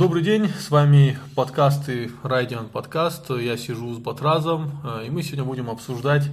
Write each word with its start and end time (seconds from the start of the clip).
Добрый 0.00 0.22
день, 0.22 0.48
с 0.48 0.70
вами 0.70 1.18
подкасты 1.34 2.10
Райдиан 2.22 2.70
подкаст. 2.70 3.28
Я 3.28 3.58
сижу 3.58 3.92
с 3.92 3.98
Батразом, 3.98 4.80
э, 4.82 5.08
и 5.08 5.10
мы 5.10 5.22
сегодня 5.22 5.44
будем 5.44 5.68
обсуждать 5.68 6.24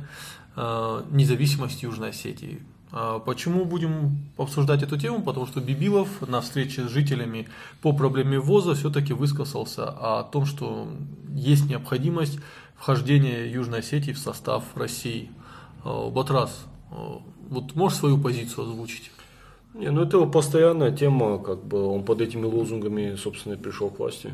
э, 0.56 1.04
независимость 1.12 1.84
Южной 1.84 2.12
Осетии. 2.12 2.62
Э, 2.94 3.20
почему 3.26 3.66
будем 3.66 4.20
обсуждать 4.38 4.84
эту 4.84 4.98
тему? 4.98 5.22
Потому 5.22 5.48
что 5.48 5.60
Бибилов 5.60 6.08
на 6.26 6.40
встрече 6.40 6.88
с 6.88 6.90
жителями 6.90 7.50
по 7.82 7.92
проблеме 7.92 8.40
ВОЗа 8.40 8.74
все-таки 8.74 9.12
высказался 9.12 9.90
о 9.90 10.24
том, 10.24 10.46
что 10.46 10.88
есть 11.34 11.66
необходимость 11.66 12.40
вхождения 12.78 13.52
Южной 13.52 13.80
Осетии 13.80 14.14
в 14.14 14.18
состав 14.18 14.64
России. 14.76 15.30
Батраз, 15.84 16.68
вот 17.50 17.76
можешь 17.76 17.98
свою 17.98 18.18
позицию 18.18 18.64
озвучить? 18.64 19.12
Не, 19.78 19.92
ну 19.92 20.02
это 20.02 20.18
его 20.18 20.26
постоянная 20.26 20.92
тема, 20.92 21.38
как 21.38 21.64
бы 21.64 21.86
он 21.86 22.04
под 22.04 22.22
этими 22.22 22.46
лозунгами, 22.46 23.16
собственно, 23.16 23.54
и 23.54 23.58
пришел 23.58 23.90
к 23.90 24.00
власти. 24.00 24.34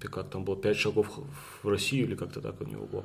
Как 0.00 0.28
там 0.30 0.44
было, 0.44 0.56
пять 0.56 0.78
шагов 0.78 1.08
в 1.62 1.68
Россию 1.68 2.06
или 2.06 2.14
как-то 2.14 2.40
так 2.40 2.60
у 2.60 2.64
него 2.64 2.86
было. 2.86 3.04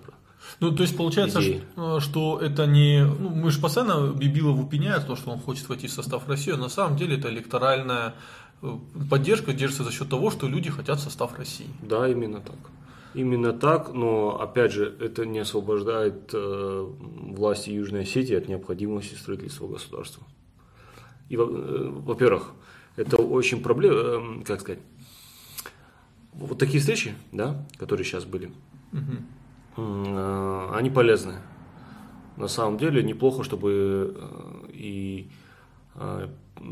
Ну, 0.59 0.71
то 0.71 0.83
есть 0.83 0.95
получается, 0.97 1.41
что, 1.41 1.99
что 1.99 2.39
это 2.39 2.65
не... 2.65 3.03
Ну, 3.03 3.29
мы 3.29 3.51
же 3.51 3.59
постоянно 3.59 4.11
Бибилову 4.11 4.67
пеняют 4.67 5.07
то, 5.07 5.15
что 5.15 5.31
он 5.31 5.39
хочет 5.39 5.67
войти 5.69 5.87
в 5.87 5.91
состав 5.91 6.27
России, 6.27 6.53
а 6.53 6.57
на 6.57 6.69
самом 6.69 6.97
деле 6.97 7.17
это 7.17 7.29
электоральная 7.29 8.15
э, 8.61 8.77
поддержка 9.09 9.53
держится 9.53 9.83
за 9.83 9.91
счет 9.91 10.09
того, 10.09 10.31
что 10.31 10.47
люди 10.47 10.69
хотят 10.69 10.99
в 10.99 11.03
состав 11.03 11.37
России. 11.37 11.67
Да, 11.81 12.07
именно 12.07 12.39
так. 12.39 12.57
Именно 13.13 13.53
так, 13.53 13.93
но 13.93 14.39
опять 14.39 14.71
же, 14.71 14.95
это 14.99 15.25
не 15.25 15.39
освобождает 15.39 16.29
э, 16.33 16.87
власти 17.35 17.69
Южной 17.69 18.03
Осетии 18.03 18.35
от 18.35 18.47
необходимости 18.47 19.15
строительства 19.15 19.67
государства. 19.67 20.23
И, 21.31 21.35
э, 21.35 21.39
во-первых, 21.39 22.51
это 22.97 23.15
очень 23.15 23.63
проблема, 23.63 23.95
э, 23.95 24.43
как 24.43 24.59
сказать, 24.59 24.81
вот 26.33 26.59
такие 26.59 26.81
встречи, 26.81 27.13
да, 27.31 27.65
которые 27.77 28.05
сейчас 28.05 28.25
были, 28.25 28.51
угу. 28.91 30.73
они 30.73 30.89
полезны. 30.89 31.35
На 32.35 32.49
самом 32.49 32.77
деле 32.77 33.01
неплохо, 33.03 33.43
чтобы 33.43 34.15
и 34.69 35.29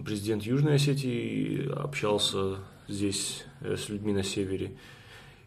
президент 0.06 0.44
Южной 0.44 0.76
Осетии 0.76 1.70
общался 1.72 2.58
здесь 2.88 3.46
с 3.62 3.90
людьми 3.90 4.14
на 4.14 4.24
севере, 4.24 4.78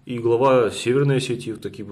и 0.05 0.19
глава 0.19 0.71
Северной 0.71 1.19
Осетии 1.19 1.53
такие 1.53 1.87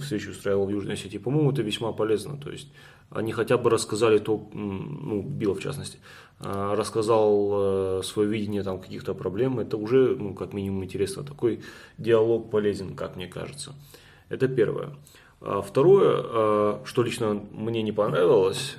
встречи 0.00 0.28
устраивал 0.28 0.66
в 0.66 0.70
Южной 0.70 0.94
Осетии. 0.94 1.18
По-моему, 1.18 1.52
это 1.52 1.62
весьма 1.62 1.92
полезно. 1.92 2.36
То 2.36 2.50
есть 2.50 2.68
они 3.14 3.32
хотя 3.32 3.58
бы 3.58 3.70
рассказали 3.70 4.18
то, 4.18 4.48
ну, 4.52 5.22
Билла 5.22 5.54
в 5.54 5.60
частности, 5.60 5.98
а, 6.40 6.74
рассказал 6.74 7.50
э, 7.52 8.02
свое 8.04 8.28
видение 8.28 8.62
там 8.62 8.80
каких-то 8.80 9.14
проблем. 9.14 9.58
Это 9.58 9.76
уже, 9.76 10.16
ну, 10.16 10.34
как 10.34 10.52
минимум 10.52 10.84
интересно. 10.84 11.22
Такой 11.22 11.60
диалог 11.98 12.50
полезен, 12.50 12.94
как 12.94 13.16
мне 13.16 13.28
кажется. 13.28 13.74
Это 14.28 14.48
первое. 14.48 14.90
А 15.40 15.62
второе, 15.62 16.16
а, 16.16 16.82
что 16.84 17.02
лично 17.02 17.40
мне 17.52 17.82
не 17.82 17.92
понравилось, 17.92 18.76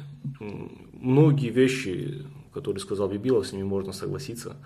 многие 0.93 1.49
вещи, 1.49 2.25
которые 2.53 2.81
сказал 2.81 3.09
Бибилов, 3.09 3.47
с 3.47 3.53
ними 3.53 3.63
можно 3.63 3.93
согласиться, 3.93 4.57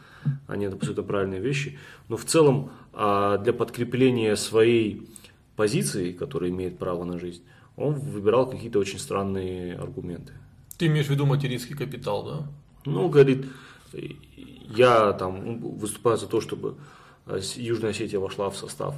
они 0.48 0.66
абсолютно 0.66 1.04
правильные 1.04 1.40
вещи, 1.40 1.78
но 2.10 2.18
в 2.18 2.26
целом 2.26 2.72
для 2.94 3.54
подкрепления 3.54 4.36
своей 4.36 5.08
позиции, 5.56 6.12
которая 6.12 6.50
имеет 6.50 6.78
право 6.78 7.04
на 7.06 7.18
жизнь, 7.18 7.44
он 7.78 7.94
выбирал 7.94 8.50
какие-то 8.50 8.80
очень 8.80 9.00
странные 9.00 9.78
аргументы. 9.78 10.34
Ты 10.78 10.88
имеешь 10.88 11.08
в 11.08 11.12
виду 11.12 11.26
материнский 11.26 11.76
капитал, 11.76 12.24
да? 12.24 12.48
Ну, 12.86 13.08
говорит, 13.08 13.46
я 14.76 15.14
там 15.14 15.60
выступаю 15.78 16.18
за 16.18 16.28
то, 16.28 16.42
чтобы 16.42 16.76
Южная 17.56 17.92
Осетия 17.92 18.20
вошла 18.20 18.50
в 18.50 18.58
состав 18.58 18.96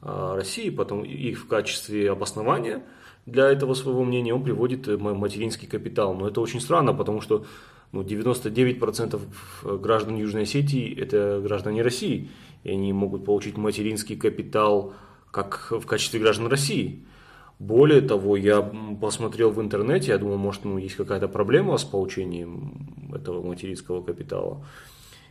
а, 0.00 0.34
России, 0.36 0.70
потом 0.70 1.04
и 1.04 1.32
в 1.34 1.46
качестве 1.46 2.10
обоснования 2.10 2.82
для 3.26 3.50
этого 3.50 3.74
своего 3.74 4.04
мнения 4.04 4.34
он 4.34 4.42
приводит 4.42 4.86
материнский 4.86 5.68
капитал. 5.68 6.14
Но 6.14 6.28
это 6.28 6.40
очень 6.40 6.60
странно, 6.60 6.92
потому 6.92 7.20
что 7.20 7.44
ну, 7.92 8.02
99% 8.02 9.78
граждан 9.78 10.16
Южной 10.16 10.42
Осетии– 10.42 10.98
это 11.00 11.40
граждане 11.42 11.82
России, 11.82 12.30
и 12.64 12.70
они 12.70 12.92
могут 12.92 13.24
получить 13.24 13.56
материнский 13.56 14.16
капитал 14.16 14.94
как 15.30 15.68
в 15.70 15.86
качестве 15.86 16.20
граждан 16.20 16.46
России. 16.48 17.04
Более 17.58 18.00
того, 18.00 18.36
я 18.36 18.60
посмотрел 19.00 19.50
в 19.50 19.60
интернете, 19.60 20.10
я 20.10 20.18
думал, 20.18 20.36
может, 20.36 20.64
ну, 20.64 20.78
есть 20.78 20.96
какая-то 20.96 21.28
проблема 21.28 21.76
с 21.76 21.84
получением 21.84 23.12
этого 23.14 23.46
материнского 23.46 24.02
капитала. 24.02 24.64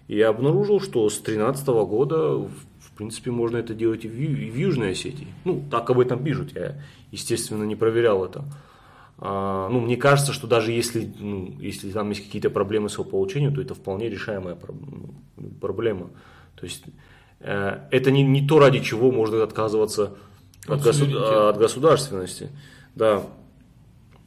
И 0.08 0.18
я 0.18 0.30
обнаружил, 0.30 0.80
что 0.80 1.10
с 1.10 1.16
2013 1.16 1.68
года, 1.68 2.38
в 2.38 2.92
принципе, 2.96 3.32
можно 3.32 3.58
это 3.58 3.74
делать 3.74 4.06
и 4.06 4.08
в, 4.08 4.14
и 4.20 4.50
в 4.50 4.58
Южной 4.58 4.92
Осетии. 4.92 5.28
Ну, 5.46 5.64
так 5.70 5.90
об 5.90 6.00
этом 6.00 6.24
пишут, 6.24 6.54
я, 6.56 6.82
естественно, 7.12 7.64
не 7.64 7.76
проверял 7.76 8.24
это. 8.24 8.46
А, 9.24 9.70
ну, 9.70 9.80
мне 9.80 9.98
кажется, 9.98 10.34
что 10.34 10.48
даже 10.48 10.72
если, 10.72 11.14
ну, 11.20 11.54
если 11.60 11.92
там 11.92 12.10
есть 12.10 12.26
какие-то 12.26 12.50
проблемы 12.50 12.90
с 12.90 12.94
его 12.94 13.04
получением, 13.04 13.54
то 13.54 13.62
это 13.62 13.76
вполне 13.76 14.10
решаемая 14.10 14.58
ну, 15.38 15.50
проблема. 15.62 16.10
То 16.56 16.66
есть 16.66 16.84
э, 17.40 17.82
это 17.92 18.10
не, 18.10 18.24
не 18.24 18.48
то, 18.48 18.60
ради 18.60 18.80
чего 18.80 19.12
можно 19.12 19.44
отказываться 19.44 20.18
от, 20.68 20.82
госу- 20.82 21.50
от 21.50 21.58
государственности. 21.58 22.50
Да. 22.96 23.24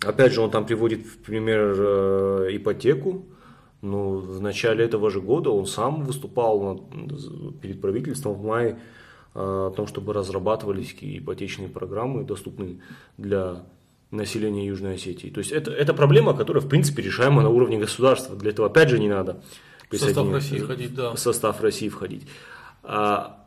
Опять 0.04 0.32
же, 0.32 0.40
он 0.40 0.50
там 0.50 0.66
приводит 0.66 1.06
в 1.06 1.18
пример 1.18 1.74
э, 1.78 2.48
ипотеку. 2.52 3.26
Но 3.82 4.12
в 4.12 4.40
начале 4.40 4.82
этого 4.82 5.10
же 5.10 5.20
года 5.20 5.50
он 5.50 5.66
сам 5.66 6.04
выступал 6.04 6.88
перед 7.60 7.82
правительством 7.82 8.32
в 8.32 8.42
мае 8.42 8.78
э, 9.34 9.38
о 9.38 9.70
том, 9.76 9.86
чтобы 9.86 10.14
разрабатывались 10.14 10.96
ипотечные 10.98 11.68
программы, 11.68 12.24
доступные 12.24 12.78
для 13.18 13.66
населения 14.10 14.66
Южной 14.66 14.94
Осетии. 14.94 15.28
То 15.28 15.40
есть 15.40 15.52
это, 15.52 15.70
это 15.70 15.92
проблема, 15.92 16.32
которая 16.34 16.62
в 16.62 16.68
принципе 16.68 17.02
решаема 17.02 17.42
на 17.42 17.50
уровне 17.50 17.78
государства. 17.78 18.34
Для 18.36 18.52
этого 18.52 18.68
опять 18.68 18.88
же 18.88 18.98
не 18.98 19.08
надо 19.08 19.42
в 19.90 19.98
состав 19.98 20.32
России 20.32 20.58
входить, 20.58 20.94
да. 20.94 21.12
В 21.12 21.18
состав 21.18 21.60
России 21.60 21.88
входить. 21.88 22.26
А, 22.82 23.43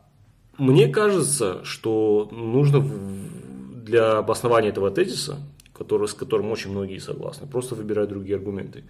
мне 0.58 0.88
кажется, 0.88 1.64
что 1.64 2.30
нужно 2.32 2.82
для 2.82 4.18
обоснования 4.18 4.70
этого 4.70 4.92
тезиса, 4.92 5.38
который, 5.74 6.08
с 6.08 6.14
которым 6.14 6.52
очень 6.52 6.72
многие 6.72 7.00
согласны, 7.00 7.48
просто 7.48 7.76
выбирать 7.76 8.10
другие 8.10 8.38
аргументы. 8.38 8.84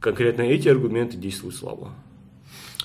Конкретно 0.00 0.42
эти 0.42 0.68
аргументы 0.68 1.16
действуют 1.16 1.56
слабо. 1.56 1.92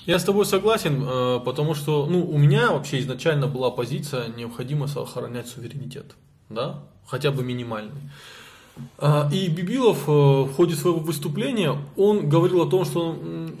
Я 0.06 0.18
с 0.18 0.24
тобой 0.24 0.46
согласен, 0.46 1.02
э, 1.02 1.40
потому 1.44 1.74
что 1.74 2.06
ну, 2.06 2.24
у 2.24 2.38
меня 2.38 2.72
вообще 2.72 3.00
изначально 3.00 3.46
была 3.46 3.70
позиция 3.70 4.28
необходимость 4.28 4.96
охранять 4.96 5.46
суверенитет. 5.48 6.16
Да? 6.48 6.82
хотя 7.10 7.30
бы 7.30 7.42
минимальный. 7.42 8.10
А, 8.98 9.28
и 9.32 9.48
Бибилов 9.48 10.08
э, 10.08 10.12
в 10.12 10.52
ходе 10.52 10.74
своего 10.74 11.00
выступления, 11.00 11.76
он 11.96 12.28
говорил 12.28 12.62
о 12.62 12.66
том, 12.70 12.84
что 12.84 13.10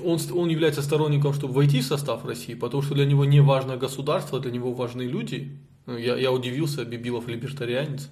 он, 0.04 0.20
он 0.34 0.48
является 0.48 0.82
сторонником, 0.82 1.32
чтобы 1.34 1.54
войти 1.54 1.80
в 1.80 1.84
состав 1.84 2.24
России, 2.24 2.54
потому 2.54 2.82
что 2.82 2.94
для 2.94 3.04
него 3.04 3.24
не 3.24 3.40
важно 3.40 3.76
государство, 3.76 4.40
для 4.40 4.50
него 4.50 4.72
важны 4.72 5.02
люди. 5.02 5.56
Ну, 5.86 5.96
я, 5.96 6.16
я 6.16 6.32
удивился, 6.32 6.84
Бибилов 6.84 7.28
либертарианец. 7.28 8.08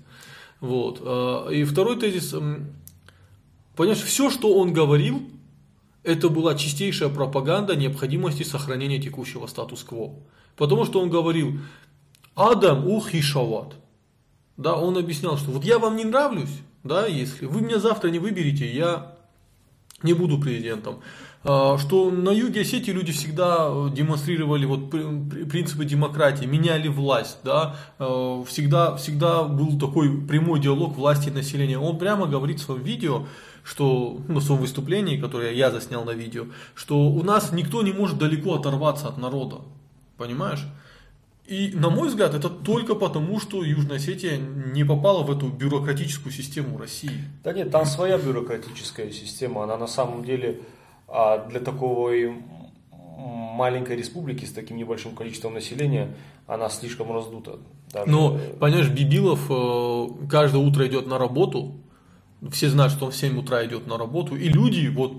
Вот. 0.60 1.00
А, 1.02 1.48
и 1.48 1.64
второй 1.64 1.98
тезис, 1.98 2.34
понимаешь, 3.76 4.02
все, 4.02 4.30
что 4.30 4.54
он 4.58 4.72
говорил, 4.72 5.22
это 6.04 6.28
была 6.28 6.54
чистейшая 6.54 7.08
пропаганда 7.08 7.76
необходимости 7.76 8.42
сохранения 8.42 9.00
текущего 9.00 9.46
статус-кво. 9.46 10.14
Потому 10.56 10.84
что 10.84 11.00
он 11.00 11.10
говорил, 11.10 11.58
Адам 12.34 12.86
ух 12.86 13.14
и 13.14 13.20
шават 13.20 13.74
да, 14.58 14.74
он 14.74 14.98
объяснял, 14.98 15.38
что 15.38 15.52
вот 15.52 15.64
я 15.64 15.78
вам 15.78 15.96
не 15.96 16.04
нравлюсь, 16.04 16.50
да, 16.84 17.06
если 17.06 17.46
вы 17.46 17.60
меня 17.60 17.78
завтра 17.78 18.08
не 18.08 18.18
выберете, 18.18 18.70
я 18.70 19.14
не 20.02 20.12
буду 20.12 20.38
президентом. 20.38 21.00
А, 21.44 21.78
что 21.78 22.10
на 22.10 22.30
юге 22.30 22.62
Осетии 22.62 22.90
люди 22.90 23.12
всегда 23.12 23.70
демонстрировали 23.90 24.66
вот 24.66 24.90
принципы 24.90 25.84
демократии, 25.84 26.44
меняли 26.46 26.88
власть, 26.88 27.38
да, 27.44 27.76
а, 27.98 28.44
всегда, 28.44 28.96
всегда 28.96 29.44
был 29.44 29.78
такой 29.78 30.20
прямой 30.26 30.60
диалог 30.60 30.96
власти 30.96 31.28
и 31.28 31.32
населения. 31.32 31.78
Он 31.78 31.98
прямо 31.98 32.26
говорит 32.26 32.60
в 32.60 32.64
своем 32.64 32.82
видео, 32.82 33.26
что, 33.62 34.20
ну, 34.28 34.40
в 34.40 34.42
своем 34.42 34.60
выступлении, 34.60 35.20
которое 35.20 35.52
я 35.52 35.70
заснял 35.70 36.04
на 36.04 36.12
видео, 36.12 36.46
что 36.74 36.98
у 36.98 37.22
нас 37.22 37.52
никто 37.52 37.82
не 37.82 37.92
может 37.92 38.18
далеко 38.18 38.54
оторваться 38.54 39.08
от 39.08 39.18
народа, 39.18 39.60
понимаешь? 40.16 40.64
И, 41.48 41.72
на 41.74 41.88
мой 41.88 42.08
взгляд, 42.08 42.34
это 42.34 42.50
только 42.50 42.94
потому, 42.94 43.40
что 43.40 43.64
Южная 43.64 43.96
Осетия 43.96 44.36
не 44.36 44.84
попала 44.84 45.22
в 45.22 45.30
эту 45.30 45.48
бюрократическую 45.48 46.30
систему 46.30 46.76
России. 46.76 47.24
Да 47.42 47.54
нет, 47.54 47.70
там 47.70 47.86
своя 47.86 48.18
бюрократическая 48.18 49.10
система. 49.10 49.64
Она 49.64 49.78
на 49.78 49.86
самом 49.86 50.24
деле 50.24 50.60
а, 51.08 51.46
для 51.48 51.60
такой 51.60 52.34
маленькой 53.18 53.96
республики 53.96 54.44
с 54.44 54.52
таким 54.52 54.76
небольшим 54.76 55.14
количеством 55.14 55.54
населения, 55.54 56.14
она 56.46 56.68
слишком 56.68 57.12
раздута. 57.12 57.58
Даже... 57.92 58.10
Но, 58.10 58.38
понимаешь, 58.60 58.88
Бибилов 58.88 59.50
э, 59.50 60.28
каждое 60.28 60.62
утро 60.62 60.86
идет 60.86 61.06
на 61.06 61.18
работу, 61.18 61.74
все 62.52 62.68
знают, 62.68 62.92
что 62.92 63.06
он 63.06 63.10
в 63.10 63.16
7 63.16 63.36
утра 63.38 63.64
идет 63.66 63.86
на 63.88 63.98
работу, 63.98 64.36
и 64.36 64.48
люди, 64.48 64.86
вот, 64.86 65.12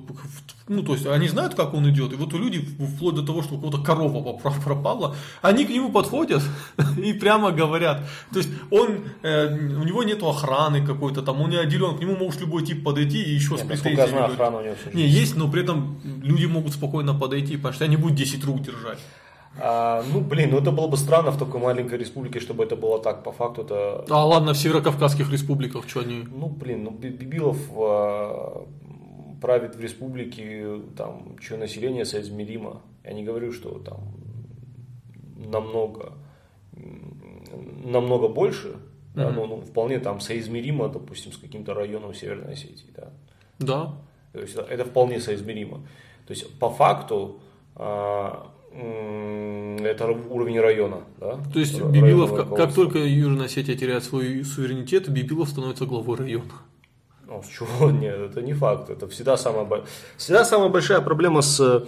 ну, 0.70 0.84
то 0.84 0.94
есть, 0.94 1.06
они 1.06 1.28
знают, 1.28 1.54
как 1.54 1.74
он 1.74 1.90
идет, 1.90 2.14
и 2.14 2.16
вот 2.16 2.34
у 2.34 2.38
людей, 2.38 2.66
вплоть 2.96 3.16
до 3.16 3.24
того, 3.24 3.44
что 3.44 3.56
у 3.56 3.60
кого-то 3.60 3.80
корова 3.80 4.38
пропала, 4.38 5.16
они 5.42 5.66
к 5.66 5.70
нему 5.70 5.92
подходят 5.92 6.42
и 6.98 7.12
прямо 7.12 7.52
говорят, 7.52 8.08
то 8.32 8.40
есть, 8.40 8.50
он, 8.72 9.00
э, 9.22 9.48
у 9.54 9.84
него 9.84 10.04
нету 10.04 10.30
охраны 10.30 10.86
какой-то, 10.86 11.22
там, 11.22 11.42
он 11.42 11.50
не 11.50 11.58
отделен, 11.58 11.98
к 11.98 12.00
нему 12.00 12.16
может 12.16 12.40
любой 12.40 12.66
тип 12.66 12.86
подойти 12.86 13.22
и 13.22 13.32
еще 13.32 13.56
Нет, 13.56 13.66
с 13.66 13.68
претензиями. 13.68 14.10
Знаю, 14.10 14.26
охрана 14.26 14.58
у 14.60 14.62
него 14.62 14.76
не, 14.94 15.06
есть, 15.06 15.36
но 15.36 15.52
при 15.52 15.64
этом 15.64 16.00
люди 16.24 16.46
могут 16.46 16.74
спокойно 16.74 17.14
подойти, 17.14 17.58
потому 17.58 17.74
что 17.74 17.84
они 17.84 17.98
будут 17.98 18.16
10 18.16 18.44
рук 18.46 18.62
держать. 18.62 19.00
А, 19.58 20.04
ну, 20.14 20.22
блин, 20.22 20.52
ну 20.52 20.60
это 20.60 20.72
было 20.72 20.88
бы 20.88 20.98
странно 20.98 21.32
в 21.32 21.38
такой 21.38 21.60
маленькой 21.60 21.98
республике, 21.98 22.40
чтобы 22.40 22.64
это 22.64 22.76
было 22.76 23.02
так, 23.02 23.24
по 23.24 23.32
факту 23.32 23.64
это... 23.64 24.06
А 24.10 24.26
ладно, 24.26 24.54
в 24.54 24.58
северокавказских 24.58 25.32
республиках, 25.32 25.88
что 25.88 26.02
они... 26.02 26.24
Ну, 26.30 26.48
блин, 26.48 26.84
ну 26.84 26.92
Бибилов 26.92 27.58
а, 27.76 28.68
правит 29.42 29.76
в 29.76 29.82
республике, 29.82 30.82
там, 30.96 31.38
чье 31.42 31.58
население 31.58 32.06
соизмеримо. 32.06 32.82
Я 33.04 33.14
не 33.14 33.24
говорю, 33.24 33.52
что 33.52 33.80
там 33.80 33.98
намного, 35.36 36.14
намного 37.84 38.28
больше, 38.28 38.68
mm-hmm. 38.68 39.16
да, 39.16 39.32
но 39.32 39.46
ну, 39.46 39.62
вполне 39.62 40.00
там 40.00 40.20
соизмеримо, 40.20 40.90
допустим, 40.90 41.32
с 41.32 41.38
каким-то 41.38 41.74
районом 41.74 42.14
Северной 42.14 42.54
Осетии, 42.54 42.92
да. 42.96 43.10
Да. 43.58 43.94
То 44.34 44.42
есть 44.42 44.56
это 44.56 44.86
вполне 44.86 45.20
соизмеримо. 45.20 45.80
То 46.28 46.34
есть 46.34 46.60
по 46.60 46.70
факту 46.70 47.40
а, 47.76 48.52
это 48.72 50.08
уровень 50.30 50.60
района. 50.60 51.02
Да? 51.20 51.40
То 51.54 51.60
есть 51.60 51.82
Бибилов, 51.82 52.36
как, 52.36 52.56
как 52.56 52.74
только 52.74 53.00
Южная 53.00 53.46
Осетия 53.46 53.76
теряет 53.76 54.04
свой 54.04 54.44
суверенитет, 54.44 55.10
Бибилов 55.10 55.50
становится 55.50 55.86
главой 55.86 56.18
района. 56.18 56.54
Ну, 57.30 57.44
с 57.44 57.48
чего? 57.48 57.92
Нет, 57.92 58.16
это 58.16 58.42
не 58.42 58.54
факт. 58.54 58.90
Это 58.90 59.08
всегда 59.08 59.38
самая, 59.38 59.84
всегда 60.18 60.44
самая 60.44 60.70
большая 60.70 61.00
проблема 61.02 61.42
с 61.42 61.60
э, 61.60 61.86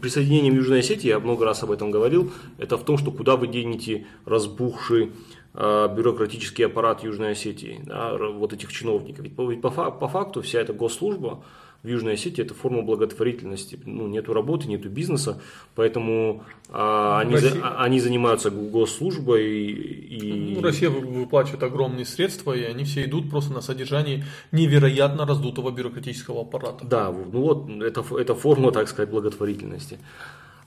присоединением 0.00 0.54
Южной 0.54 0.78
Осетии, 0.78 1.08
я 1.08 1.18
много 1.18 1.44
раз 1.44 1.62
об 1.64 1.72
этом 1.72 1.90
говорил, 1.90 2.30
это 2.58 2.76
в 2.76 2.84
том, 2.84 2.96
что 2.96 3.10
куда 3.10 3.36
вы 3.36 3.48
денете 3.48 4.06
разбухший 4.26 5.12
э, 5.54 5.88
бюрократический 5.96 6.66
аппарат 6.66 7.02
Южной 7.02 7.32
Осетии, 7.32 7.80
да, 7.84 8.16
вот 8.16 8.52
этих 8.52 8.72
чиновников. 8.72 9.24
Ведь 9.24 9.60
по, 9.60 9.70
по, 9.70 9.90
по 9.90 10.08
факту 10.08 10.42
вся 10.42 10.60
эта 10.60 10.72
госслужба, 10.72 11.42
в 11.82 11.88
Южной 11.88 12.14
Осетии 12.14 12.42
это 12.42 12.54
форма 12.54 12.82
благотворительности. 12.82 13.78
Ну, 13.84 14.06
нету 14.08 14.32
работы, 14.32 14.66
нету 14.68 14.88
бизнеса, 14.88 15.40
поэтому 15.74 16.42
а, 16.68 17.20
они, 17.20 17.36
за, 17.36 17.58
а, 17.62 17.84
они 17.84 18.00
занимаются 18.00 18.50
госслужбой. 18.50 19.44
И, 19.46 20.54
ну, 20.56 20.62
Россия 20.62 20.90
выплачивает 20.90 21.62
огромные 21.62 22.04
средства, 22.04 22.52
и 22.52 22.62
они 22.64 22.84
все 22.84 23.04
идут 23.04 23.30
просто 23.30 23.52
на 23.52 23.60
содержание 23.60 24.24
невероятно 24.52 25.26
раздутого 25.26 25.70
бюрократического 25.70 26.42
аппарата. 26.42 26.84
Да, 26.84 27.10
ну 27.10 27.40
вот 27.40 27.70
это, 27.82 28.04
это 28.18 28.34
форма, 28.34 28.72
так 28.72 28.88
сказать, 28.88 29.10
благотворительности. 29.10 29.98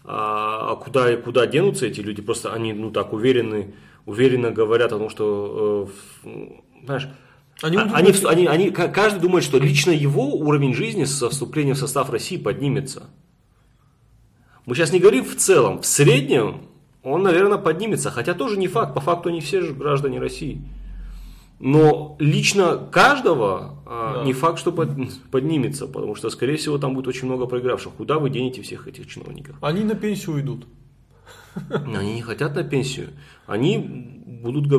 А, 0.05 0.71
а 0.71 0.75
куда, 0.75 1.15
куда 1.17 1.45
денутся 1.45 1.85
эти 1.85 1.99
люди? 1.99 2.21
Просто 2.21 2.53
они, 2.53 2.73
ну 2.73 2.91
так, 2.91 3.13
уверены, 3.13 3.73
уверенно 4.05 4.51
говорят 4.51 4.93
о 4.93 4.97
том, 4.97 5.09
что, 5.09 5.89
э, 6.23 6.47
знаешь, 6.83 7.09
они, 7.61 7.77
а, 7.77 7.89
они, 7.93 8.13
они, 8.25 8.45
они, 8.45 8.71
каждый 8.71 9.19
думает, 9.19 9.43
что 9.43 9.57
лично 9.57 9.91
его 9.91 10.35
уровень 10.35 10.73
жизни 10.73 11.03
со 11.03 11.29
вступлением 11.29 11.75
в 11.75 11.79
состав 11.79 12.09
России 12.09 12.37
поднимется. 12.37 13.09
Мы 14.65 14.75
сейчас 14.75 14.91
не 14.91 14.99
говорим 14.99 15.25
в 15.25 15.35
целом, 15.35 15.81
в 15.81 15.85
среднем 15.85 16.61
он, 17.03 17.23
наверное, 17.23 17.57
поднимется, 17.57 18.11
хотя 18.11 18.33
тоже 18.33 18.57
не 18.57 18.67
факт, 18.67 18.93
по 18.93 19.01
факту 19.01 19.29
они 19.29 19.41
все 19.41 19.61
же 19.61 19.73
граждане 19.73 20.19
России. 20.19 20.61
Но 21.59 22.15
лично 22.19 22.77
каждого 22.77 23.81
а, 23.85 24.15
да. 24.15 24.23
не 24.23 24.33
факт, 24.33 24.59
что 24.59 24.71
под, 24.71 24.89
поднимется, 25.29 25.87
потому 25.87 26.15
что, 26.15 26.29
скорее 26.29 26.55
всего, 26.55 26.77
там 26.77 26.93
будет 26.93 27.07
очень 27.07 27.25
много 27.25 27.47
проигравших. 27.47 27.93
Куда 27.93 28.17
вы 28.17 28.29
денете 28.29 28.61
всех 28.61 28.87
этих 28.87 29.07
чиновников? 29.07 29.57
Они 29.61 29.83
на 29.83 29.95
пенсию 29.95 30.35
уйдут. 30.35 30.65
Они 31.69 32.15
не 32.15 32.21
хотят 32.21 32.55
на 32.55 32.63
пенсию. 32.63 33.09
Они 33.45 33.77
будут, 34.41 34.69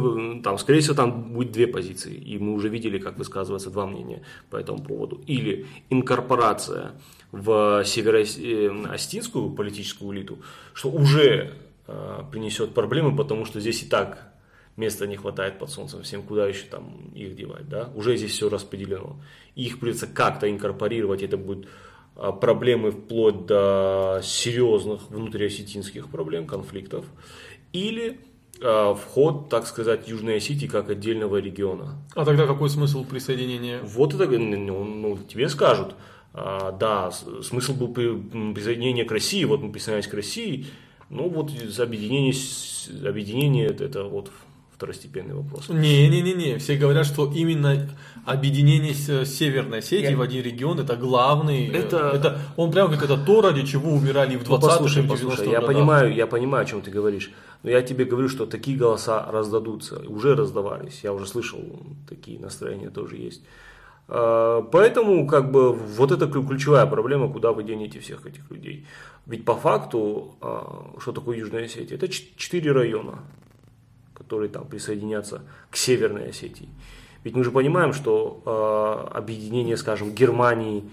там, 0.43 0.59
скорее 0.59 0.81
всего, 0.81 0.95
там 0.95 1.33
будет 1.33 1.53
две 1.53 1.67
позиции. 1.67 2.15
И 2.15 2.39
мы 2.39 2.53
уже 2.53 2.69
видели, 2.69 2.99
как 2.99 3.19
высказываются 3.19 3.71
два 3.71 3.87
мнения 3.87 4.23
по 4.49 4.57
этому 4.57 4.83
поводу. 4.83 5.21
Или 5.27 5.67
инкорпорация 5.91 6.93
в 7.33 7.85
северо-остинскую 7.85 9.51
политическую 9.51 10.15
элиту, 10.15 10.39
что 10.73 10.91
уже 10.91 11.53
э, 11.87 12.23
принесет 12.31 12.75
проблемы, 12.75 13.15
потому 13.17 13.45
что 13.45 13.61
здесь 13.61 13.83
и 13.83 13.87
так 13.87 14.31
места 14.77 15.07
не 15.07 15.17
хватает 15.17 15.59
под 15.59 15.71
солнцем 15.71 16.03
всем, 16.03 16.23
куда 16.23 16.47
еще 16.49 16.65
там 16.65 17.11
их 17.15 17.37
девать, 17.37 17.69
да, 17.69 17.91
уже 17.95 18.17
здесь 18.17 18.33
все 18.33 18.49
распределено. 18.49 19.21
И 19.55 19.65
их 19.65 19.79
придется 19.79 20.07
как-то 20.07 20.51
инкорпорировать, 20.51 21.23
это 21.23 21.37
будет 21.37 21.69
проблемы 22.15 22.91
вплоть 22.91 23.47
до 23.47 24.21
серьезных 24.23 25.11
внутриосетинских 25.11 26.09
проблем, 26.09 26.47
конфликтов, 26.47 27.07
или 27.73 28.21
э, 28.61 28.95
вход, 28.95 29.49
так 29.49 29.67
сказать, 29.67 30.09
Южной 30.09 30.37
Осетии 30.37 30.67
как 30.67 30.91
отдельного 30.91 31.39
региона. 31.39 31.99
А 32.15 32.25
тогда 32.25 32.47
какой 32.47 32.69
смысл 32.69 33.05
присоединения? 33.05 33.81
Вот 33.83 34.15
это, 34.15 34.27
ну, 34.27 34.85
ну 34.85 35.19
тебе 35.19 35.49
скажут, 35.49 35.95
а, 36.33 36.73
да, 36.73 37.11
смысл 37.11 37.75
был 37.75 37.89
присоединения 37.89 39.05
к 39.05 39.13
России, 39.13 39.45
вот 39.45 39.63
мы 39.63 39.73
присоединялись 39.73 40.07
к 40.07 40.15
России, 40.15 40.67
ну 41.09 41.29
вот 41.29 41.51
объединение, 41.79 42.35
объединение 43.09 43.67
это 43.67 44.05
вот 44.05 44.31
второстепенный 44.81 45.35
вопрос. 45.35 45.69
Не-не-не, 45.69 46.57
все 46.57 46.77
говорят, 46.77 47.05
что 47.05 47.31
именно 47.31 47.91
объединение 48.25 48.95
Северной 48.95 49.81
Осетии 49.81 50.11
Я... 50.11 50.17
в 50.17 50.23
один 50.23 50.43
регион 50.43 50.81
это 50.81 50.97
главный. 50.97 51.67
Это... 51.67 52.13
это 52.15 52.39
он 52.57 52.73
прямо 52.73 52.89
говорит, 52.89 53.11
это 53.11 53.23
то, 53.23 53.43
ради 53.43 53.63
чего 53.67 53.91
умирали 53.93 54.37
в 54.37 54.43
20-х 54.43 55.03
ну, 55.03 55.09
послушай, 55.09 55.51
я 55.51 55.61
понимаю, 55.61 56.15
я 56.15 56.27
понимаю, 56.27 56.63
о 56.63 56.65
чем 56.65 56.81
ты 56.81 56.91
говоришь. 56.91 57.31
Но 57.63 57.71
я 57.71 57.83
тебе 57.83 58.07
говорю, 58.07 58.31
что 58.31 58.47
такие 58.47 58.79
голоса 58.79 59.27
раздадутся, 59.31 60.01
уже 60.09 60.35
раздавались. 60.35 61.01
Я 61.03 61.13
уже 61.13 61.27
слышал, 61.27 61.61
такие 62.09 62.41
настроения 62.41 62.89
тоже 62.89 63.17
есть. 63.17 63.43
А, 64.09 64.63
поэтому, 64.63 65.27
как 65.27 65.53
бы, 65.53 65.75
вот 65.75 66.11
это 66.11 66.27
ключевая 66.27 66.87
проблема, 66.87 67.29
куда 67.31 67.53
вы 67.53 67.65
денете 67.65 68.01
всех 68.01 68.25
этих 68.25 68.51
людей. 68.51 68.87
Ведь 69.27 69.45
по 69.45 69.55
факту, 69.55 70.37
а, 70.41 70.95
что 70.99 71.13
такое 71.13 71.37
Южная 71.37 71.67
Осетия? 71.67 71.97
Это 71.97 72.09
четыре 72.09 72.73
района 72.73 73.19
которые 74.31 74.49
там 74.49 74.65
присоединятся 74.65 75.43
к 75.71 75.77
Северной 75.77 76.29
Осетии. 76.29 76.69
Ведь 77.25 77.35
мы 77.35 77.43
же 77.43 77.51
понимаем, 77.51 77.93
что 77.93 78.41
э, 78.47 79.17
объединение, 79.17 79.77
скажем, 79.77 80.15
Германии, 80.15 80.85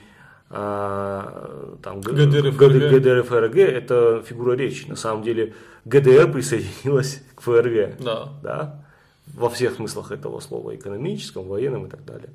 э, 0.50 1.76
там, 1.84 2.02
ГДР, 2.02 2.52
ФРГ. 2.52 2.94
ГДР, 2.94 3.24
ФРГ, 3.24 3.58
это 3.58 4.24
фигура 4.26 4.54
речи. 4.54 4.88
На 4.88 4.96
самом 4.96 5.22
деле 5.22 5.54
ГДР 5.86 6.32
присоединилась 6.32 7.22
к 7.36 7.42
ФРГ. 7.42 8.04
Да. 8.04 8.30
Да? 8.42 8.84
Во 9.28 9.52
всех 9.52 9.76
смыслах 9.76 10.12
этого 10.12 10.40
слова, 10.40 10.76
экономическом, 10.76 11.48
военном 11.48 11.86
и 11.86 11.90
так 11.90 12.04
далее. 12.06 12.32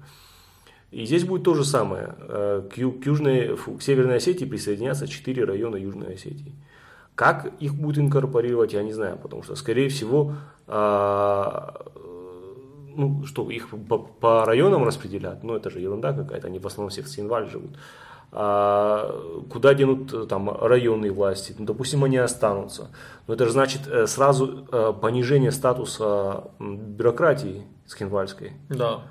И 0.93 1.05
здесь 1.05 1.25
будет 1.25 1.43
то 1.43 1.55
же 1.55 1.65
самое. 1.65 2.15
Э, 2.29 2.63
к, 2.73 2.79
Южной, 2.79 3.57
к 3.57 3.83
Северной 3.83 4.19
Осетии 4.19 4.45
присоединятся 4.45 5.09
четыре 5.09 5.45
района 5.45 5.75
Южной 5.75 6.15
Осетии. 6.15 6.55
Как 7.23 7.53
их 7.61 7.77
будут 7.77 7.99
инкорпорировать, 7.99 8.73
я 8.73 8.83
не 8.83 8.93
знаю, 8.93 9.17
потому 9.17 9.45
что, 9.45 9.55
скорее 9.55 9.89
всего, 9.89 10.33
а, 10.67 11.73
ну, 12.97 13.25
что, 13.27 13.49
их 13.49 13.69
по, 13.89 13.99
по 13.99 14.45
районам 14.45 14.83
распределят, 14.83 15.45
ну, 15.45 15.55
это 15.55 15.71
же 15.71 15.79
ерунда 15.79 16.15
какая-то, 16.15 16.49
они 16.49 16.59
в 16.59 16.67
основном 16.67 16.91
все 16.91 17.03
в 17.03 17.09
Синвале 17.09 17.47
живут. 17.47 17.79
А, 18.33 19.45
куда 19.49 19.73
денут 19.73 20.29
там 20.29 20.51
районные 20.51 21.13
власти? 21.13 21.55
Ну, 21.57 21.65
допустим, 21.65 22.03
они 22.03 22.17
останутся. 22.17 22.91
Но 23.29 23.35
это 23.35 23.45
же 23.45 23.53
значит 23.53 23.83
э, 23.87 24.09
сразу 24.09 24.67
э, 24.73 24.93
понижение 25.01 25.53
статуса 25.53 26.51
бюрократии 26.59 27.63
скинвальской. 27.87 28.55
Да. 28.69 29.03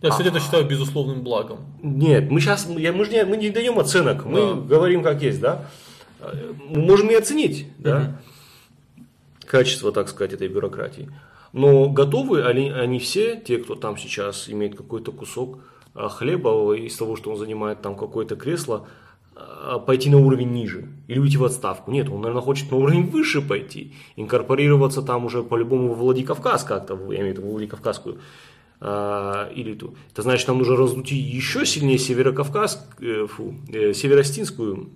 Я, 0.00 0.08
кстати, 0.08 0.28
а, 0.28 0.30
это 0.30 0.40
считаю 0.40 0.66
безусловным 0.66 1.22
благом. 1.22 1.58
Нет, 1.82 2.30
мы 2.30 2.40
сейчас, 2.40 2.66
мы, 2.66 3.04
же 3.04 3.10
не, 3.10 3.22
мы 3.26 3.36
не 3.36 3.50
даем 3.50 3.78
оценок, 3.78 4.24
мы 4.24 4.40
да. 4.40 4.54
говорим 4.54 5.02
как 5.02 5.20
есть, 5.20 5.42
да 5.42 5.66
мы 6.68 6.80
можем 6.80 7.10
и 7.10 7.14
оценить 7.14 7.66
да, 7.78 8.20
качество, 9.46 9.92
так 9.92 10.08
сказать, 10.08 10.32
этой 10.32 10.48
бюрократии. 10.48 11.10
Но 11.52 11.88
готовы 11.88 12.44
они, 12.44 12.70
они 12.70 12.98
все, 12.98 13.36
те, 13.36 13.58
кто 13.58 13.76
там 13.76 13.96
сейчас 13.96 14.48
имеет 14.48 14.76
какой-то 14.76 15.12
кусок 15.12 15.60
а, 15.94 16.08
хлеба 16.08 16.74
из 16.74 16.96
того, 16.96 17.14
что 17.16 17.30
он 17.30 17.36
занимает 17.36 17.80
там 17.80 17.94
какое-то 17.94 18.34
кресло, 18.34 18.88
а, 19.36 19.78
пойти 19.78 20.10
на 20.10 20.18
уровень 20.18 20.52
ниже 20.52 20.88
или 21.06 21.18
уйти 21.18 21.36
в 21.36 21.44
отставку. 21.44 21.90
Нет, 21.90 22.08
он, 22.08 22.20
наверное, 22.20 22.42
хочет 22.42 22.70
на 22.70 22.76
уровень 22.76 23.06
выше 23.06 23.40
пойти, 23.40 23.94
инкорпорироваться 24.16 25.02
там 25.02 25.24
уже 25.26 25.42
по-любому 25.42 25.94
в 25.94 25.98
Владикавказ 25.98 26.64
как-то, 26.64 26.94
я 27.12 27.20
имею 27.20 27.34
в 27.34 27.38
виду 27.38 27.48
Владикавказскую 27.48 28.18
э, 28.80 29.50
элиту. 29.54 29.94
Это 30.12 30.22
значит, 30.22 30.48
нам 30.48 30.58
нужно 30.58 30.76
раздуть 30.76 31.10
еще 31.12 31.64
сильнее 31.66 31.98
Северокавказ, 31.98 32.88
э, 33.00 33.26
фу, 33.28 33.54
э, 33.68 33.92
Северостинскую 33.92 34.90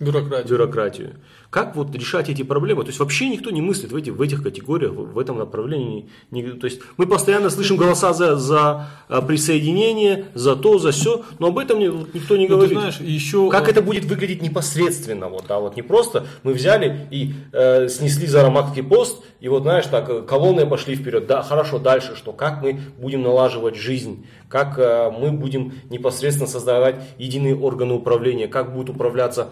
Бюрократия. 0.00 0.48
бюрократию. 0.48 1.10
Как 1.50 1.76
вот 1.76 1.94
решать 1.94 2.30
эти 2.30 2.42
проблемы? 2.42 2.82
То 2.84 2.88
есть 2.88 2.98
вообще 2.98 3.28
никто 3.28 3.50
не 3.50 3.60
мыслит 3.60 3.92
в, 3.92 3.96
эти, 3.96 4.08
в 4.08 4.22
этих 4.22 4.42
категориях, 4.42 4.92
в, 4.92 5.18
этом 5.18 5.36
направлении. 5.36 6.08
Не- 6.30 6.42
то 6.52 6.64
есть 6.64 6.80
мы 6.96 7.06
постоянно 7.06 7.50
слышим 7.50 7.76
голоса 7.76 8.14
за, 8.14 8.36
за 8.36 8.88
а, 9.08 9.20
присоединение, 9.20 10.26
за 10.32 10.56
то, 10.56 10.78
за 10.78 10.92
все, 10.92 11.22
но 11.38 11.48
об 11.48 11.58
этом 11.58 11.78
никто 11.78 12.36
не 12.36 12.48
Ну, 12.48 12.54
ты 12.54 12.54
говорит. 12.54 12.78
знаешь, 12.78 13.00
еще... 13.00 13.50
Как 13.50 13.68
это 13.68 13.82
будет 13.82 14.04
выглядеть 14.04 14.40
непосредственно, 14.40 15.28
вот, 15.28 15.44
да, 15.48 15.58
вот 15.58 15.76
не 15.76 15.82
просто 15.82 16.26
мы 16.44 16.54
взяли 16.54 17.06
и 17.10 17.34
э, 17.52 17.88
снесли 17.88 18.26
Зарамакский 18.26 18.82
пост, 18.82 19.22
и 19.40 19.48
вот, 19.48 19.64
знаешь, 19.64 19.86
так, 19.86 20.08
э, 20.08 20.22
колонны 20.22 20.66
пошли 20.66 20.94
вперед, 20.94 21.26
да, 21.26 21.42
хорошо, 21.42 21.78
дальше 21.78 22.16
что, 22.16 22.32
как 22.32 22.62
мы 22.62 22.80
будем 22.98 23.22
налаживать 23.22 23.76
жизнь, 23.76 24.24
как 24.50 24.78
э, 24.78 25.10
мы 25.10 25.32
будем 25.32 25.72
непосредственно 25.88 26.48
создавать 26.48 26.96
единые 27.16 27.56
органы 27.56 27.94
управления, 27.94 28.48
как 28.48 28.74
будет 28.74 28.90
управляться 28.90 29.50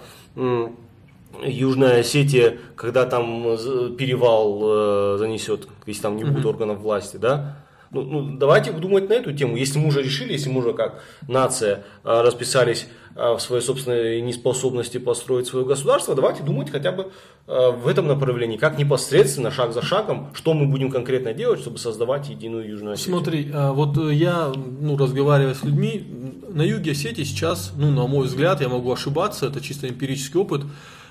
Южная 1.42 2.00
Осетия, 2.00 2.58
когда 2.74 3.06
там 3.06 3.46
э, 3.46 3.90
перевал 3.96 4.60
э, 4.62 5.16
занесет, 5.18 5.68
если 5.86 6.02
там 6.02 6.16
не 6.16 6.24
будет 6.24 6.44
органов 6.44 6.80
власти, 6.80 7.16
да? 7.16 7.64
Ну, 7.90 8.02
ну, 8.02 8.36
давайте 8.36 8.72
думать 8.72 9.08
на 9.08 9.14
эту 9.14 9.32
тему. 9.32 9.56
Если 9.56 9.78
мы 9.78 9.88
уже 9.88 10.02
решили, 10.02 10.32
если 10.32 10.50
мы 10.50 10.60
уже 10.60 10.74
как 10.74 11.02
нация 11.26 11.84
э, 12.04 12.20
расписались 12.22 12.86
в 13.18 13.40
своей 13.40 13.62
собственной 13.62 14.20
неспособности 14.20 14.98
построить 14.98 15.46
свое 15.48 15.66
государство, 15.66 16.14
давайте 16.14 16.42
думать 16.44 16.70
хотя 16.70 16.92
бы 16.92 17.10
э, 17.46 17.70
в 17.70 17.88
этом 17.88 18.06
направлении, 18.06 18.56
как 18.56 18.78
непосредственно, 18.78 19.50
шаг 19.50 19.72
за 19.72 19.82
шагом, 19.82 20.30
что 20.34 20.54
мы 20.54 20.66
будем 20.66 20.90
конкретно 20.90 21.32
делать, 21.32 21.60
чтобы 21.60 21.78
создавать 21.78 22.28
единую 22.28 22.68
Южную 22.68 22.94
Осетию. 22.94 23.14
Смотри, 23.16 23.50
а, 23.52 23.72
вот 23.72 23.98
э, 23.98 24.14
я, 24.14 24.52
ну, 24.54 24.96
разговаривая 24.96 25.54
с 25.54 25.64
людьми, 25.64 26.06
на 26.48 26.62
юге 26.62 26.92
Осетии 26.92 27.24
сейчас, 27.24 27.72
ну, 27.76 27.90
на 27.90 28.06
мой 28.06 28.26
взгляд, 28.26 28.60
я 28.60 28.68
могу 28.68 28.92
ошибаться, 28.92 29.46
это 29.46 29.60
чисто 29.60 29.88
эмпирический 29.88 30.38
опыт, 30.38 30.62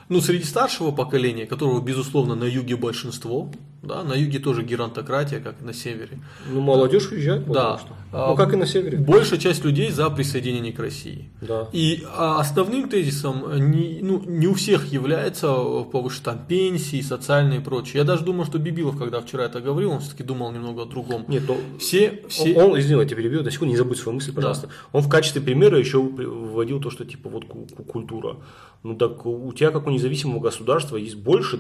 ну, 0.10 0.22
среди 0.22 0.44
старшего 0.46 0.92
поколения, 0.92 1.46
которого, 1.46 1.82
безусловно, 1.82 2.36
на 2.36 2.46
юге 2.46 2.76
большинство, 2.76 3.50
да, 3.84 4.04
на 4.04 4.14
юге 4.14 4.40
тоже 4.40 4.64
геронтократия, 4.64 5.40
как 5.40 5.62
и 5.62 5.66
на 5.66 5.74
севере. 5.74 6.20
Ну, 6.52 6.62
молодежь 6.62 7.12
уезжает, 7.12 7.46
Да. 7.48 7.78
что. 7.78 7.94
А, 8.12 8.30
Ну, 8.32 8.36
как 8.36 8.54
и 8.54 8.56
на 8.56 8.66
севере. 8.66 8.98
Большая 8.98 9.40
часть 9.40 9.64
людей 9.66 9.92
за 9.92 10.10
присоединение 10.10 10.72
к 10.74 10.80
России. 10.80 11.30
Да. 11.42 11.68
И 11.74 12.04
а, 12.16 12.40
основным 12.40 12.90
тезисом 12.90 13.44
не, 13.72 14.00
ну, 14.02 14.22
не 14.26 14.48
у 14.48 14.54
всех 14.54 14.92
является 14.92 15.54
повыше 15.92 16.22
там 16.24 16.40
пенсии, 16.48 17.02
социальные 17.02 17.60
и 17.60 17.64
прочее. 17.64 17.98
Я 18.00 18.04
даже 18.06 18.24
думаю, 18.24 18.46
что 18.46 18.58
Бибилов, 18.60 18.98
когда 18.98 19.20
вчера 19.22 19.44
это 19.46 19.60
говорил, 19.62 19.92
он 19.92 20.00
все-таки 20.00 20.24
думал 20.24 20.52
немного 20.52 20.84
о 20.84 20.86
другом. 20.86 21.26
Нет, 21.28 21.46
то 21.48 21.58
Все, 21.80 22.24
все... 22.30 22.56
Он, 22.56 22.72
он, 22.72 22.80
извини, 22.80 23.00
я 23.02 23.06
тебя 23.06 23.18
перебью, 23.18 23.44
на 23.44 23.52
секунду, 23.52 23.72
не 23.74 23.78
забудь 23.78 23.98
свою 24.00 24.16
мысль, 24.16 24.34
пожалуйста. 24.34 24.70
Он 24.94 25.02
в 25.02 25.10
качестве 25.10 25.42
примера 25.42 25.78
еще 25.78 26.02
при- 26.04 26.26
вводил 26.26 26.80
то, 26.82 26.90
что 26.90 27.06
типа 27.06 27.30
вот 27.30 27.46
ку- 27.46 27.68
ку- 27.76 27.84
культура. 27.84 28.38
Ну 28.84 28.96
так 28.96 29.26
у 29.26 29.52
тебя, 29.54 29.72
как 29.72 29.88
у 29.88 29.90
независимого 29.90 30.40
государства, 30.40 30.98
есть 30.98 31.18
больше 31.18 31.60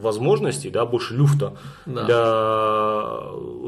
возможностей, 0.00 0.70
да, 0.70 0.84
больше 0.84 1.14
люфта 1.14 1.56
Да. 1.86 2.04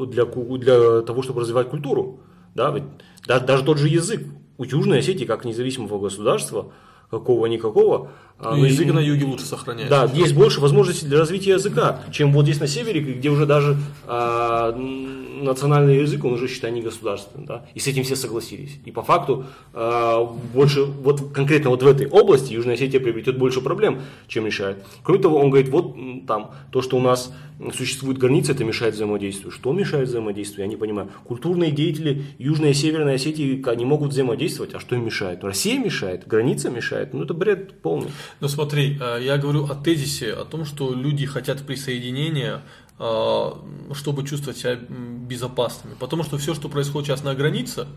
для, 0.05 0.25
для, 0.25 0.25
для 0.57 1.01
того, 1.01 1.21
чтобы 1.21 1.41
развивать 1.41 1.69
культуру. 1.69 2.19
Да, 2.53 2.71
ведь 2.71 2.83
даже, 3.25 3.45
даже 3.45 3.63
тот 3.63 3.77
же 3.77 3.87
язык. 3.87 4.25
У 4.57 4.63
Южной 4.63 4.99
Осетии, 4.99 5.25
как 5.25 5.45
независимого 5.45 5.97
государства, 5.99 6.71
какого-никакого, 7.09 8.11
а, 8.41 8.55
Ну, 8.55 8.65
язык 8.65 8.87
ну, 8.87 8.93
на 8.93 8.99
юге 8.99 9.25
лучше 9.25 9.45
сохраняется. 9.45 10.07
да, 10.07 10.13
есть 10.13 10.33
больше 10.33 10.59
возможностей 10.61 11.05
для 11.05 11.19
развития 11.19 11.51
языка, 11.51 12.01
чем 12.11 12.33
вот 12.33 12.43
здесь 12.45 12.59
на 12.59 12.67
севере, 12.67 12.99
где 13.01 13.29
уже 13.29 13.45
даже 13.45 13.77
а, 14.07 14.71
м, 14.71 15.43
национальный 15.43 15.99
язык, 16.01 16.23
он 16.25 16.33
уже 16.33 16.47
считай 16.47 16.71
не 16.71 16.81
государственным, 16.81 17.45
да, 17.45 17.65
и 17.73 17.79
с 17.79 17.87
этим 17.87 18.03
все 18.03 18.15
согласились. 18.15 18.77
И 18.85 18.91
по 18.91 19.01
факту 19.03 19.45
а, 19.73 20.23
больше, 20.53 20.83
вот 20.83 21.31
конкретно 21.33 21.69
вот 21.69 21.83
в 21.83 21.87
этой 21.87 22.07
области 22.07 22.53
Южная 22.53 22.75
Осетия 22.75 22.99
приобретет 22.99 23.37
больше 23.37 23.61
проблем, 23.61 24.01
чем 24.27 24.45
решает. 24.45 24.77
Кроме 25.03 25.21
того, 25.21 25.37
он 25.39 25.49
говорит, 25.49 25.69
вот 25.69 25.95
там, 26.27 26.51
то, 26.71 26.81
что 26.81 26.97
у 26.97 27.01
нас 27.01 27.33
существует 27.75 28.17
граница, 28.17 28.53
это 28.53 28.63
мешает 28.63 28.95
взаимодействию. 28.95 29.51
Что 29.51 29.71
мешает 29.71 30.07
взаимодействию, 30.09 30.65
я 30.65 30.67
не 30.67 30.75
понимаю. 30.77 31.09
Культурные 31.25 31.69
деятели 31.71 32.23
Южной 32.39 32.71
и 32.71 32.73
Северной 32.73 33.15
Осетии 33.15 33.63
они 33.69 33.85
могут 33.85 34.11
взаимодействовать, 34.11 34.73
а 34.73 34.79
что 34.79 34.95
им 34.95 35.05
мешает? 35.05 35.43
Россия 35.43 35.77
мешает, 35.79 36.27
граница 36.27 36.69
мешает, 36.71 37.13
ну 37.13 37.23
это 37.23 37.33
бред 37.35 37.81
полный. 37.81 38.09
Ну 38.39 38.47
смотри, 38.47 38.97
э, 38.99 39.19
я 39.21 39.37
говорю 39.37 39.65
о 39.65 39.75
тезисе, 39.75 40.33
о 40.33 40.45
том, 40.45 40.65
что 40.65 40.93
люди 40.93 41.25
хотят 41.25 41.65
присоединения, 41.65 42.61
э, 42.99 43.51
чтобы 43.93 44.25
чувствовать 44.25 44.57
себя 44.57 44.75
безопасными. 44.75 45.95
Потому 45.99 46.23
что 46.23 46.37
все, 46.37 46.53
что 46.53 46.69
происходит 46.69 47.07
сейчас 47.07 47.23
на 47.23 47.35
границе, 47.35 47.87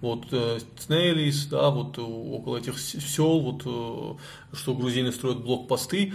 вот 0.00 0.26
э, 0.32 0.58
Снейлис, 0.78 1.46
да, 1.46 1.70
вот 1.70 1.98
э, 1.98 2.02
около 2.02 2.58
этих 2.58 2.78
сел, 2.78 3.40
вот 3.40 3.62
э, 3.64 4.56
что 4.56 4.74
грузины 4.74 5.12
строят 5.12 5.42
блокпосты, 5.42 6.12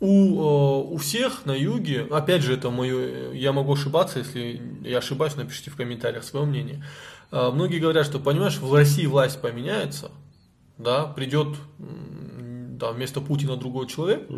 у, 0.00 0.06
э, 0.06 0.92
у 0.94 0.96
всех 0.96 1.44
на 1.44 1.52
юге, 1.52 2.06
опять 2.10 2.42
же, 2.42 2.54
это 2.54 2.70
мое, 2.70 3.32
я 3.32 3.52
могу 3.52 3.74
ошибаться, 3.74 4.20
если 4.20 4.62
я 4.82 4.98
ошибаюсь, 4.98 5.36
напишите 5.36 5.70
в 5.70 5.76
комментариях 5.76 6.24
свое 6.24 6.46
мнение. 6.46 6.82
Э, 7.30 7.50
Многие 7.52 7.78
говорят, 7.78 8.06
что, 8.06 8.18
понимаешь, 8.18 8.58
в 8.58 8.72
России 8.72 9.04
власть 9.04 9.42
поменяется, 9.42 10.10
да, 10.78 11.04
придет 11.04 11.48
м, 12.80 12.92
да, 12.92 12.92
вместо 12.92 13.20
Путина 13.20 13.56
другой 13.56 13.86
человек, 13.86 14.28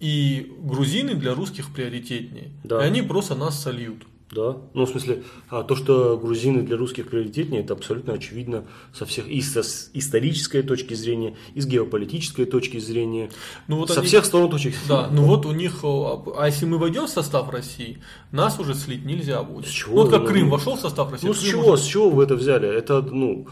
и 0.00 0.52
грузины 0.60 1.14
для 1.14 1.34
русских 1.34 1.72
приоритетнее. 1.72 2.50
Да. 2.64 2.82
И 2.84 2.86
они 2.86 3.02
просто 3.02 3.34
нас 3.34 3.60
сольют. 3.62 4.04
Да, 4.30 4.58
ну 4.74 4.84
в 4.84 4.90
смысле, 4.90 5.22
а, 5.48 5.62
то, 5.62 5.74
что 5.74 6.18
грузины 6.18 6.60
для 6.62 6.76
русских 6.76 7.08
приоритетнее, 7.08 7.62
это 7.62 7.72
абсолютно 7.72 8.12
очевидно 8.12 8.64
со 8.92 9.06
всех 9.06 9.26
и 9.26 9.40
с 9.40 9.90
исторической 9.94 10.60
точки 10.62 10.92
зрения, 10.92 11.34
и 11.54 11.62
с 11.62 11.66
геополитической 11.66 12.44
точки 12.44 12.78
зрения, 12.78 13.30
Ну, 13.68 13.76
вот 13.78 13.88
со 13.90 14.00
они- 14.00 14.06
всех 14.06 14.26
сторон 14.26 14.50
точек 14.50 14.74
Да, 14.86 15.08
ну 15.10 15.22
вот 15.24 15.46
у 15.46 15.52
них, 15.52 15.82
о, 15.82 16.34
а 16.38 16.44
если 16.46 16.66
мы 16.66 16.76
войдем 16.76 17.06
в 17.06 17.08
состав 17.08 17.48
России, 17.50 18.00
нас 18.30 18.60
уже 18.60 18.74
слить 18.74 19.06
нельзя 19.06 19.42
будет. 19.42 19.66
С 19.66 19.70
чего? 19.70 19.94
Ну, 19.96 20.02
вот 20.02 20.10
как 20.10 20.20
Ну, 20.20 20.26
Крым 20.28 20.50
вошел 20.50 20.76
в 20.76 20.80
состав 20.80 21.10
России. 21.10 21.26
Ну 21.26 21.32
с 21.32 21.40
чего, 21.42 21.72
уже- 21.72 21.82
с 21.82 21.86
чего 21.86 22.10
вы 22.10 22.22
это 22.24 22.36
взяли? 22.36 22.68
Это, 22.68 23.00
ну, 23.00 23.46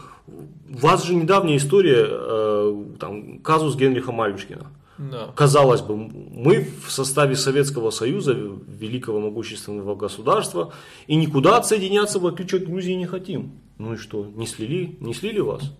у 0.69 0.77
вас 0.77 1.05
же 1.05 1.15
недавняя 1.15 1.57
история, 1.57 2.05
э, 2.09 2.83
там, 2.99 3.39
казус 3.39 3.75
Генриха 3.75 4.11
Малюшкина. 4.11 4.67
Да. 4.97 5.31
Казалось 5.35 5.81
бы, 5.81 5.95
мы 5.95 6.67
в 6.85 6.91
составе 6.91 7.35
Советского 7.35 7.91
Союза, 7.91 8.33
великого 8.33 9.19
могущественного 9.19 9.95
государства, 9.95 10.73
и 11.05 11.15
никуда 11.15 11.57
отсоединяться, 11.57 12.19
в 12.19 12.25
отличие 12.25 12.61
от 12.61 12.67
Грузии, 12.67 12.93
не 12.93 13.05
хотим. 13.05 13.51
Ну 13.77 13.93
и 13.93 13.97
что, 13.97 14.25
не 14.35 14.47
слили? 14.47 14.97
Не 14.99 15.13
слили 15.13 15.39
вас? 15.39 15.71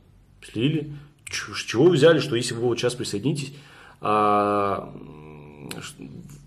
Слили. 0.44 0.94
Ч- 1.26 1.52
С 1.54 1.58
чего 1.66 1.86
вы 1.86 1.92
взяли, 1.92 2.20
что 2.20 2.36
если 2.36 2.54
вы 2.54 2.62
вот 2.62 2.78
сейчас 2.78 2.94
присоединитесь, 2.94 3.54
а, 4.02 4.94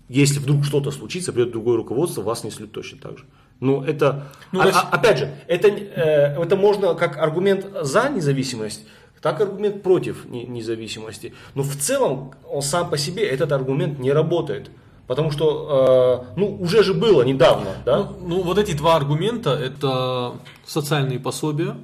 если 0.07 0.39
вдруг 0.39 0.63
что-то 0.65 0.91
случится, 0.91 1.33
придет 1.33 1.51
другое 1.51 1.75
руководство, 1.77 2.21
вас 2.21 2.43
не 2.43 2.51
слют 2.51 2.71
точно 2.71 2.97
так 2.99 3.17
же. 3.17 3.25
Ну, 3.61 3.83
это, 3.83 4.27
Ну, 4.51 4.59
а- 4.59 4.63
значит- 4.63 4.89
опять 4.91 5.17
же, 5.19 5.33
это, 5.47 5.67
э, 5.69 6.43
это 6.43 6.55
можно 6.57 6.93
как 6.95 7.17
аргумент 7.17 7.65
за 7.81 8.09
независимость, 8.09 8.85
так 9.21 9.39
и 9.39 9.43
аргумент 9.43 9.83
против 9.83 10.25
не- 10.25 10.45
независимости. 10.45 11.33
Но 11.55 11.61
в 11.63 11.75
целом 11.75 12.33
он 12.49 12.61
сам 12.63 12.89
по 12.89 12.97
себе 12.97 13.23
этот 13.23 13.51
аргумент 13.53 13.99
не 13.99 14.11
работает. 14.11 14.69
Потому 15.07 15.31
что, 15.31 16.25
э, 16.35 16.39
ну, 16.39 16.57
уже 16.61 16.83
же 16.83 16.93
было 16.93 17.21
недавно, 17.23 17.71
да? 17.85 17.97
Ну, 17.97 18.17
ну, 18.27 18.41
вот 18.43 18.57
эти 18.57 18.71
два 18.73 18.95
аргумента 18.95 19.49
это 19.51 20.33
социальные 20.65 21.19
пособия 21.19 21.75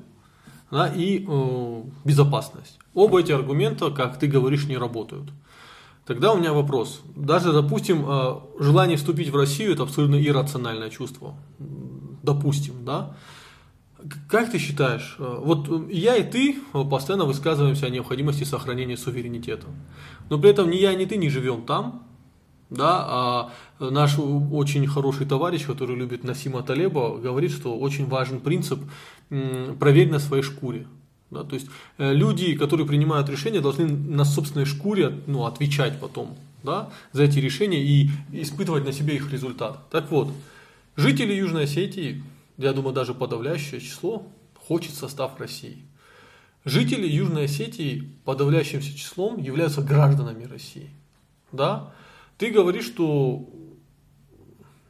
да, 0.71 0.87
и 0.87 1.25
э, 1.27 1.81
безопасность. 2.05 2.79
Оба 2.93 3.19
эти 3.19 3.31
аргумента, 3.33 3.91
как 3.91 4.17
ты 4.17 4.27
говоришь, 4.27 4.65
не 4.65 4.77
работают. 4.77 5.29
Тогда 6.07 6.31
у 6.31 6.37
меня 6.37 6.53
вопрос. 6.53 7.01
Даже, 7.15 7.51
допустим, 7.51 8.05
э, 8.07 8.35
желание 8.59 8.95
вступить 8.95 9.29
в 9.29 9.35
Россию 9.35 9.73
это 9.73 9.83
абсолютно 9.83 10.15
иррациональное 10.15 10.89
чувство. 10.89 11.35
Допустим, 12.23 12.85
да? 12.85 13.17
Как 14.29 14.49
ты 14.49 14.57
считаешь, 14.57 15.17
э, 15.19 15.39
вот 15.43 15.67
э, 15.69 15.91
я 15.91 16.15
и 16.15 16.23
ты 16.23 16.59
постоянно 16.89 17.25
высказываемся 17.25 17.87
о 17.87 17.89
необходимости 17.89 18.45
сохранения 18.45 18.95
суверенитета. 18.95 19.67
Но 20.29 20.39
при 20.39 20.51
этом 20.51 20.69
ни 20.69 20.77
я, 20.77 20.95
ни 20.95 21.03
ты 21.03 21.17
не 21.17 21.29
живем 21.29 21.63
там, 21.63 22.07
да, 22.69 23.05
а 23.07 23.51
наш 23.79 24.17
очень 24.17 24.87
хороший 24.87 25.25
товарищ, 25.25 25.65
который 25.65 25.97
любит 25.97 26.23
Насима 26.23 26.63
Талеба, 26.63 27.17
говорит, 27.17 27.51
что 27.51 27.77
очень 27.77 28.07
важен 28.07 28.39
принцип 28.39 28.79
проверь 29.79 30.09
на 30.09 30.19
своей 30.19 30.43
шкуре. 30.43 30.87
Да, 31.29 31.43
то 31.43 31.55
есть 31.55 31.67
э, 31.97 32.13
люди, 32.13 32.55
которые 32.55 32.87
принимают 32.87 33.29
решения, 33.29 33.59
должны 33.59 33.85
на 33.85 34.23
собственной 34.23 34.65
шкуре 34.65 35.19
ну, 35.27 35.45
отвечать 35.45 35.99
потом 35.99 36.37
да, 36.63 36.89
за 37.11 37.23
эти 37.23 37.39
решения 37.39 37.83
и 37.83 38.09
испытывать 38.31 38.85
на 38.85 38.93
себе 38.93 39.15
их 39.15 39.31
результат. 39.31 39.89
Так 39.89 40.09
вот, 40.09 40.31
жители 40.95 41.33
Южной 41.33 41.65
Осетии, 41.65 42.23
я 42.57 42.71
думаю, 42.71 42.93
даже 42.93 43.13
подавляющее 43.13 43.81
число, 43.81 44.25
хочет 44.67 44.93
состав 44.93 45.39
России. 45.39 45.83
Жители 46.63 47.07
Южной 47.07 47.45
Осетии 47.45 48.09
подавляющимся 48.25 48.97
числом 48.97 49.41
являются 49.41 49.81
гражданами 49.81 50.43
России. 50.45 50.89
Да? 51.51 51.93
Ты 52.37 52.51
говоришь, 52.51 52.85
что 52.85 53.47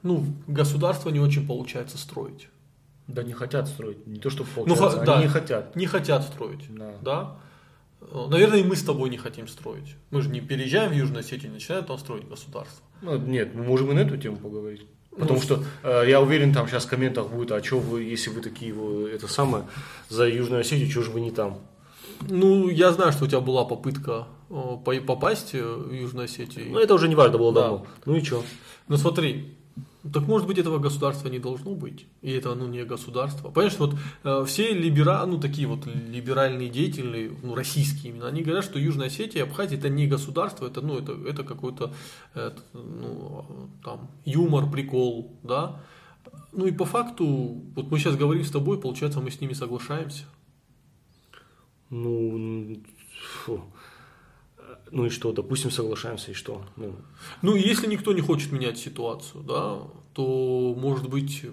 ну, 0.04 0.26
государство 0.48 1.10
не 1.10 1.20
очень 1.20 1.46
получается 1.46 1.98
строить. 1.98 2.48
Да 3.08 3.24
не 3.24 3.34
хотят 3.34 3.68
строить. 3.68 4.06
Не 4.06 4.20
то, 4.20 4.30
что 4.30 4.44
Ну, 4.44 4.66
получается, 4.66 5.00
ха- 5.00 5.06
да. 5.06 5.14
они 5.16 5.24
не 5.24 5.30
хотят. 5.30 5.76
Не 5.76 5.86
хотят 5.86 6.24
строить. 6.24 6.66
Да. 6.70 6.94
Да? 7.02 7.38
Э, 8.02 8.28
Наверное, 8.30 8.60
и 8.60 8.64
мы 8.64 8.76
с 8.76 8.84
тобой 8.84 9.10
не 9.10 9.18
хотим 9.18 9.48
строить. 9.48 9.96
Мы 10.12 10.22
же 10.22 10.30
не 10.30 10.42
переезжаем 10.42 10.92
в 10.92 10.96
Южную 10.96 11.22
Осетию 11.22 11.52
и 11.52 11.54
начинаем 11.54 11.86
там 11.86 11.98
строить 11.98 12.28
государство. 12.28 12.84
Ну, 13.02 13.18
нет, 13.18 13.56
мы 13.56 13.64
можем 13.64 13.92
и 13.92 13.94
на 13.94 14.00
эту 14.00 14.18
тему 14.18 14.38
поговорить. 14.38 14.86
Потому 15.12 15.36
Ну, 15.40 15.42
что 15.42 15.64
э, 15.84 16.04
я 16.10 16.22
уверен, 16.22 16.54
там 16.54 16.68
сейчас 16.68 16.86
в 16.86 16.90
комментах 16.90 17.30
будет, 17.30 17.52
а 17.52 17.64
что 17.64 17.80
вы, 17.80 18.04
если 18.04 18.30
вы 18.30 18.42
такие, 18.42 18.72
вы, 18.74 19.10
это 19.10 19.28
самое, 19.28 19.64
за 20.10 20.28
Южную 20.28 20.62
Осетию, 20.62 20.92
что 20.92 21.02
же 21.02 21.12
вы 21.12 21.22
не 21.22 21.32
там? 21.32 21.60
Ну, 22.30 22.70
я 22.70 22.92
знаю, 22.92 23.12
что 23.14 23.26
у 23.26 23.28
тебя 23.28 23.40
была 23.40 23.66
попытка 23.66 24.28
э, 24.50 24.54
по- 24.86 25.02
попасть 25.02 25.56
э, 25.56 25.64
в 25.64 25.92
Южную 25.92 26.26
Осетию. 26.26 26.66
Ну, 26.72 26.78
это 26.80 26.94
уже 26.94 27.08
не 27.08 27.16
важно, 27.16 27.38
было 27.40 27.52
Да. 27.54 27.62
давно. 27.62 27.88
Ну 28.06 28.16
и 28.16 28.24
что? 28.24 28.44
Ну 28.90 28.98
смотри, 28.98 29.57
так 30.04 30.28
может 30.28 30.48
быть 30.48 30.58
этого 30.58 30.80
государства 30.80 31.28
не 31.30 31.40
должно 31.40 31.74
быть, 31.74 32.06
и 32.22 32.32
это 32.32 32.56
ну 32.56 32.68
не 32.68 32.84
государство. 32.84 33.50
Понимаешь, 33.50 33.78
вот 33.80 33.96
э, 34.24 34.46
все 34.46 34.74
либера, 34.74 35.26
ну 35.26 35.40
такие 35.40 35.68
вот 35.68 35.86
либеральные 35.86 36.70
деятели, 36.70 37.32
ну 37.44 37.56
российские 37.56 38.12
именно, 38.12 38.28
они 38.28 38.44
говорят, 38.44 38.64
что 38.64 38.80
Южная 38.80 39.08
Осетия 39.08 39.44
Абхазия 39.44 39.78
это 39.78 39.90
не 39.90 40.08
государство, 40.08 40.68
это 40.68 40.82
ну 40.82 40.98
это 40.98 41.14
это 41.28 41.44
какой-то 41.44 41.94
э, 42.36 42.52
ну 42.74 43.70
там 43.84 44.10
юмор, 44.26 44.70
прикол, 44.70 45.32
да. 45.44 45.82
Ну 46.52 46.66
и 46.66 46.72
по 46.72 46.86
факту, 46.86 47.26
вот 47.76 47.92
мы 47.92 48.00
сейчас 48.00 48.16
говорим 48.16 48.44
с 48.44 48.52
тобой, 48.52 48.80
получается, 48.80 49.20
мы 49.20 49.32
с 49.32 49.42
ними 49.42 49.54
соглашаемся. 49.54 50.26
Ну, 51.90 52.78
фу. 53.46 53.64
Ну 54.92 55.06
и 55.06 55.10
что, 55.10 55.32
допустим, 55.32 55.72
соглашаемся, 55.72 56.32
и 56.32 56.34
что? 56.34 56.64
Ну, 56.76 56.96
Ну, 57.42 57.56
если 57.56 57.88
никто 57.88 58.14
не 58.14 58.22
хочет 58.22 58.52
менять 58.52 58.78
ситуацию, 58.78 59.44
да, 59.44 59.80
то 60.14 60.76
может 60.78 61.10
быть, 61.10 61.44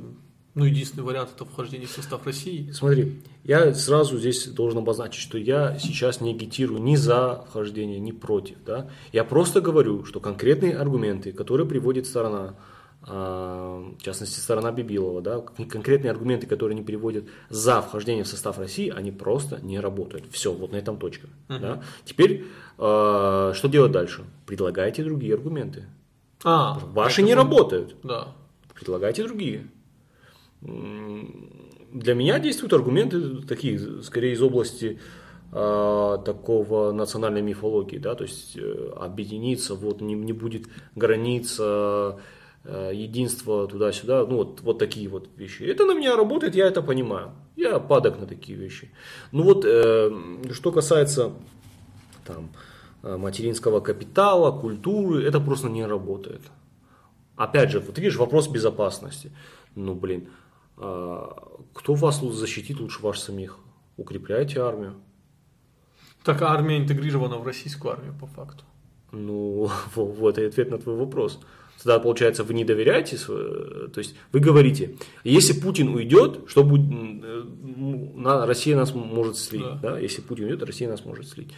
ну 0.55 0.65
единственный 0.65 1.05
вариант 1.05 1.31
это 1.35 1.45
вхождение 1.45 1.87
в 1.87 1.91
состав 1.91 2.25
России. 2.27 2.71
Смотри, 2.71 3.21
я 3.43 3.75
сразу 3.75 4.19
здесь 4.19 4.47
должен 4.47 4.79
обозначить, 4.79 5.21
что 5.21 5.37
я 5.37 5.79
сейчас 5.79 6.21
не 6.21 6.31
агитирую 6.31 6.81
ни 6.81 6.97
за 6.97 7.45
вхождение, 7.49 8.01
ни 8.01 8.13
против. 8.13 8.57
Да? 8.65 8.89
Я 9.13 9.25
просто 9.25 9.61
говорю, 9.61 10.05
что 10.05 10.21
конкретные 10.21 10.77
аргументы, 10.77 11.33
которые 11.33 11.67
приводит 11.67 12.07
сторона, 12.07 12.55
в 13.07 13.97
частности 14.01 14.39
сторона 14.41 14.73
Бибилова, 14.73 15.21
да, 15.21 15.41
кон- 15.41 15.69
конкретные 15.69 16.11
аргументы, 16.11 16.47
которые 16.47 16.75
они 16.77 16.85
приводят 16.85 17.25
за 17.51 17.83
вхождение 17.83 18.25
в 18.25 18.29
состав 18.29 18.59
России, 18.59 18.89
они 18.89 19.13
просто 19.13 19.61
не 19.63 19.79
работают. 19.79 20.25
Все, 20.31 20.53
вот 20.53 20.73
на 20.73 20.77
этом 20.77 20.97
точка. 20.97 21.29
Да? 21.49 21.83
Теперь, 22.07 22.45
а, 22.79 23.53
что 23.55 23.69
делать 23.69 23.93
дальше? 23.93 24.25
Предлагайте 24.47 25.05
другие 25.05 25.35
аргументы. 25.35 25.85
А, 26.45 26.79
Ваши 26.93 27.23
не 27.23 27.35
мы- 27.35 27.43
работают. 27.43 27.97
Да. 28.03 28.29
Предлагайте 28.75 29.23
другие. 29.25 29.67
Для 30.63 32.15
меня 32.15 32.39
действуют 32.39 32.73
аргументы 32.73 33.43
такие, 33.43 34.03
скорее 34.03 34.33
из 34.33 34.43
области 34.43 34.99
а, 35.53 36.19
такого 36.19 36.91
национальной 36.93 37.43
мифологии, 37.43 37.99
да, 37.99 38.15
то 38.17 38.25
есть 38.25 38.57
э, 38.57 38.91
объединиться, 38.97 39.75
вот 39.77 40.01
не, 40.01 40.15
не 40.15 40.33
будет 40.33 40.65
границ, 40.97 41.59
э, 42.65 42.93
единства 42.95 43.67
туда-сюда, 43.67 44.27
ну 44.27 44.37
вот, 44.37 44.61
вот 44.63 44.79
такие 44.79 45.09
вот 45.09 45.29
вещи. 45.37 45.63
Это 45.63 45.85
на 45.85 45.95
меня 45.95 46.17
работает, 46.17 46.55
я 46.55 46.67
это 46.67 46.83
понимаю. 46.83 47.33
Я 47.57 47.79
падок 47.79 48.19
на 48.21 48.27
такие 48.27 48.59
вещи. 48.59 48.91
Ну 49.33 49.43
вот, 49.43 49.65
э, 49.65 50.11
что 50.53 50.73
касается 50.73 51.33
там, 52.27 52.51
э, 53.03 53.17
материнского 53.17 53.81
капитала, 53.81 54.51
культуры, 54.61 55.23
это 55.23 55.41
просто 55.41 55.69
не 55.69 55.87
работает. 55.87 56.43
Опять 57.37 57.71
же, 57.71 57.81
вот 57.81 57.99
видишь, 57.99 58.17
вопрос 58.17 58.49
безопасности. 58.49 59.33
Ну, 59.75 59.95
блин, 59.95 60.29
а, 60.77 61.37
кто 61.73 61.95
вас 61.95 62.21
защитит 62.21 62.81
лучше 62.81 63.03
вас 63.03 63.23
самих? 63.23 63.59
Укрепляйте 63.97 64.61
армию. 64.61 64.95
Так 66.23 66.43
армия 66.43 66.79
интегрирована 66.79 67.39
в 67.39 67.47
российскую 67.47 67.93
армию 67.93 68.15
по 68.19 68.27
факту. 68.27 68.65
Ну, 69.13 69.71
во- 69.95 70.05
вот 70.05 70.39
и 70.39 70.45
ответ 70.45 70.71
на 70.71 70.79
твой 70.79 70.97
вопрос. 70.97 71.41
Тогда, 71.83 71.99
получается, 72.01 72.45
вы 72.45 72.55
не 72.55 72.65
доверяете, 72.65 73.17
то 73.19 73.99
есть 73.99 74.15
вы 74.33 74.41
говорите, 74.41 74.97
если 75.25 75.53
Путин 75.61 75.89
уйдет, 75.89 76.41
что 76.47 76.63
будет, 76.65 76.87
э, 76.91 77.43
ну, 77.77 78.47
Россия 78.47 78.75
нас 78.77 78.95
может 78.95 79.37
слить, 79.37 79.61
Да. 79.63 79.79
да. 79.83 79.99
если 79.99 80.23
Путин 80.23 80.45
уйдет, 80.45 80.63
Россия 80.63 80.89
нас 80.89 81.05
может 81.05 81.29
слить. 81.29 81.53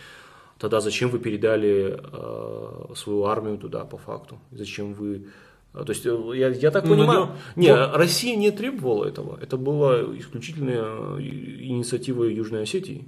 Тогда 0.58 0.80
зачем 0.80 1.10
вы 1.10 1.18
передали 1.18 2.00
э, 2.02 2.94
свою 2.96 3.24
армию 3.24 3.58
туда 3.58 3.84
по 3.84 3.98
факту? 3.98 4.38
Зачем 4.50 4.94
вы... 4.94 5.26
э, 5.74 5.84
То 5.84 5.92
есть, 5.92 6.06
э, 6.06 6.18
я, 6.34 6.48
я 6.48 6.70
так 6.70 6.84
Ну, 6.86 6.96
понимаю, 6.96 7.20
надо- 7.20 7.32
не, 7.56 7.74
Россия 7.74 8.36
не 8.36 8.50
требовала 8.50 9.04
этого. 9.04 9.38
Это 9.40 9.56
была 9.58 10.00
исключительная 10.18 11.20
инициатива 11.20 12.24
Южной 12.24 12.62
Осетии. 12.62 13.04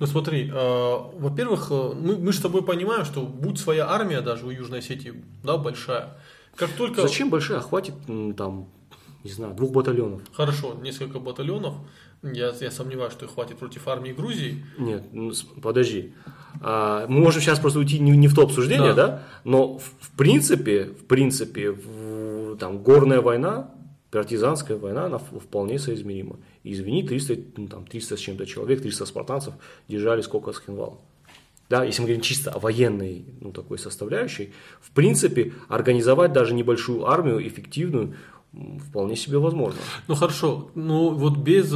Ну 0.00 0.06
смотри, 0.06 0.48
э, 0.48 0.52
во-первых, 0.54 1.68
э, 1.70 1.92
мы, 1.94 2.16
мы 2.16 2.32
с 2.32 2.38
тобой 2.40 2.62
понимаем, 2.62 3.04
что 3.04 3.22
будь 3.22 3.58
своя 3.58 3.88
армия 3.88 4.20
даже 4.20 4.46
у 4.46 4.50
Южной 4.50 4.78
Осетии, 4.80 5.22
да, 5.44 5.56
большая, 5.56 6.16
как 6.56 6.70
только... 6.70 7.02
Зачем 7.02 7.30
большая? 7.30 7.60
Хватит 7.60 7.94
м, 8.08 8.34
там, 8.34 8.68
не 9.24 9.30
знаю, 9.30 9.54
двух 9.54 9.70
батальонов. 9.72 10.22
Хорошо, 10.32 10.74
несколько 10.82 11.18
батальонов, 11.20 11.74
я, 12.22 12.52
я 12.60 12.70
сомневаюсь, 12.70 13.12
что 13.12 13.26
их 13.26 13.32
хватит 13.34 13.58
против 13.58 13.86
армии 13.88 14.12
Грузии. 14.12 14.64
Нет, 14.78 15.04
ну, 15.12 15.32
подожди. 15.62 16.14
А, 16.62 17.06
мы 17.06 17.20
можем 17.20 17.40
сейчас 17.40 17.58
просто 17.60 17.78
уйти 17.78 17.98
не, 17.98 18.10
не 18.16 18.28
в 18.28 18.34
то 18.34 18.42
обсуждение, 18.42 18.94
Да. 18.94 19.06
да? 19.06 19.22
Но 19.44 19.78
в, 19.78 19.82
в 20.00 20.10
принципе, 20.16 20.84
в 20.84 21.06
принципе, 21.06 21.70
в- 21.70 22.56
там 22.58 22.82
горная 22.82 23.20
война, 23.20 23.70
партизанская 24.10 24.76
война, 24.76 25.04
она 25.06 25.18
вполне 25.18 25.78
соизмерима. 25.78 26.36
Извини, 26.64 27.02
300, 27.02 27.36
ну, 27.56 27.68
там, 27.68 27.86
300 27.86 28.16
с 28.16 28.20
чем-то 28.20 28.46
человек, 28.46 28.82
300 28.82 29.06
спартанцев 29.06 29.54
держали 29.88 30.20
сколько 30.20 30.52
с 30.52 30.60
Хинвала. 30.60 30.98
Да, 31.70 31.84
если 31.84 32.02
мы 32.02 32.08
говорим 32.08 32.22
чисто 32.22 32.50
о 32.50 32.58
военной 32.58 33.24
ну, 33.40 33.52
такой 33.52 33.78
составляющей, 33.78 34.52
в 34.80 34.90
принципе, 34.90 35.52
организовать 35.68 36.32
даже 36.32 36.52
небольшую 36.52 37.06
армию 37.06 37.46
эффективную 37.46 38.16
вполне 38.88 39.16
себе 39.16 39.38
возможно. 39.38 39.80
Ну 40.08 40.14
хорошо, 40.16 40.70
ну 40.74 41.10
вот 41.14 41.38
без... 41.38 41.72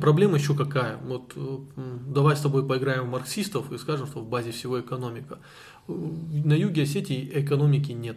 Проблема 0.00 0.38
еще 0.38 0.54
какая? 0.54 0.98
Вот 1.04 1.32
э, 1.36 1.58
давай 2.08 2.36
с 2.36 2.40
тобой 2.40 2.66
поиграем 2.66 3.04
в 3.04 3.10
марксистов 3.10 3.70
и 3.72 3.78
скажем, 3.78 4.08
что 4.08 4.20
в 4.20 4.28
базе 4.28 4.50
всего 4.50 4.80
экономика. 4.80 5.38
На 5.86 6.54
юге 6.54 6.82
Осетии 6.82 7.30
экономики 7.32 7.92
нет. 7.92 8.16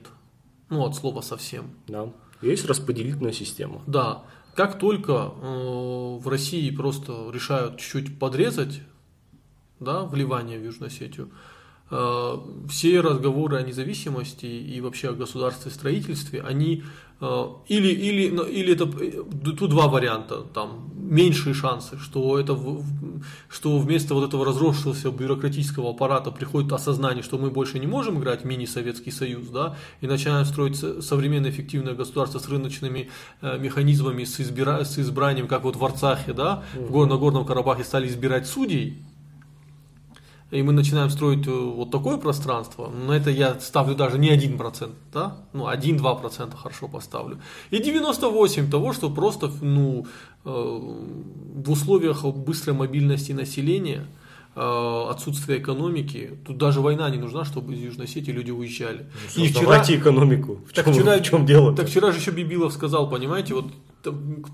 Ну, 0.70 0.84
от 0.84 0.96
слова 0.96 1.22
совсем. 1.22 1.66
Да. 1.88 2.12
Есть 2.42 2.66
распределительная 2.66 3.34
система. 3.34 3.82
Да, 3.86 4.24
как 4.56 4.80
только 4.80 5.14
э, 5.14 6.18
в 6.20 6.28
России 6.28 6.70
просто 6.72 7.30
решают 7.32 7.78
чуть-чуть 7.78 8.20
подрезать, 8.20 8.82
да, 9.80 10.04
вливание 10.04 10.60
в 10.60 10.64
Южную 10.64 10.88
Осетию, 10.88 11.32
все 12.70 13.02
разговоры 13.02 13.58
о 13.58 13.62
независимости 13.64 14.46
и 14.46 14.80
вообще 14.82 15.10
о 15.10 15.14
государстве 15.14 15.72
строительстве, 15.72 16.42
они 16.42 16.84
э, 17.20 17.46
или, 17.68 17.88
или, 17.90 18.24
или 18.50 18.74
это 18.74 18.86
э, 18.86 19.24
тут 19.58 19.70
два 19.70 19.88
варианта, 19.88 20.42
там 20.54 20.90
меньшие 20.96 21.54
шансы, 21.54 21.98
что 22.00 22.40
это 22.40 22.58
что 23.50 23.78
вместо 23.78 24.14
вот 24.16 24.28
этого 24.28 24.46
разросшегося 24.46 25.12
бюрократического 25.12 25.90
аппарата 25.92 26.32
приходит 26.32 26.72
осознание, 26.72 27.24
что 27.24 27.38
мы 27.38 27.50
больше 27.52 27.78
не 27.80 27.88
можем 27.88 28.20
играть 28.20 28.46
мини-Советский 28.46 29.12
Союз, 29.12 29.48
да, 29.50 29.76
и 30.00 30.08
начинаем 30.08 30.46
строить 30.46 30.78
со- 30.78 31.02
современное 31.02 31.52
эффективное 31.52 31.94
государство 31.94 32.40
с 32.40 32.48
рыночными 32.48 33.10
э, 33.42 33.58
механизмами, 33.60 34.24
с, 34.24 34.40
избира- 34.40 34.84
с 34.86 34.98
избранием, 34.98 35.48
как 35.48 35.64
вот 35.64 35.76
в 35.76 35.84
Арцахе, 35.86 36.34
да, 36.34 36.64
в 36.74 36.90
Гор- 36.92 37.08
на 37.08 37.18
Горном 37.18 37.46
Карабахе 37.46 37.84
стали 37.84 38.08
избирать 38.08 38.48
судей, 38.48 39.04
и 40.52 40.62
мы 40.64 40.74
начинаем 40.74 41.10
строить 41.10 41.48
э, 41.48 41.52
вот 41.52 41.92
такое 41.92 42.18
пространство, 42.18 42.90
на 42.90 43.14
это 43.14 43.30
я 43.30 43.58
ставлю 43.60 43.96
даже 43.96 44.20
не 44.20 44.30
1%, 44.30 44.90
да? 45.14 45.38
ну 45.54 45.68
1-2% 45.68 46.56
хорошо 46.56 46.88
поставлю. 46.88 47.40
И 47.70 47.78
98% 47.78 48.70
того, 48.70 48.92
что 48.94 49.10
просто 49.10 49.50
ну, 49.62 50.06
э, 50.44 50.50
в 50.50 51.72
условиях 51.72 52.26
быстрой 52.26 52.76
мобильности 52.76 53.32
населения, 53.32 54.08
э, 54.56 55.06
отсутствия 55.10 55.58
экономики, 55.58 56.32
тут 56.46 56.58
даже 56.58 56.82
война 56.82 57.10
не 57.10 57.18
нужна, 57.18 57.46
чтобы 57.46 57.74
из 57.74 57.80
Южной 57.80 58.06
Осетии 58.06 58.32
люди 58.32 58.52
уезжали. 58.52 59.06
И 59.38 59.48
вчера- 59.48 59.82
экономику. 59.88 60.60
В 60.70 60.74
так 60.74 60.84
чем, 60.86 60.94
вчера, 60.94 61.18
в 61.18 61.24
чем 61.24 61.46
дело? 61.46 61.74
Так 61.74 61.88
вчера 61.88 62.12
же 62.12 62.20
еще 62.20 62.32
Бибилов 62.32 62.74
сказал, 62.74 63.10
понимаете, 63.10 63.54
вот 63.54 63.68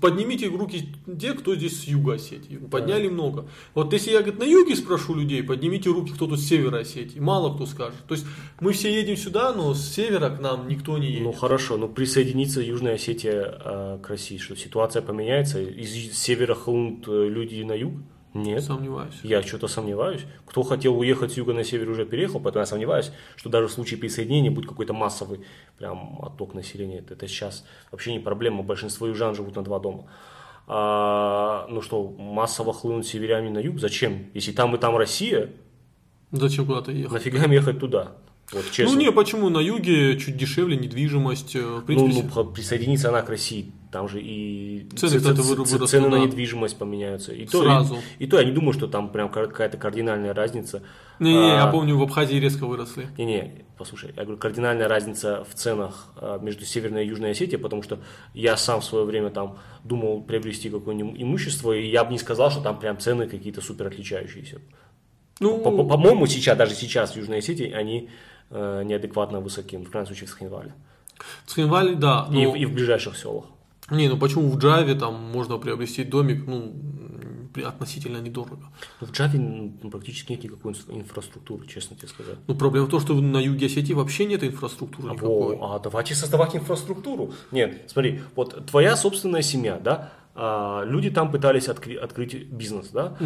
поднимите 0.00 0.48
руки 0.48 0.88
те, 1.20 1.32
кто 1.32 1.54
здесь 1.54 1.82
с 1.82 1.84
юга 1.84 2.14
Осетии. 2.14 2.56
Подняли 2.56 3.08
много. 3.08 3.48
Вот 3.74 3.92
если 3.92 4.10
я 4.10 4.20
говорит, 4.20 4.38
на 4.38 4.44
юге 4.44 4.76
спрошу 4.76 5.14
людей, 5.14 5.42
поднимите 5.42 5.90
руки, 5.90 6.12
кто 6.12 6.26
тут 6.26 6.40
с 6.40 6.46
севера 6.46 6.78
Осетии. 6.78 7.18
Мало 7.18 7.54
кто 7.54 7.66
скажет. 7.66 7.98
То 8.06 8.14
есть 8.14 8.26
мы 8.60 8.72
все 8.72 8.92
едем 8.92 9.16
сюда, 9.16 9.52
но 9.52 9.74
с 9.74 9.88
севера 9.88 10.30
к 10.30 10.40
нам 10.40 10.68
никто 10.68 10.98
не 10.98 11.08
едет. 11.08 11.22
Ну 11.22 11.32
хорошо, 11.32 11.76
но 11.76 11.88
присоединится 11.88 12.60
Южная 12.60 12.94
Осетия 12.94 13.58
э, 13.64 13.98
к 14.02 14.08
России, 14.08 14.38
что 14.38 14.56
ситуация 14.56 15.02
поменяется, 15.02 15.60
из 15.60 16.16
севера 16.16 16.54
хлынут 16.54 17.06
э, 17.08 17.28
люди 17.28 17.62
на 17.62 17.72
юг? 17.72 17.94
Нет. 18.34 18.62
Сомневаюсь. 18.62 19.14
Я 19.22 19.42
что-то 19.42 19.68
сомневаюсь. 19.68 20.20
Кто 20.46 20.62
хотел 20.62 20.98
уехать 20.98 21.32
с 21.32 21.36
юга 21.36 21.54
на 21.54 21.64
север 21.64 21.88
уже 21.90 22.04
переехал, 22.04 22.40
поэтому 22.40 22.60
я 22.62 22.66
сомневаюсь, 22.66 23.10
что 23.36 23.48
даже 23.48 23.68
в 23.68 23.72
случае 23.72 23.98
присоединения 23.98 24.50
будет 24.50 24.68
какой-то 24.68 24.92
массовый 24.92 25.40
прям 25.78 26.18
отток 26.22 26.54
населения. 26.54 26.98
Это, 26.98 27.14
это 27.14 27.26
сейчас 27.26 27.64
вообще 27.90 28.12
не 28.12 28.18
проблема. 28.20 28.62
Большинство 28.62 29.06
южан 29.06 29.34
живут 29.34 29.56
на 29.56 29.64
два 29.64 29.78
дома. 29.80 30.04
А, 30.66 31.66
ну 31.70 31.80
что, 31.80 32.06
массово 32.18 32.72
хлынуть 32.74 33.06
северяне 33.06 33.50
на 33.50 33.58
юг? 33.58 33.78
Зачем? 33.80 34.26
Если 34.34 34.52
там 34.52 34.74
и 34.74 34.78
там 34.78 34.96
Россия, 34.96 35.50
Зачем 36.30 36.66
куда-то 36.66 36.92
ехать? 36.92 37.12
Нафига 37.14 37.44
им 37.44 37.52
ехать 37.52 37.80
туда? 37.80 38.12
Вот 38.52 38.70
честно. 38.70 38.94
Ну 38.94 39.00
не, 39.00 39.10
почему? 39.10 39.48
На 39.48 39.58
юге 39.60 40.18
чуть 40.18 40.36
дешевле, 40.36 40.76
недвижимость. 40.76 41.56
э, 41.56 41.60
В 41.60 41.76
Ну, 41.76 41.82
принципе, 41.82 42.28
ну, 42.34 42.44
п- 42.44 42.52
присоединится 42.54 43.08
она 43.08 43.22
к 43.22 43.30
России, 43.30 43.72
там 43.90 44.08
же 44.08 44.20
и 44.20 44.86
Цены, 44.96 45.18
ц- 45.20 45.34
ц- 45.34 45.86
цены 45.86 46.08
на 46.08 46.16
да. 46.18 46.24
недвижимость 46.24 46.76
поменяются. 46.78 47.32
И 47.32 47.46
то, 47.46 47.62
Сразу. 47.62 47.96
И, 48.18 48.24
и 48.24 48.26
то 48.26 48.38
я 48.38 48.44
не 48.44 48.52
думаю, 48.52 48.72
что 48.74 48.86
там 48.86 49.10
прям 49.10 49.30
какая-то 49.30 49.76
кардинальная 49.78 50.34
разница. 50.34 50.82
не, 51.18 51.32
не, 51.32 51.48
я 51.48 51.64
А, 51.64 51.72
помню, 51.72 51.96
в 51.96 52.02
Абхазии 52.02 52.36
резко 52.36 52.66
выросли. 52.66 53.08
Не-не, 53.16 53.64
послушай, 53.78 54.12
я 54.16 54.22
говорю, 54.24 54.38
кардинальная 54.38 54.88
разница 54.88 55.44
в 55.50 55.54
ценах 55.54 56.12
а, 56.16 56.38
между 56.38 56.64
Северной 56.64 57.04
и 57.04 57.08
Южной 57.08 57.30
Осетией, 57.30 57.58
потому 57.58 57.82
что 57.82 57.98
я 58.34 58.56
сам 58.56 58.80
в 58.80 58.84
свое 58.84 59.04
время 59.06 59.30
там 59.30 59.58
думал 59.84 60.20
приобрести 60.22 60.68
какое-нибудь 60.70 61.20
имущество, 61.20 61.72
и 61.72 61.88
я 61.88 62.04
бы 62.04 62.12
не 62.12 62.18
сказал, 62.18 62.50
что 62.50 62.60
там 62.60 62.78
прям 62.78 62.98
цены 62.98 63.26
какие-то 63.26 63.60
супер 63.62 63.86
отличающиеся. 63.86 64.60
Ну, 65.40 65.58
По- 65.60 65.70
по- 65.70 65.84
По-моему, 65.84 66.26
сейчас, 66.26 66.58
даже 66.58 66.74
сейчас 66.74 67.12
в 67.12 67.16
Южной 67.16 67.38
Осетии 67.38 67.70
они 67.72 68.10
э, 68.50 68.82
неадекватно 68.84 69.40
высоки, 69.40 69.76
ну, 69.76 69.84
в 69.84 69.90
крайнем 69.90 70.06
случае 70.08 70.26
в 70.26 70.30
Схинвале. 70.30 70.72
Цхинваль, 71.46 71.94
да. 71.96 72.28
И, 72.32 72.44
но- 72.44 72.52
в- 72.52 72.56
и 72.56 72.64
в 72.66 72.72
ближайших 72.72 73.16
селах. 73.16 73.44
Не, 73.90 74.08
ну 74.08 74.18
почему 74.18 74.48
в 74.48 74.58
Джаве 74.58 74.94
там 74.94 75.14
можно 75.14 75.58
приобрести 75.58 76.04
домик, 76.04 76.46
ну, 76.46 76.74
относительно 77.64 78.18
недорого. 78.18 78.70
Ну, 79.00 79.06
в 79.06 79.12
Джаве 79.12 79.38
ну, 79.38 79.90
практически 79.90 80.32
нет 80.32 80.44
никакой 80.44 80.72
инфра- 80.72 80.94
инфраструктуры, 80.94 81.66
честно 81.66 81.96
тебе 81.96 82.08
сказать. 82.08 82.36
Ну, 82.46 82.54
проблема 82.54 82.86
в 82.86 82.90
том, 82.90 83.00
что 83.00 83.14
на 83.14 83.38
юге 83.38 83.66
Осетии 83.66 83.94
вообще 83.94 84.26
нет 84.26 84.44
инфраструктуры 84.44 85.12
никакой. 85.12 85.56
Во, 85.56 85.74
а 85.74 85.78
давайте 85.78 86.14
создавать 86.14 86.54
инфраструктуру. 86.54 87.32
Нет, 87.50 87.90
смотри, 87.90 88.20
вот 88.36 88.66
твоя 88.66 88.96
собственная 88.96 89.42
семья, 89.42 89.78
да, 89.78 90.12
а, 90.27 90.27
люди 90.86 91.10
там 91.10 91.30
пытались 91.32 91.68
откры- 91.68 91.96
открыть 91.96 92.34
бизнес, 92.48 92.88
да, 92.90 93.16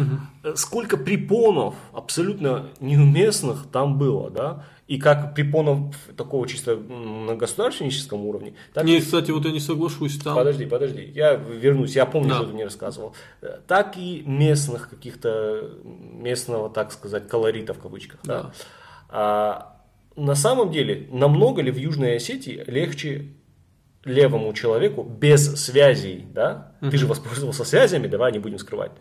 Э, 0.43 0.53
сколько 0.55 0.97
препонов 0.97 1.75
абсолютно 1.93 2.69
неуместных 2.79 3.67
там 3.71 3.97
было, 3.97 4.29
да, 4.31 4.65
и 4.87 4.97
как 4.97 5.33
препонов 5.35 5.95
такого 6.17 6.47
чисто 6.47 6.75
на 6.75 7.35
государственническом 7.35 8.25
уровне, 8.25 8.53
так 8.73 8.83
Не, 8.85 8.99
кстати, 8.99 9.31
вот 9.31 9.45
я 9.45 9.51
не 9.51 9.59
соглашусь 9.59 10.17
там. 10.19 10.35
Подожди, 10.35 10.65
подожди, 10.65 11.03
я 11.15 11.35
вернусь, 11.35 11.95
я 11.95 12.05
помню, 12.05 12.29
Да. 12.29 12.35
что 12.35 12.45
ты 12.47 12.53
мне 12.53 12.63
рассказывал. 12.65 13.15
Э, 13.41 13.59
Так 13.67 13.97
и 13.97 14.23
местных 14.25 14.89
каких-то, 14.89 15.69
местного, 15.83 16.69
так 16.69 16.91
сказать, 16.91 17.27
колорита 17.27 17.73
в 17.73 17.79
кавычках. 17.79 18.19
Да. 18.23 18.41
Да. 18.41 18.51
А, 19.09 19.77
на 20.15 20.35
самом 20.35 20.71
деле, 20.71 21.07
намного 21.11 21.61
ли 21.61 21.71
в 21.71 21.77
Южной 21.77 22.15
Осетии 22.17 22.63
легче 22.67 23.27
левому 24.05 24.53
человеку 24.53 25.03
без 25.03 25.55
связей, 25.63 26.25
да, 26.33 26.73
ты 26.81 26.97
же 26.97 27.07
воспользовался 27.07 27.63
связями, 27.63 28.07
давай 28.07 28.31
не 28.31 28.39
будем 28.39 28.59
скрывать, 28.59 28.91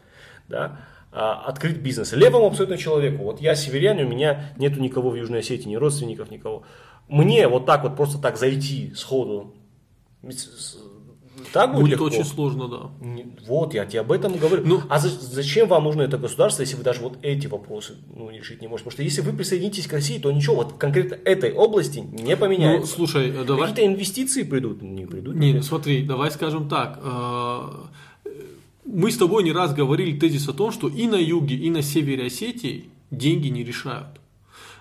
да, 0.48 0.80
а, 1.10 1.42
открыть 1.46 1.78
бизнес. 1.78 2.12
Левому 2.12 2.46
абсолютно 2.46 2.78
человеку, 2.78 3.24
вот 3.24 3.40
я 3.40 3.54
северянин, 3.54 4.06
у 4.06 4.08
меня 4.08 4.52
нету 4.56 4.80
никого 4.80 5.10
в 5.10 5.16
Южной 5.16 5.40
Осетии, 5.40 5.68
ни 5.68 5.76
родственников, 5.76 6.30
никого. 6.30 6.62
Мне 7.08 7.48
вот 7.48 7.66
так 7.66 7.82
вот 7.82 7.96
просто 7.96 8.18
так 8.18 8.36
зайти 8.36 8.92
сходу, 8.94 9.54
так 11.52 11.70
будет, 11.72 11.80
Будет 11.82 11.90
легко? 11.92 12.04
очень 12.06 12.24
сложно, 12.24 12.68
да. 12.68 12.90
Вот, 13.46 13.74
я 13.74 13.84
тебе 13.84 14.00
об 14.00 14.10
этом 14.12 14.36
говорю. 14.36 14.62
Ну- 14.66 14.80
а 14.88 14.98
за- 14.98 15.08
зачем 15.10 15.68
вам 15.68 15.84
нужно 15.84 16.02
это 16.02 16.18
государство, 16.18 16.62
если 16.62 16.76
вы 16.76 16.82
даже 16.82 17.00
вот 17.02 17.18
эти 17.22 17.46
вопросы 17.46 17.94
ну, 18.16 18.30
решить 18.30 18.60
не 18.60 18.68
можете? 18.68 18.84
Потому 18.84 18.92
что 18.92 19.02
если 19.02 19.20
вы 19.20 19.32
присоединитесь 19.32 19.86
к 19.86 19.92
России, 19.92 20.18
то 20.18 20.32
ничего 20.32 20.56
вот 20.56 20.74
конкретно 20.74 21.14
этой 21.24 21.52
области 21.52 21.98
не 22.00 22.32
Ну, 22.34 22.36
поменяется. 22.36 22.92
слушай, 22.94 23.28
э, 23.30 23.44
давай... 23.44 23.68
Какие-то 23.68 23.92
инвестиции 23.92 24.42
придут? 24.42 24.82
Не 24.82 25.06
придут. 25.06 25.36
Не, 25.36 25.62
смотри, 25.62 26.02
давай 26.02 26.30
скажем 26.30 26.68
так. 26.68 26.98
э, 27.02 27.68
Мы 28.84 29.10
с 29.10 29.16
тобой 29.16 29.44
не 29.44 29.52
раз 29.52 29.72
говорили 29.74 30.18
тезис 30.18 30.48
о 30.48 30.52
том, 30.52 30.72
что 30.72 30.88
и 30.88 31.06
на 31.06 31.16
юге, 31.16 31.54
и 31.56 31.70
на 31.70 31.82
севере 31.82 32.26
Осетии 32.26 32.90
деньги 33.10 33.48
не 33.48 33.62
решают. 33.62 34.20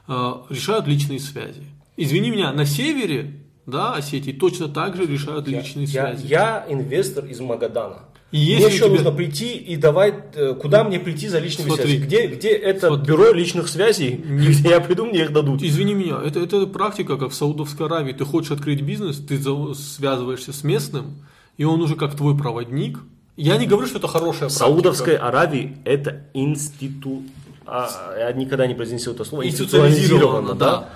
Э, 0.08 0.34
Решают 0.50 0.88
личные 0.88 1.20
связи. 1.20 1.64
Извини 1.98 2.32
меня, 2.32 2.52
на 2.54 2.66
севере 2.66 3.41
да, 3.66 3.94
Осетии 3.94 4.32
точно 4.32 4.68
так 4.68 4.96
же 4.96 5.06
решают 5.06 5.48
Я, 5.48 5.60
личные 5.60 5.86
я- 5.86 6.08
связи. 6.16 6.28
я 6.28 6.66
инвестор 6.70 7.26
из 7.26 7.40
Магадана. 7.40 8.00
И 8.32 8.38
Мне 8.38 8.46
если 8.54 8.68
еще 8.72 8.84
у 8.86 8.88
тебя- 8.88 8.96
нужно 8.96 9.12
прийти 9.12 9.56
и 9.58 9.76
давай, 9.76 10.14
э, 10.36 10.54
куда 10.54 10.86
мне 10.86 11.00
прийти 11.02 11.28
за 11.28 11.40
личными 11.40 11.68
Смотри. 11.68 11.84
связями? 11.86 12.06
Где, 12.06 12.28
где 12.28 12.50
это 12.52 12.88
Смотри. 12.88 13.06
бюро 13.08 13.34
личных 13.34 13.68
связей, 13.68 14.12
где 14.16 14.70
я 14.70 14.80
приду, 14.80 15.06
мне 15.06 15.24
их 15.24 15.34
дадут? 15.34 15.62
Извини 15.62 15.94
меня, 15.94 16.18
это, 16.26 16.40
это 16.40 16.66
практика, 16.66 17.18
как 17.18 17.32
в 17.32 17.36
Саудовской 17.36 17.88
Аравии. 17.88 18.14
Ты 18.14 18.24
хочешь 18.24 18.52
открыть 18.52 18.82
бизнес, 18.82 19.18
ты 19.18 19.38
связываешься 19.76 20.54
с 20.54 20.64
местным, 20.64 21.18
и 21.58 21.66
он 21.66 21.82
уже 21.82 21.96
как 21.96 22.16
твой 22.16 22.38
проводник. 22.38 23.00
Я 23.36 23.58
не 23.58 23.66
говорю, 23.68 23.88
что 23.88 23.98
это 23.98 24.08
хорошая 24.08 24.48
В 24.50 24.54
практика. 24.54 24.66
Саудовской 24.66 25.16
Аравии 25.18 25.78
это 25.84 26.22
институт... 26.34 27.24
а, 27.66 27.90
я 28.18 28.32
никогда 28.32 28.66
не 28.66 28.76
произнесу 28.76 29.12
это 29.12 29.26
слово. 29.26 29.46
Институционализировано, 29.46 30.54
да. 30.56 30.90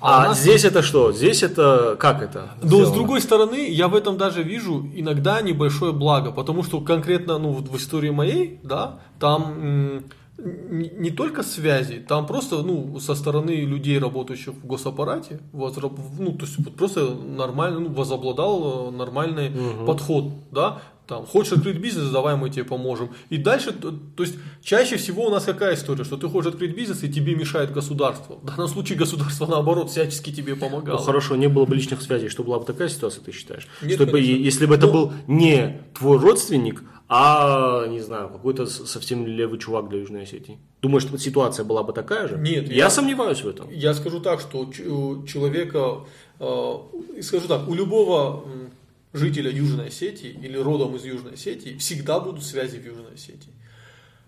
А, 0.00 0.24
А 0.24 0.28
нас- 0.28 0.40
здесь 0.40 0.64
это 0.64 0.82
что? 0.82 1.12
Здесь 1.12 1.42
это 1.42 1.96
как 1.98 2.22
это? 2.22 2.50
Но 2.62 2.68
с 2.68 2.70
сделано? 2.70 2.94
другой 2.94 3.20
стороны, 3.20 3.68
я 3.68 3.88
в 3.88 3.94
этом 3.94 4.16
даже 4.16 4.42
вижу 4.42 4.86
иногда 4.94 5.40
небольшое 5.42 5.92
благо, 5.92 6.30
потому 6.30 6.62
что 6.62 6.80
конкретно, 6.80 7.38
ну, 7.38 7.50
вот 7.50 7.68
в 7.68 7.76
истории 7.76 8.10
моей, 8.10 8.60
да, 8.62 9.00
там 9.18 10.04
не, 10.38 11.10
только 11.10 11.42
связи, 11.42 11.96
там 12.08 12.24
просто, 12.26 12.62
ну, 12.62 13.00
со 13.00 13.16
стороны 13.16 13.50
людей, 13.66 13.98
работающих 13.98 14.54
в 14.54 14.66
госаппарате, 14.66 15.40
возра- 15.52 15.90
ну, 16.18 16.30
то 16.32 16.44
есть 16.46 16.58
вот 16.58 16.76
просто 16.76 17.00
нормально, 17.14 17.80
ну, 17.80 17.88
возобладал 17.92 18.88
э, 18.92 18.96
нормальный 18.96 19.50
подход, 19.84 20.26
да, 20.52 20.78
там, 21.08 21.24
хочешь 21.26 21.54
открыть 21.54 21.78
бизнес, 21.78 22.10
давай 22.10 22.36
мы 22.36 22.50
тебе 22.50 22.64
поможем. 22.64 23.08
И 23.30 23.38
дальше, 23.38 23.72
то, 23.72 23.90
то 23.90 24.22
есть, 24.22 24.34
чаще 24.62 24.96
всего 24.98 25.26
у 25.26 25.30
нас 25.30 25.44
какая 25.44 25.74
история, 25.74 26.04
что 26.04 26.18
ты 26.18 26.28
хочешь 26.28 26.52
открыть 26.52 26.76
бизнес, 26.76 27.02
и 27.02 27.08
тебе 27.10 27.34
мешает 27.34 27.72
государство. 27.72 28.36
В 28.42 28.44
данном 28.44 28.68
случае 28.68 28.98
государство, 28.98 29.46
наоборот, 29.46 29.90
всячески 29.90 30.30
тебе 30.30 30.54
Ну 30.54 30.60
помогало. 30.60 30.98
хорошо, 30.98 31.34
не 31.36 31.48
было 31.48 31.64
бы 31.64 31.74
личных 31.74 32.02
связей. 32.02 32.28
Что 32.28 32.44
была 32.44 32.58
бы 32.58 32.66
такая 32.66 32.88
ситуация, 32.88 33.24
ты 33.24 33.32
считаешь? 33.32 33.66
Нет, 33.82 33.94
Чтобы, 33.94 34.12
конечно. 34.12 34.42
если 34.44 34.66
бы 34.66 34.74
это 34.74 34.86
Ну- 34.86 34.92
был 34.92 35.12
не 35.26 35.80
твой 35.98 36.18
родственник, 36.18 36.82
а, 37.08 37.86
не 37.86 38.00
знаю, 38.00 38.28
какой-то 38.28 38.66
совсем 38.66 39.26
левый 39.26 39.58
чувак 39.58 39.88
для 39.88 40.00
Южной 40.00 40.24
Осетии. 40.24 40.58
Думаешь, 40.82 41.04
что 41.04 41.16
ситуация 41.16 41.64
была 41.64 41.82
бы 41.82 41.94
такая 41.94 42.28
же? 42.28 42.36
Нет, 42.36 42.68
я, 42.68 42.74
я- 42.74 42.90
сомневаюсь 42.90 43.42
в 43.42 43.48
этом. 43.48 43.66
Я 43.70 43.94
скажу 43.94 44.20
так, 44.20 44.40
что 44.40 44.58
у 44.58 45.26
человека, 45.26 46.00
э, 46.38 46.72
скажу 47.22 47.48
так, 47.48 47.66
у 47.66 47.72
любого 47.74 48.44
жителя 49.18 49.50
Южной 49.50 49.88
Осетии 49.88 50.30
или 50.42 50.56
родом 50.56 50.96
из 50.96 51.04
Южной 51.04 51.34
Осетии 51.34 51.76
всегда 51.78 52.20
будут 52.20 52.44
связи 52.44 52.78
в 52.78 52.84
Южной 52.86 53.14
Осетии. 53.14 53.52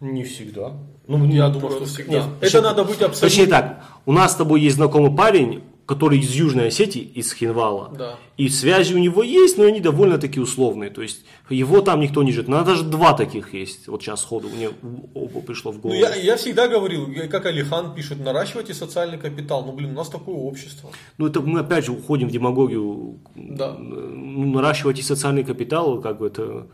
Не 0.01 0.25
всегда. 0.25 0.73
я 1.07 1.49
ну, 1.49 1.53
думаю, 1.53 1.71
что 1.77 1.85
всегда. 1.85 2.13
нет, 2.13 2.25
Это 2.25 2.41
точнее- 2.41 2.61
надо 2.63 2.85
быть 2.85 3.03
абсолютно- 3.03 3.21
Точнее 3.21 3.47
так, 3.47 3.85
у 4.07 4.13
нас 4.13 4.33
с 4.33 4.37
тобой 4.37 4.61
есть 4.63 4.77
знакомый 4.77 5.15
парень, 5.15 5.63
который 5.91 6.21
из 6.21 6.33
Южной 6.33 6.69
Осетии, 6.69 7.03
из 7.03 7.33
Хинвала. 7.33 7.89
Да. 7.99 8.17
И 8.37 8.49
связи 8.49 8.95
у 8.95 8.99
него 8.99 9.25
есть, 9.25 9.59
но 9.59 9.65
они 9.65 9.81
довольно-таки 9.81 10.39
условные. 10.39 10.89
То 10.89 11.03
есть 11.03 11.25
его 11.51 11.81
там 11.81 11.99
никто 11.99 12.23
не 12.23 12.31
ждет. 12.31 12.47
Нас 12.47 12.65
даже 12.65 12.85
два 12.85 13.13
таких 13.13 13.55
есть. 13.55 13.89
Вот 13.89 14.01
сейчас 14.01 14.21
сходу 14.23 14.49
мне 14.49 14.71
оба 15.15 15.41
пришло 15.41 15.73
в 15.73 15.75
Ну, 15.75 15.81
голову. 15.81 15.99
я, 15.99 16.15
я 16.15 16.37
всегда 16.37 16.69
говорил, 16.69 17.09
как 17.29 17.47
Алихан 17.47 17.93
пишет, 17.93 18.21
наращивайте 18.21 18.73
социальный 18.73 19.19
капитал. 19.19 19.65
Ну, 19.67 19.73
блин, 19.73 19.91
у 19.91 19.95
нас 19.95 20.09
такое 20.09 20.37
общество. 20.37 20.91
Ну, 21.19 21.27
это 21.27 21.41
мы 21.41 21.59
опять 21.59 21.85
же 21.87 21.91
уходим 21.91 22.29
в 22.29 22.31
демагогию. 22.31 23.19
Да. 23.35 23.75
Ну, 23.77 24.53
наращивать 24.53 25.01
и 25.01 25.03
социальный 25.03 25.43
капитал, 25.43 26.01
как 26.01 26.19
бы 26.21 26.29
это... 26.29 26.69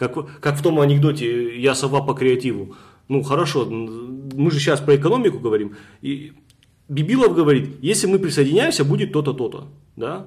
Как, 0.00 0.40
как 0.40 0.58
в 0.58 0.62
том 0.62 0.80
анекдоте 0.80 1.60
«Я 1.60 1.74
сова 1.76 2.02
по 2.02 2.14
креативу». 2.14 2.74
Ну, 3.08 3.22
хорошо, 3.22 3.66
мы 3.66 4.50
же 4.50 4.58
сейчас 4.58 4.80
про 4.80 4.96
экономику 4.96 5.38
говорим. 5.38 5.76
И 6.02 6.32
Бибилов 6.92 7.34
говорит, 7.34 7.78
если 7.80 8.06
мы 8.06 8.18
присоединяемся, 8.18 8.84
будет 8.84 9.12
то-то, 9.12 9.32
то-то. 9.32 9.68
Да? 9.96 10.26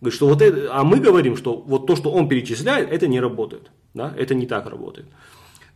Говорит, 0.00 0.16
что 0.16 0.26
вот 0.26 0.40
это, 0.40 0.74
а 0.74 0.84
мы 0.84 0.98
говорим, 0.98 1.36
что 1.36 1.54
вот 1.54 1.86
то, 1.86 1.96
что 1.96 2.10
он 2.10 2.28
перечисляет, 2.28 2.90
это 2.90 3.06
не 3.06 3.20
работает. 3.20 3.70
Да? 3.94 4.14
Это 4.16 4.34
не 4.34 4.46
так 4.46 4.66
работает. 4.66 5.06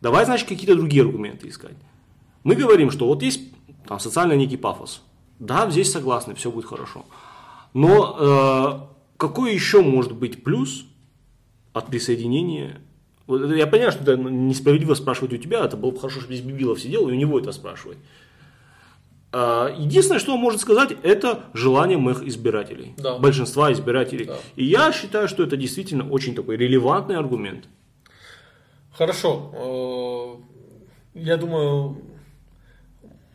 Давай, 0.01 0.25
значит, 0.25 0.49
какие-то 0.49 0.75
другие 0.75 1.03
аргументы 1.03 1.49
искать. 1.49 1.77
Мы 2.45 2.55
говорим, 2.55 2.91
что 2.91 3.07
вот 3.07 3.23
есть 3.23 3.41
там 3.87 4.01
социальный 4.01 4.37
некий 4.37 4.57
пафос. 4.57 5.03
Да, 5.39 5.71
здесь 5.71 5.93
согласны, 5.93 6.35
все 6.35 6.51
будет 6.51 6.65
хорошо. 6.65 7.05
Но 7.75 8.17
э, 8.19 9.19
какой 9.19 9.53
еще 9.53 9.83
может 9.83 10.13
быть 10.13 10.43
плюс 10.43 10.87
от 11.75 11.89
присоединения? 11.89 12.81
Вот 13.27 13.55
я 13.55 13.67
понимаю, 13.67 13.93
что 13.93 14.03
это 14.03 14.17
несправедливо 14.17 14.95
спрашивать 14.95 15.35
у 15.35 15.37
тебя, 15.37 15.65
это 15.65 15.77
было 15.77 15.91
бы 15.91 15.99
хорошо, 15.99 16.21
чтобы 16.21 16.37
здесь 16.37 16.47
Бибилов 16.47 16.81
сидел 16.81 17.07
и 17.09 17.13
у 17.13 17.17
него 17.17 17.39
это 17.39 17.53
спрашивать. 17.53 17.99
А, 19.39 19.69
Единственное, 19.77 20.19
что 20.19 20.33
он 20.35 20.41
может 20.41 20.61
сказать, 20.63 20.93
это 21.03 21.45
желание 21.53 21.99
моих 21.99 22.23
избирателей, 22.23 22.95
Да. 22.97 23.19
большинства 23.19 23.71
избирателей. 23.73 24.25
Да. 24.25 24.37
И 24.57 24.65
я 24.65 24.93
считаю, 24.93 25.29
что 25.29 25.43
это 25.43 25.57
действительно 25.59 26.09
очень 26.11 26.35
такой 26.35 26.57
релевантный 26.57 27.17
аргумент. 27.19 27.65
Хорошо. 28.93 29.53
э, 29.55 30.43
Я 31.19 31.37
думаю, 31.39 31.97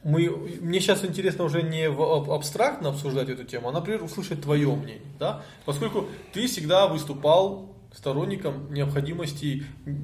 мы, 0.04 0.30
мне 0.62 0.80
сейчас 0.80 1.04
интересно 1.06 1.44
уже 1.46 1.62
не 1.64 1.90
в 1.90 2.02
аб- 2.02 2.30
абстрактно 2.32 2.90
обсуждать 2.90 3.30
эту 3.30 3.44
тему, 3.44 3.70
а, 3.70 3.72
например, 3.72 4.04
услышать 4.04 4.42
твое 4.42 4.68
мнение. 4.76 5.02
Да? 5.20 5.42
Поскольку 5.66 6.06
ты 6.34 6.46
всегда 6.48 6.88
выступал 6.88 7.76
сторонником 7.94 8.72
необходимости 8.74 9.64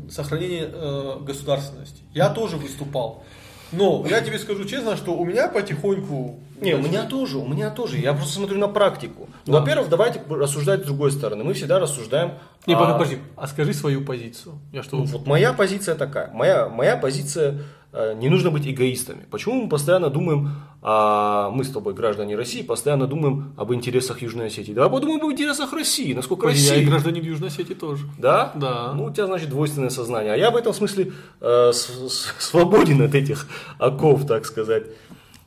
сохранения 0.09 0.69
э, 0.71 1.19
государственности. 1.21 2.01
Я 2.13 2.29
тоже 2.29 2.57
выступал. 2.57 3.23
Но 3.71 4.05
я 4.09 4.21
тебе 4.21 4.39
скажу 4.39 4.65
честно, 4.65 4.95
что 4.95 5.13
у 5.13 5.25
меня 5.25 5.47
потихоньку... 5.47 6.39
Не, 6.61 6.73
у 6.73 6.79
меня 6.79 7.03
тоже, 7.03 7.37
у 7.37 7.47
меня 7.47 7.69
тоже. 7.69 7.97
Я 7.97 8.13
просто 8.13 8.35
смотрю 8.35 8.57
на 8.57 8.67
практику. 8.67 9.29
Да. 9.45 9.59
Во-первых, 9.59 9.89
давайте 9.89 10.21
рассуждать 10.29 10.81
с 10.81 10.85
другой 10.85 11.11
стороны. 11.11 11.43
Мы 11.43 11.53
всегда 11.53 11.79
рассуждаем... 11.79 12.33
Не, 12.65 12.73
а, 12.73 12.93
подожди, 12.93 13.19
а 13.35 13.47
скажи 13.47 13.73
свою 13.73 14.03
позицию. 14.03 14.59
Я 14.71 14.83
что... 14.83 14.97
Ну, 14.97 15.03
Вот 15.05 15.27
моя 15.27 15.53
позиция 15.53 15.95
такая. 15.95 16.31
Моя, 16.33 16.67
моя 16.67 16.97
позиция, 16.97 17.61
э, 17.93 18.13
не 18.15 18.29
нужно 18.29 18.49
быть 18.49 18.67
эгоистами. 18.67 19.25
Почему 19.29 19.63
мы 19.63 19.69
постоянно 19.69 20.09
думаем, 20.09 20.51
а, 20.81 21.49
мы 21.49 21.63
с 21.63 21.71
тобой, 21.71 21.93
граждане 21.93 22.35
России, 22.35 22.61
постоянно 22.61 23.07
думаем 23.07 23.53
об 23.57 23.73
интересах 23.73 24.21
Южной 24.21 24.47
Осетии? 24.47 24.73
Давай 24.73 24.89
подумаем 24.89 25.23
об 25.23 25.31
интересах 25.31 25.73
России. 25.73 26.13
Насколько 26.13 26.47
Я 26.47 26.53
и 26.53 26.55
Россия... 26.55 26.85
гражданин 26.87 27.23
Южной 27.23 27.49
Осетии 27.49 27.73
тоже. 27.73 28.05
Да? 28.17 28.51
Да. 28.55 28.93
Ну, 28.93 29.05
у 29.05 29.11
тебя, 29.11 29.25
значит, 29.25 29.49
двойственное 29.49 29.89
сознание. 29.89 30.33
А 30.33 30.37
я 30.37 30.51
в 30.51 30.55
этом 30.55 30.73
смысле 30.73 31.13
э, 31.41 31.71
свободен 31.73 33.01
от 33.01 33.15
этих 33.15 33.47
оков, 33.79 34.27
так 34.27 34.45
сказать, 34.45 34.85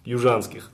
южанских. 0.05 0.71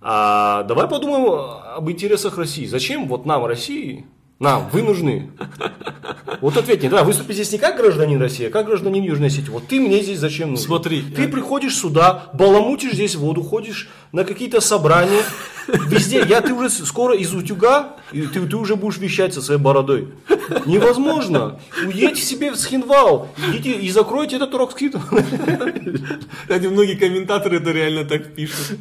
А 0.00 0.64
давай 0.64 0.86
подумаем 0.86 1.62
об 1.76 1.90
интересах 1.90 2.36
России. 2.36 2.66
Зачем 2.66 3.08
вот 3.08 3.24
нам, 3.24 3.46
России, 3.46 4.06
нам, 4.38 4.68
вы 4.72 4.82
нужны? 4.82 5.30
Вот 6.40 6.56
ответь 6.56 6.80
мне, 6.80 6.90
давай, 6.90 7.04
выступи 7.04 7.32
здесь 7.32 7.52
не 7.52 7.58
как 7.58 7.76
гражданин 7.76 8.20
России, 8.20 8.46
а 8.46 8.50
как 8.50 8.66
гражданин 8.66 9.02
Южной 9.02 9.28
Осетии. 9.28 9.48
Вот 9.50 9.68
ты 9.68 9.80
мне 9.80 10.02
здесь 10.02 10.18
зачем 10.18 10.50
нужен? 10.50 10.66
Смотри, 10.66 11.02
Ты 11.02 11.22
я- 11.22 11.28
приходишь 11.28 11.76
сюда, 11.76 12.30
баламутишь 12.34 12.92
здесь 12.92 13.14
воду, 13.14 13.42
ходишь 13.42 13.88
на 14.12 14.24
какие-то 14.24 14.60
собрания, 14.60 15.22
везде. 15.68 16.24
Я, 16.28 16.40
ты 16.40 16.52
уже 16.52 16.68
скоро 16.68 17.16
из 17.16 17.32
утюга, 17.32 17.96
и 18.12 18.22
ты, 18.22 18.44
ты 18.46 18.56
уже 18.56 18.76
будешь 18.76 18.98
вещать 18.98 19.32
со 19.32 19.40
своей 19.40 19.60
бородой. 19.60 20.08
Невозможно. 20.66 21.58
Уедьте 21.86 22.20
себе 22.20 22.50
в 22.50 22.56
Схинвал, 22.56 23.28
идите 23.48 23.72
и 23.72 23.88
закройте 23.90 24.36
этот 24.36 24.54
Рокскит. 24.54 24.94
Кстати, 26.42 26.66
многие 26.66 26.96
комментаторы 26.96 27.58
это 27.58 27.70
реально 27.70 28.04
так 28.04 28.34
пишут. 28.34 28.78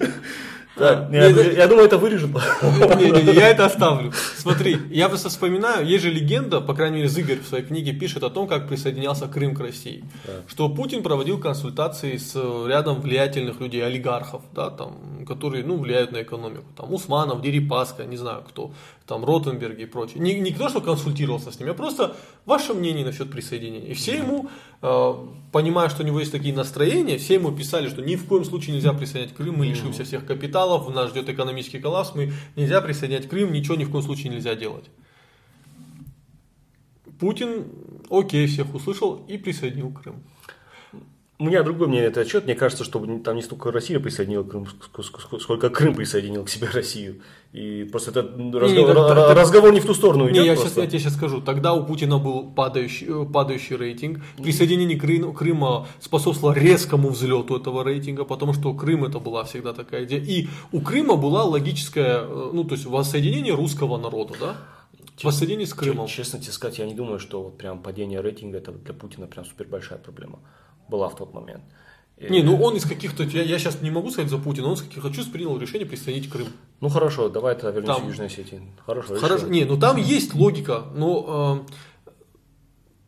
Так, 0.76 1.10
А, 1.12 1.16
я, 1.16 1.32
не, 1.32 1.54
я 1.56 1.68
думаю, 1.68 1.86
это 1.86 2.00
вырежут. 2.00 2.32
Не-не-не, 2.32 3.34
я 3.34 3.50
это 3.50 3.66
оставлю. 3.66 4.12
Смотри, 4.38 4.78
я 4.90 5.08
просто 5.08 5.30
вспоминаю, 5.30 5.86
есть 5.86 6.04
же 6.04 6.10
легенда, 6.10 6.62
по 6.62 6.74
крайней 6.74 6.98
мере, 6.98 7.10
Зыгорь 7.10 7.40
в 7.40 7.48
своей 7.48 7.64
книге 7.64 7.94
пишет 7.94 8.24
о 8.24 8.30
том, 8.32 8.48
как 8.48 8.68
присоединялся 8.68 9.28
Крым 9.28 9.54
к 9.56 9.60
России. 9.60 10.04
Что 10.48 10.70
Путин 10.70 11.04
проводил 11.04 11.40
консультации 11.40 12.18
с 12.18 12.32
э, 12.36 12.66
рядом 12.68 13.02
влиятельных 13.02 13.60
людей, 13.60 13.86
олигархов, 13.86 14.42
да, 14.54 14.72
там, 14.72 15.26
которые 15.28 15.64
ну, 15.64 15.78
влияют 15.78 16.12
на 16.12 16.24
экономику. 16.24 16.66
Там 16.76 16.92
Усманов, 16.92 17.42
Дерипаска, 17.42 18.06
не 18.06 18.18
знаю 18.18 18.44
кто, 18.48 18.72
там 19.06 19.24
Ротенберг 19.26 19.78
и 19.78 19.86
прочие. 19.86 20.20
Не, 20.20 20.40
не 20.40 20.52
кто, 20.52 20.70
что 20.70 20.82
консультировался 20.82 21.52
с 21.52 21.60
ними, 21.60 21.72
а 21.72 21.74
просто 21.76 22.16
ваше 22.46 22.74
мнение 22.74 23.06
насчет 23.06 23.30
присоединения. 23.30 23.92
И 23.92 23.94
все 23.94 24.18
ему, 24.18 24.50
понимая, 24.84 25.88
что 25.88 26.04
у 26.04 26.06
него 26.06 26.20
есть 26.20 26.34
такие 26.34 26.54
настроения, 26.54 27.18
все 27.18 27.36
ему 27.36 27.54
писали, 27.54 27.88
что 27.88 28.02
ни 28.02 28.18
в 28.18 28.26
коем 28.26 28.44
случае 28.44 28.76
нельзя 28.76 28.92
присоединять 28.92 29.34
Крым, 29.34 29.58
мы 29.58 29.66
лишимся 29.66 30.04
всех 30.04 30.26
капиталов, 30.26 30.94
нас 30.94 31.12
ждет 31.12 31.30
экономический 31.30 31.80
коллапс, 31.80 32.14
мы 32.16 32.34
нельзя 32.58 32.82
присоединять 32.82 33.30
Крым, 33.30 33.54
ничего 33.54 33.76
ни 33.76 33.86
в 33.86 33.92
коем 33.92 34.04
случае 34.04 34.34
нельзя 34.34 34.56
делать. 34.56 34.86
Путин, 37.18 37.66
окей, 38.10 38.46
всех 38.48 38.76
услышал 38.76 39.24
и 39.28 39.38
присоединил 39.38 39.92
Крым. 39.92 40.22
У 41.44 41.46
меня 41.48 41.62
другое 41.62 41.90
мнение 41.90 42.08
на 42.08 42.12
этот 42.12 42.26
отчет. 42.26 42.46
Мне 42.46 42.56
кажется, 42.56 42.86
что 42.86 43.06
там 43.22 43.36
не 43.36 43.42
столько 43.42 43.70
Россия 43.70 44.00
присоединила 44.00 44.44
Крым, 44.44 44.64
ск- 44.64 45.02
ск- 45.04 45.40
сколько 45.42 45.70
Крым 45.70 45.94
присоединил 45.94 46.46
к 46.46 46.50
себе 46.50 46.70
Россию. 46.74 47.20
И 47.52 47.84
просто 47.84 48.12
этот 48.12 48.38
разговор, 48.56 48.96
так- 48.96 49.16
так- 49.28 49.38
разговор 49.38 49.74
не 49.74 49.82
в 49.82 49.86
ту 49.86 49.94
сторону 49.94 50.30
идет. 50.30 50.38
Не, 50.42 50.46
я, 50.46 50.54
просто. 50.54 50.70
сейчас, 50.70 50.78
я 50.78 50.88
тебе 50.88 51.00
сейчас 51.00 51.16
скажу. 51.16 51.42
Тогда 51.42 51.74
у 51.74 51.86
Путина 51.86 52.18
был 52.18 52.50
падающий, 52.50 53.08
э, 53.10 53.26
падающий 53.26 53.76
рейтинг. 53.76 54.22
Присоединение 54.42 54.98
Кры- 54.98 55.34
Крыма 55.34 55.86
способствовало 56.00 56.54
резкому 56.56 57.10
взлету 57.10 57.58
этого 57.58 57.84
рейтинга, 57.84 58.24
потому 58.24 58.54
что 58.54 58.74
Крым 58.74 59.04
это 59.04 59.20
была 59.20 59.44
всегда 59.44 59.74
такая 59.74 60.06
идея. 60.06 60.22
И 60.22 60.48
у 60.72 60.80
Крыма 60.80 61.18
была 61.18 61.44
логическая, 61.44 62.22
э, 62.22 62.50
ну 62.54 62.64
то 62.64 62.76
есть 62.76 62.86
воссоединение 62.86 63.54
русского 63.54 63.98
народа, 63.98 64.34
да? 64.40 64.56
Воссоединение 65.22 65.68
с 65.68 65.74
Крымом. 65.74 66.08
Честно 66.08 66.40
тебе 66.40 66.54
сказать, 66.54 66.80
я 66.80 66.86
не 66.86 66.94
думаю, 66.96 67.20
что 67.20 67.44
вот 67.44 67.58
прям 67.58 67.80
падение 67.80 68.22
рейтинга 68.22 68.60
это 68.60 68.72
для 68.72 68.94
Путина 68.94 69.28
прям 69.28 69.46
супер 69.46 69.68
большая 69.68 70.00
проблема 70.00 70.40
была 70.90 71.10
в 71.10 71.16
тот 71.16 71.34
момент. 71.34 71.64
И- 72.18 72.30
Не, 72.30 72.44
ну 72.44 72.62
он 72.62 72.76
из 72.76 72.86
каких-то, 72.86 73.24
я, 73.24 73.42
я 73.44 73.58
сейчас 73.60 73.82
не 73.82 73.90
могу 73.92 74.12
сказать 74.12 74.30
за 74.30 74.38
Путина, 74.38 74.68
он 74.68 74.74
из 74.76 74.82
каких-то 74.82 75.10
чувств 75.12 75.32
принял 75.32 75.58
решение 75.58 75.88
присоединить 75.88 76.30
Крым. 76.30 76.48
Ну 76.80 76.90
хорошо, 76.90 77.28
давай 77.30 77.56
тогда 77.56 77.72
вернемся 77.72 77.94
Там- 77.96 78.04
к 78.06 78.08
Южной 78.10 78.28
Осетии. 78.28 78.62
Хорошо, 78.86 79.16
Хорошо, 79.16 79.48
не, 79.48 79.66
ну 79.66 79.78
там 79.78 79.98
есть 79.98 80.34
логика, 80.36 80.84
но 80.96 81.66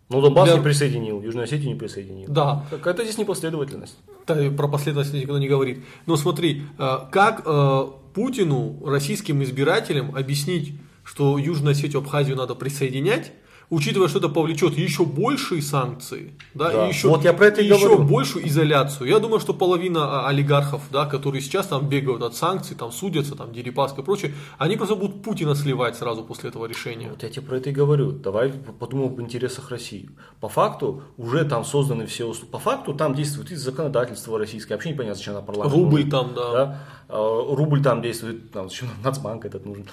Ну 0.10 0.22
Донбасс 0.22 0.46
Для- 0.50 0.58
не 0.58 0.64
присоединил, 0.64 1.20
Южную 1.22 1.46
Осетию 1.46 1.70
не 1.70 1.76
присоединил. 1.76 2.30
э, 2.30 2.32
да, 2.32 2.64
Какая-то 2.70 3.04
здесь 3.04 3.18
непоследовательность. 3.18 3.98
Да, 4.28 4.36
про 4.56 4.68
последовательность 4.68 5.24
никто 5.24 5.38
не 5.40 5.48
говорит. 5.48 5.84
Но 6.06 6.16
смотри, 6.16 6.62
э, 6.78 6.98
как 7.12 7.42
э, 7.46 7.88
Путину, 8.14 8.86
российским 8.86 9.42
избирателям 9.44 10.16
объяснить, 10.16 10.74
что 11.04 11.38
Южную 11.40 11.72
Осетию, 11.72 12.00
Абхазию 12.02 12.36
надо 12.38 12.54
присоединять, 12.54 13.32
учитывая, 13.70 14.08
что 14.08 14.20
это 14.20 14.30
повлечет 14.30 14.78
еще 14.78 15.06
большие 15.06 15.62
санкции, 15.62 16.34
да, 16.54 16.72
Да. 16.72 16.86
и 16.86 16.90
еще, 16.90 17.08
Вот 17.10 17.24
я 17.24 17.34
про 17.34 17.48
это 17.48 17.62
и 17.62 17.66
еще 17.66 17.88
говорю. 17.90 18.04
большую 18.04 18.48
изоляцию. 18.48 19.10
Я 19.10 19.20
думаю, 19.20 19.40
что 19.40 19.54
половина 19.54 20.22
а, 20.26 20.28
олигархов, 20.30 20.82
да, 20.92 21.06
которые 21.06 21.42
сейчас 21.42 21.68
там 21.68 21.88
бегают 21.90 22.22
от 22.24 22.36
санкций, 22.36 22.76
там 22.76 22.92
судятся, 22.92 23.36
там 23.36 23.52
Дерипаска 23.52 24.02
и 24.02 24.04
прочее, 24.04 24.34
они 24.58 24.76
просто 24.78 24.96
будут 24.96 25.24
Путина 25.24 25.56
сливать 25.56 25.96
сразу 25.96 26.24
после 26.24 26.50
этого 26.50 26.66
решения. 26.66 27.10
Вот 27.10 27.24
я 27.24 27.30
тебе 27.30 27.42
про 27.46 27.58
это 27.58 27.70
и 27.70 27.74
говорю. 27.74 28.12
Давай 28.12 28.50
подумаем 28.80 29.14
об 29.14 29.22
интересах 29.22 29.70
России. 29.72 30.10
По 30.40 30.50
факту 30.50 31.04
уже 31.18 31.46
там 31.46 31.66
созданы 31.66 32.06
все 32.06 32.26
условия. 32.26 32.52
По 32.52 32.60
факту 32.60 32.94
там 32.94 33.16
действует 33.16 33.52
и 33.52 33.56
законодательство 33.56 34.38
российское. 34.40 34.76
Вообще 34.76 34.90
непонятно, 34.92 35.16
зачем 35.16 35.34
на 35.34 35.42
парламент. 35.42 35.74
Рубль 35.76 36.06
нужен. 36.06 36.10
там, 36.12 36.34
да. 36.36 36.82
А, 37.10 37.56
Рубль 37.56 37.82
там 37.82 38.02
действует. 38.02 38.52
Там, 38.52 38.70
зачем 38.70 38.90
Нацбанк 39.04 39.46
этот 39.46 39.66
нужен. 39.66 39.88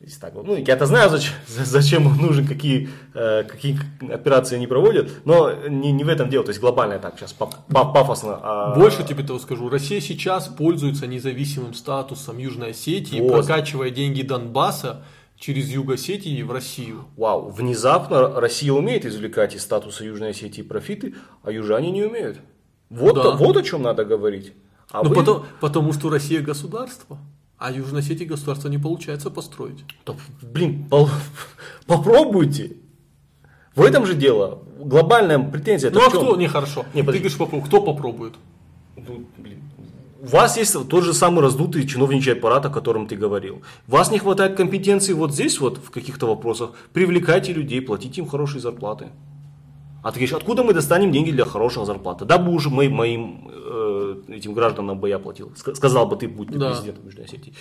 Если 0.00 0.20
так, 0.20 0.34
ну, 0.34 0.56
я-то 0.56 0.84
знаю, 0.86 1.08
зачем, 1.08 1.32
зачем 1.48 2.06
он 2.06 2.16
нужен, 2.18 2.46
какие, 2.46 2.90
э, 3.14 3.44
какие 3.44 3.78
операции 4.12 4.56
они 4.56 4.66
проводят, 4.66 5.10
но 5.24 5.52
не, 5.68 5.90
не 5.90 6.04
в 6.04 6.08
этом 6.08 6.28
дело, 6.28 6.44
то 6.44 6.50
есть 6.50 6.60
глобально 6.60 6.98
так 6.98 7.18
сейчас 7.18 7.32
па- 7.32 7.46
па- 7.46 7.84
пафосно. 7.86 8.38
а- 8.42 8.74
Больше 8.74 9.04
тебе 9.04 9.24
того 9.24 9.38
скажу. 9.38 9.70
Россия 9.70 10.00
сейчас 10.02 10.48
пользуется 10.48 11.06
независимым 11.06 11.72
статусом 11.72 12.36
Южной 12.36 12.70
Осетии, 12.72 13.20
Вот. 13.20 13.32
прокачивая 13.46 13.88
деньги 13.90 14.20
Донбасса 14.20 15.02
через 15.38 15.68
Юг 15.70 15.90
Осетии 15.92 16.42
в 16.42 16.52
Россию. 16.52 17.06
Вау, 17.16 17.48
внезапно 17.48 18.38
Россия 18.38 18.72
умеет 18.72 19.06
извлекать 19.06 19.54
из 19.54 19.62
статуса 19.62 20.04
Южной 20.04 20.30
Осетии 20.30 20.60
профиты, 20.62 21.14
а 21.42 21.50
южане 21.50 21.90
не 21.90 22.04
умеют. 22.04 22.38
Вот, 22.90 23.14
Да. 23.14 23.30
вот 23.30 23.56
о 23.56 23.62
чем 23.62 23.80
надо 23.82 24.04
говорить. 24.04 24.52
А 24.90 25.02
Ну, 25.02 25.08
вы- 25.08 25.14
потом, 25.16 25.44
потому 25.60 25.92
что 25.94 26.10
Россия 26.10 26.40
государство, 26.42 27.18
а 27.58 27.72
Южной 27.72 28.00
Осетии 28.00 28.24
государство 28.24 28.68
не 28.68 28.78
получается 28.78 29.30
построить. 29.30 29.84
Да, 30.04 30.14
блин, 30.42 30.86
пол- 30.88 31.08
попробуйте. 31.86 32.76
В 33.74 33.82
этом 33.82 34.06
же 34.06 34.14
дело. 34.14 34.62
Глобальная 34.78 35.38
претензия. 35.38 35.90
ну 35.90 36.00
а 36.06 36.08
кто? 36.08 36.36
Не, 36.36 36.48
хорошо. 36.48 36.84
Не, 36.94 37.02
Ты 37.02 37.12
говоришь, 37.12 37.36
попробуй. 37.36 37.66
Кто 37.66 37.82
попробует? 37.82 38.34
Ну, 38.96 39.24
блин. 39.36 39.62
У 40.22 40.26
вас 40.28 40.56
есть 40.56 40.74
тот 40.88 41.04
же 41.04 41.12
самый 41.12 41.40
раздутый 41.42 41.86
чиновничий 41.86 42.32
аппарат, 42.32 42.64
о 42.66 42.70
котором 42.70 43.06
ты 43.06 43.16
говорил. 43.16 43.62
Вас 43.86 44.10
не 44.10 44.18
хватает 44.18 44.56
компетенции 44.56 45.12
вот 45.12 45.32
здесь 45.32 45.60
вот 45.60 45.78
в 45.78 45.90
каких-то 45.90 46.26
вопросах. 46.26 46.70
Привлекайте 46.92 47.52
людей, 47.52 47.80
платите 47.82 48.22
им 48.22 48.26
хорошие 48.26 48.60
зарплаты. 48.60 49.08
А 50.06 50.12
ты 50.12 50.20
говоришь, 50.20 50.34
откуда 50.34 50.62
мы 50.62 50.72
достанем 50.72 51.10
деньги 51.10 51.32
для 51.32 51.44
хороших 51.44 51.84
зарплаты? 51.84 52.24
Да 52.24 52.38
бы 52.38 52.52
уже 52.52 52.70
мы, 52.70 52.88
моим 52.88 53.50
э, 53.52 54.22
этим 54.28 54.54
гражданам 54.54 55.00
бы 55.00 55.08
я 55.08 55.18
платил. 55.18 55.52
Ска- 55.56 55.74
Сказал 55.74 56.06
бы 56.06 56.14
ты, 56.16 56.28
будь 56.28 56.46
ты 56.52 56.58
Да. 56.58 56.70
президентом 56.70 57.06
Южной 57.06 57.24
Осетии. 57.24 57.52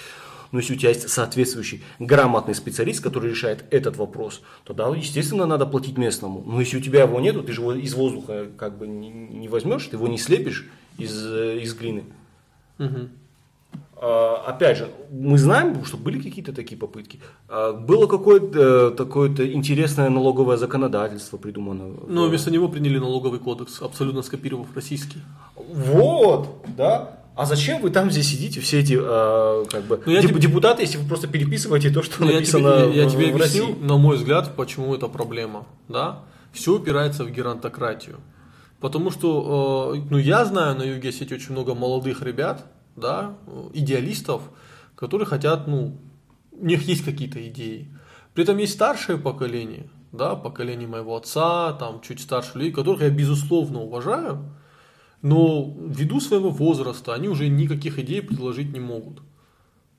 Но 0.51 0.60
если 0.60 0.75
у 0.75 0.77
тебя 0.77 0.89
есть 0.89 1.10
соответствующий 1.10 1.81
грамотный 1.97 2.53
специалист, 2.53 3.01
который 3.03 3.31
решает 3.31 3.65
этот 3.71 3.97
вопрос, 3.97 4.43
то 4.63 4.75
да, 4.75 4.89
естественно, 4.95 5.47
надо 5.47 5.65
платить 5.65 5.97
местному. 5.97 6.43
Но 6.45 6.60
если 6.60 6.77
у 6.77 6.81
тебя 6.81 7.01
его 7.01 7.19
нету, 7.19 7.41
ты 7.41 7.51
же 7.51 7.62
его 7.62 7.73
из 7.73 7.95
воздуха 7.95 8.45
как 8.55 8.77
бы 8.77 8.86
не, 8.88 9.10
не 9.10 9.47
возьмешь, 9.47 9.88
ты 9.88 9.95
его 9.95 10.08
не 10.08 10.19
слепишь 10.19 10.67
из, 10.99 11.25
э, 11.25 11.58
из 11.63 11.73
глины. 11.73 12.03
Мгм. 12.77 13.10
А, 14.01 14.43
Опять 14.47 14.77
же, 14.77 14.88
мы 15.12 15.38
знаем, 15.38 15.84
что 15.86 15.97
были 15.97 16.19
какие-то 16.21 16.53
такие 16.53 16.77
попытки. 16.77 17.19
А, 17.47 17.71
Было 17.73 18.08
какое-то 18.08 18.60
э, 18.91 18.91
такое-то 18.91 19.43
интересное 19.53 20.10
налоговое 20.10 20.58
законодательство 20.58 21.38
придумано. 21.38 21.93
Но 22.08 22.27
вместо 22.27 22.51
него 22.51 22.67
приняли 22.67 22.99
налоговый 22.99 23.39
кодекс, 23.39 23.81
абсолютно 23.81 24.21
скопировав 24.21 24.67
российский. 24.75 25.19
Вот, 25.55 26.47
да. 26.77 27.19
А 27.36 27.45
зачем 27.45 27.81
вы 27.81 27.89
там 27.89 28.12
здесь 28.12 28.29
сидите, 28.29 28.62
все 28.62 28.79
эти 28.79 28.97
э, 28.97 29.65
как 29.69 29.84
бы 29.84 30.01
Ну, 30.05 30.12
я 30.13 30.21
деп- 30.21 30.29
тебе- 30.31 30.39
депутаты, 30.41 30.84
если 30.84 30.97
вы 30.97 31.08
просто 31.08 31.27
переписываете 31.27 31.89
то, 31.89 32.01
что 32.01 32.23
Ну, 32.23 32.27
я 32.29 32.36
написано 32.36 32.71
тебе, 32.71 32.95
я- 32.95 33.01
я 33.03 33.08
в- 33.10 33.12
тебе 33.12 33.31
в 33.31 33.36
объяснил, 33.36 33.65
России? 33.67 33.84
на 33.84 33.97
мой 33.97 34.15
взгляд, 34.15 34.55
почему 34.55 34.95
это 34.95 35.08
проблема. 35.08 35.65
Да? 35.89 36.19
Все 36.53 36.75
упирается 36.75 37.25
в 37.25 37.29
геронтократию. 37.31 38.15
Потому 38.79 39.12
что, 39.12 39.93
э, 39.95 40.01
ну, 40.10 40.17
я 40.17 40.45
знаю 40.45 40.77
на 40.77 40.84
юге 40.84 41.10
Осетии 41.10 41.34
очень 41.36 41.51
много 41.51 41.75
молодых 41.75 42.21
ребят, 42.21 42.65
да, 42.95 43.36
идеалистов, 43.73 44.41
которые 44.95 45.27
хотят, 45.27 45.67
ну, 45.67 45.97
у 46.51 46.65
них 46.65 46.84
есть 46.84 47.03
какие-то 47.03 47.45
идеи. 47.47 47.91
При 48.34 48.43
этом 48.43 48.58
есть 48.58 48.73
старшее 48.73 49.17
поколение, 49.17 49.89
да, 50.12 50.36
поколение 50.36 50.88
моего 50.88 51.15
отца, 51.15 51.73
там, 51.73 52.01
чуть 52.01 52.19
старше 52.19 52.58
людей, 52.58 52.71
которых 52.71 53.01
я, 53.01 53.10
безусловно, 53.10 53.81
уважаю, 53.81 54.45
но 55.21 55.73
ввиду 55.77 56.19
своего 56.19 56.49
возраста 56.49 57.13
они 57.13 57.27
уже 57.29 57.47
никаких 57.47 57.99
идей 57.99 58.21
предложить 58.21 58.71
не 58.73 58.79
могут. 58.79 59.21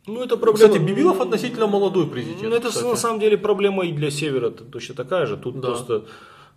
Ну, 0.07 0.23
это 0.23 0.37
проблема. 0.37 0.69
Кстати, 0.69 0.83
Бибилов 0.83 1.21
относительно 1.21 1.67
молодой 1.67 2.07
президент. 2.07 2.43
Ну, 2.43 2.55
это 2.55 2.69
кстати. 2.69 2.85
на 2.85 2.97
самом 2.97 3.19
деле 3.19 3.37
проблема 3.37 3.85
и 3.85 3.93
для 3.93 4.11
Севера 4.11 4.51
точно 4.51 4.95
такая 4.95 5.27
же. 5.27 5.37
Тут 5.37 5.61
Да. 5.61 5.69
просто, 5.69 6.05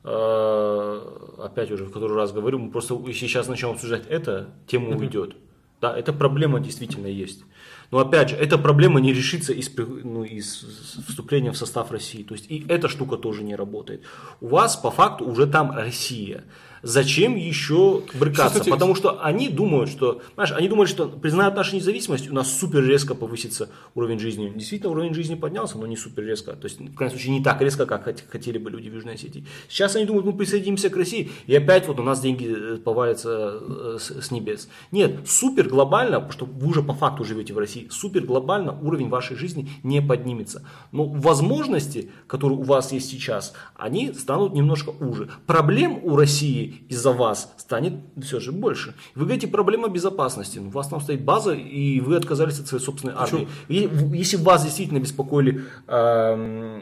э, 0.04 1.02
опять 1.43 1.71
уже 1.71 1.86
в 1.86 1.91
который 1.91 2.15
раз 2.15 2.32
говорю, 2.32 2.60
мы 2.60 2.69
просто 2.69 2.93
если 3.08 3.25
сейчас 3.25 3.47
начнем 3.47 3.71
обсуждать 3.71 4.04
это, 4.08 4.49
тема 4.67 4.95
уйдет. 4.95 5.36
Да, 5.82 5.98
эта 5.98 6.12
проблема 6.12 6.60
действительно 6.60 7.08
есть. 7.08 7.44
Но 7.92 8.00
опять 8.00 8.30
же, 8.30 8.36
эта 8.36 8.58
проблема 8.58 9.00
не 9.00 9.13
решится 9.13 9.54
из, 9.54 9.72
ну, 9.78 10.24
из 10.24 10.65
вступления 11.08 11.52
в 11.52 11.58
состав 11.58 11.92
России. 11.92 12.24
То 12.24 12.36
есть 12.36 12.46
и 12.50 12.65
эта 12.68 12.88
штука 12.88 13.18
тоже 13.18 13.44
не 13.44 13.56
работает. 13.56 14.04
У 14.42 14.48
вас 14.48 14.76
по 14.76 14.92
факту 14.92 15.26
уже 15.26 15.48
там 15.48 15.72
Россия. 15.72 16.44
Зачем 16.82 17.36
еще 17.36 18.04
брыкаться? 18.13 18.60
Кстати, 18.60 18.70
Потому 18.70 18.96
что 18.96 19.22
они 19.22 19.50
думают, 19.50 19.89
что, 19.89 20.22
знаешь, 20.36 20.52
они 20.52 20.68
думают, 20.68 20.89
что 20.89 21.08
признают 21.08 21.56
нашу 21.56 21.76
независимость, 21.76 22.30
у 22.30 22.34
нас 22.34 22.52
супер 22.58 22.84
резко 22.86 23.15
повысится 23.15 23.70
уровень 23.96 24.20
жизни. 24.20 24.52
Действительно, 24.56 24.92
уровень 24.92 25.13
жизни 25.13 25.36
поднялся, 25.36 25.78
но 25.78 25.86
не 25.88 25.98
супер 25.98 26.24
резко. 26.24 26.54
То 26.54 26.65
есть, 26.65 26.80
в 26.80 26.96
крайнем 26.96 27.15
случае, 27.15 27.38
не 27.38 27.44
так 27.44 27.62
резко, 27.62 27.86
как 27.86 28.08
хот- 28.08 28.24
хотели 28.30 28.58
бы 28.58 28.70
люди 28.70 28.89
в 28.89 28.94
Южной 28.94 29.15
Осетии. 29.15 29.46
Сейчас 29.68 29.96
они 29.96 30.06
думают, 30.06 30.26
мы 30.26 30.34
присоединимся 30.34 30.89
к 30.89 30.96
России, 30.96 31.32
и 31.48 31.56
опять 31.56 31.88
вот 31.88 32.00
у 32.00 32.04
нас 32.04 32.22
деньги 32.22 32.48
э, 32.48 32.78
повалятся 32.78 33.60
э, 33.62 33.98
с, 34.00 34.26
с 34.26 34.32
небес. 34.32 34.70
Нет, 34.92 35.28
супер 35.28 35.68
глобально, 35.68 36.22
потому 36.22 36.32
что 36.32 36.46
вы 36.46 36.68
уже 36.68 36.84
по 36.84 36.94
факту 36.94 37.24
живете 37.24 37.54
в 37.54 37.58
России, 37.58 37.88
супер 37.92 38.24
глобально 38.24 38.78
уровень 38.80 39.10
вашей 39.10 39.36
жизни 39.36 39.70
не 39.84 40.02
поднимется. 40.02 40.63
Но 40.92 41.06
возможности, 41.06 42.10
которые 42.28 42.60
у 42.60 42.63
вас 42.63 42.92
есть 42.92 43.10
сейчас, 43.10 43.54
они 43.76 44.13
станут 44.13 44.54
немножко 44.54 44.89
уже. 44.89 45.30
Проблем 45.46 46.00
у 46.04 46.15
России 46.15 46.68
из-за 46.89 47.12
вас 47.12 47.53
станет 47.58 47.93
все 48.21 48.39
же 48.39 48.51
больше. 48.51 48.93
Вы 49.15 49.25
говорите, 49.25 49.47
проблема 49.47 49.88
безопасности. 49.89 50.60
Ну, 50.60 50.67
У 50.67 50.71
вас 50.71 50.88
там 50.88 51.01
стоит 51.01 51.21
база, 51.23 51.53
и 51.53 51.99
вы 51.99 52.15
отказались 52.15 52.60
от 52.60 52.67
своей 52.67 52.84
собственной 52.84 53.13
армии. 53.15 53.47
И 53.67 53.88
в- 53.88 54.13
Если 54.13 54.38
вас 54.38 54.63
действительно 54.63 54.99
беспокоили 54.99 55.63
эм, 55.88 56.82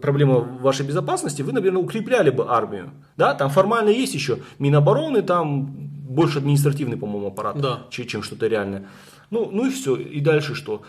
проблема 0.00 0.34
вашей 0.40 0.86
безопасности, 0.86 1.42
вы, 1.42 1.52
наверное, 1.52 1.82
укрепляли 1.82 2.30
бы 2.30 2.44
армию. 2.48 2.90
Да, 3.16 3.34
там 3.34 3.50
формально 3.50 3.90
есть 3.90 4.14
еще 4.14 4.38
Минобороны, 4.58 5.22
там 5.22 5.66
больше 6.08 6.38
административный, 6.38 6.96
по-моему, 6.96 7.28
аппарат, 7.28 7.60
Да. 7.60 7.80
че- 7.90 8.06
чем 8.06 8.22
что-то 8.22 8.46
реальное. 8.48 8.88
Ну, 9.30 9.50
ну 9.52 9.66
и 9.66 9.70
все. 9.70 9.94
И 9.96 10.20
дальше 10.20 10.54
что? 10.54 10.82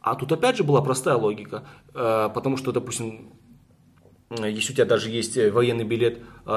А 0.00 0.14
тут 0.14 0.32
опять 0.32 0.56
же 0.56 0.64
была 0.64 0.82
простая 0.82 1.16
логика. 1.16 1.62
Э, 1.94 2.28
потому 2.34 2.56
что, 2.56 2.72
допустим, 2.72 3.30
э, 4.30 4.50
если 4.50 4.72
у 4.72 4.76
тебя 4.76 4.84
даже 4.86 5.10
есть 5.10 5.36
э, 5.36 5.50
военный 5.50 5.84
билет 5.84 6.18
э, 6.46 6.56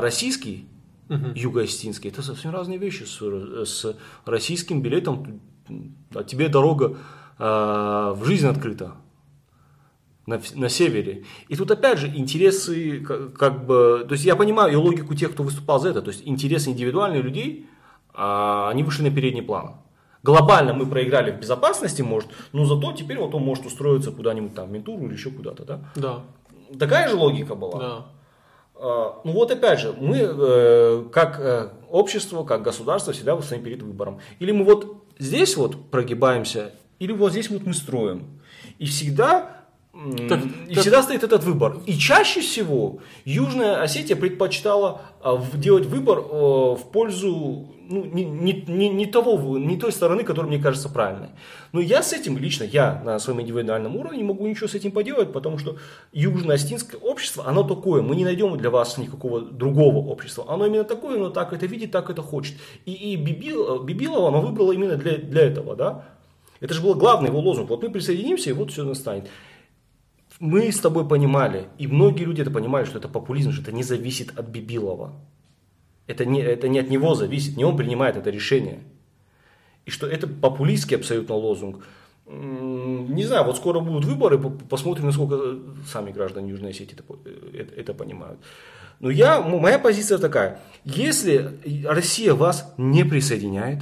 российский, 1.10 1.39
юго-осетинский, 1.39 2.10
это 2.10 2.22
совсем 2.22 2.52
разные 2.52 2.78
вещи. 2.78 3.04
С, 3.04 3.19
с 3.65 3.95
российским 4.26 4.82
билетом 4.82 5.41
а 6.13 6.24
тебе 6.24 6.50
дорога 6.50 6.98
э, 7.38 7.43
в 8.15 8.22
жизнь 8.26 8.48
открыта 8.48 8.93
на, 10.26 10.39
на 10.56 10.69
севере. 10.69 11.26
И 11.48 11.56
тут 11.56 11.72
опять 11.72 12.00
же 12.00 12.08
интересы, 12.08 13.02
как, 13.02 13.34
как 13.34 13.65
бы, 13.65 14.06
то 14.08 14.13
есть 14.13 14.26
я 14.26 14.36
понимаю 14.36 14.72
и 14.72 14.76
логику 14.76 15.15
тех, 15.15 15.32
кто 15.32 15.43
выступал 15.43 15.80
за 15.80 15.89
это, 15.89 16.02
то 16.02 16.10
есть 16.10 16.22
интересы 16.26 16.69
индивидуальных 16.69 17.24
людей, 17.24 17.67
а, 18.13 18.69
они 18.69 18.84
вышли 18.84 19.04
на 19.04 19.12
передний 19.12 19.41
план. 19.41 19.76
Глобально 20.22 20.74
мы 20.74 20.86
проиграли 20.86 21.32
в 21.32 21.39
безопасности, 21.39 22.02
может, 22.02 22.30
но 22.52 22.65
зато 22.65 22.91
теперь 22.91 23.17
вот 23.17 23.34
он 23.34 23.43
может 23.43 23.65
устроиться 23.65 24.12
куда-нибудь 24.12 24.54
там 24.54 24.67
в 24.67 24.72
Ментуру 24.72 25.06
или 25.06 25.13
еще 25.13 25.32
куда-то, 25.32 25.63
да? 25.63 25.80
Да, 25.95 26.24
Такая 26.78 27.08
же 27.08 27.15
логика 27.15 27.56
была. 27.56 27.80
да. 27.80 28.06
А, 28.80 29.20
Ну 29.26 29.34
вот 29.34 29.52
опять 29.52 29.80
же, 29.80 29.94
мы 29.98 30.18
э, 30.20 31.04
как 31.12 31.39
э, 31.39 31.70
общество, 31.89 32.44
как 32.44 32.62
государство 32.62 33.12
всегда 33.12 33.39
стоим 33.42 33.63
перед 33.63 33.82
выбором. 33.82 34.20
Или 34.39 34.52
мы 34.52 34.63
вот 34.63 35.04
здесь 35.18 35.58
вот 35.58 35.89
прогибаемся, 35.92 36.72
или 37.00 37.12
вот 37.12 37.32
здесь 37.32 37.50
вот 37.50 37.65
мы 37.65 37.74
строим. 37.74 38.39
И 38.78 38.86
всегда, 38.86 39.59
Так, 40.30 40.40
и 40.68 40.74
так- 40.76 40.82
всегда 40.82 41.04
стоит 41.04 41.24
этот 41.24 41.44
выбор. 41.44 41.78
И 41.86 41.98
чаще 41.98 42.42
всего 42.42 43.00
Южная 43.26 43.82
Осетия 43.82 44.16
предпочитала 44.16 45.02
а, 45.22 45.42
делать 45.56 45.86
выбор 45.86 46.20
э, 46.20 46.22
в 46.32 46.82
пользу 46.92 47.68
ну, 47.90 48.06
не, 48.06 48.24
не, 48.24 48.64
не, 48.68 48.90
не 48.90 49.06
того, 49.08 49.58
не 49.58 49.76
той 49.76 49.92
стороны, 49.92 50.24
которая 50.24 50.48
мне 50.52 50.62
кажется 50.62 50.90
правильной. 50.90 51.30
Но 51.72 51.82
я 51.82 52.04
с 52.04 52.14
этим 52.14 52.38
лично, 52.38 52.64
я 52.64 53.02
на 53.04 53.18
своем 53.20 53.42
индивидуальном 53.42 53.96
уровне 53.96 54.20
не 54.20 54.24
могу 54.24 54.46
ничего 54.46 54.68
с 54.68 54.76
этим 54.76 54.92
поделать, 54.92 55.34
потому 55.34 55.58
что 55.58 55.78
южно-осетинское 56.14 57.00
общество, 57.02 57.46
оно 57.48 57.64
такое, 57.64 58.04
мы 58.04 58.16
не 58.16 58.24
найдем 58.24 58.56
для 58.58 58.70
вас 58.70 58.98
никакого 59.00 59.42
другого 59.42 59.98
общества. 60.08 60.46
Оно 60.48 60.68
именно 60.68 60.84
такое, 60.84 61.16
оно 61.16 61.30
так 61.32 61.52
это 61.52 61.66
видит, 61.66 61.92
так 61.92 62.12
это 62.12 62.22
хочет. 62.22 62.56
И, 62.86 62.92
и 62.94 63.16
Бибил- 63.16 63.84
Бибилова 63.84 64.28
оно 64.28 64.42
выбрало 64.42 64.72
именно 64.72 64.96
для, 64.96 65.18
для 65.18 65.42
этого, 65.42 65.76
да. 65.76 66.06
Это 66.60 66.74
же 66.76 66.82
был 66.82 66.94
главный 66.94 67.30
его 67.30 67.40
лозунг. 67.40 67.70
Вот 67.70 67.82
мы 67.82 67.90
присоединимся, 67.90 68.52
и 68.52 68.54
вот 68.54 68.72
все 68.72 68.84
настанет. 68.84 69.30
Мы 70.39 70.71
с 70.71 70.80
тобой 70.80 71.06
понимали, 71.06 71.67
и 71.78 71.88
многие 71.88 72.23
люди 72.23 72.41
это 72.41 72.49
понимали, 72.49 72.86
что 72.86 72.97
это 72.97 73.10
популизм, 73.10 73.52
что 73.52 73.62
это 73.62 73.73
не 73.73 73.84
зависит 73.84 74.38
от 74.39 74.47
Бибилова. 74.47 75.13
Это 76.08 76.25
не, 76.25 76.41
это 76.41 76.69
не 76.69 76.80
от 76.80 76.89
него 76.89 77.13
зависит, 77.13 77.58
не 77.58 77.65
он 77.65 77.75
принимает 77.75 78.15
это 78.15 78.30
решение. 78.30 78.80
И 79.86 79.91
что 79.91 80.08
это 80.08 80.28
популистский 80.28 80.95
абсолютно 80.95 81.36
лозунг. 81.36 81.86
Не 82.25 83.25
знаю, 83.25 83.43
вот 83.45 83.58
скоро 83.58 83.80
будут 83.80 84.06
выборы, 84.06 84.38
по- 84.38 84.49
посмотрим, 84.49 85.08
насколько 85.08 85.36
э, 85.36 85.60
сами 85.88 86.12
граждане 86.12 86.52
Южной 86.52 86.71
Осетии 86.71 86.95
это, 86.95 87.04
э, 87.25 87.65
это, 87.75 87.93
понимают. 87.93 88.39
Но 88.99 89.10
я, 89.10 89.41
моя 89.41 89.80
позиция 89.80 90.19
такая. 90.19 90.60
Если 90.86 91.60
Россия 91.86 92.34
вас 92.36 92.73
не 92.78 93.04
присоединяет, 93.04 93.80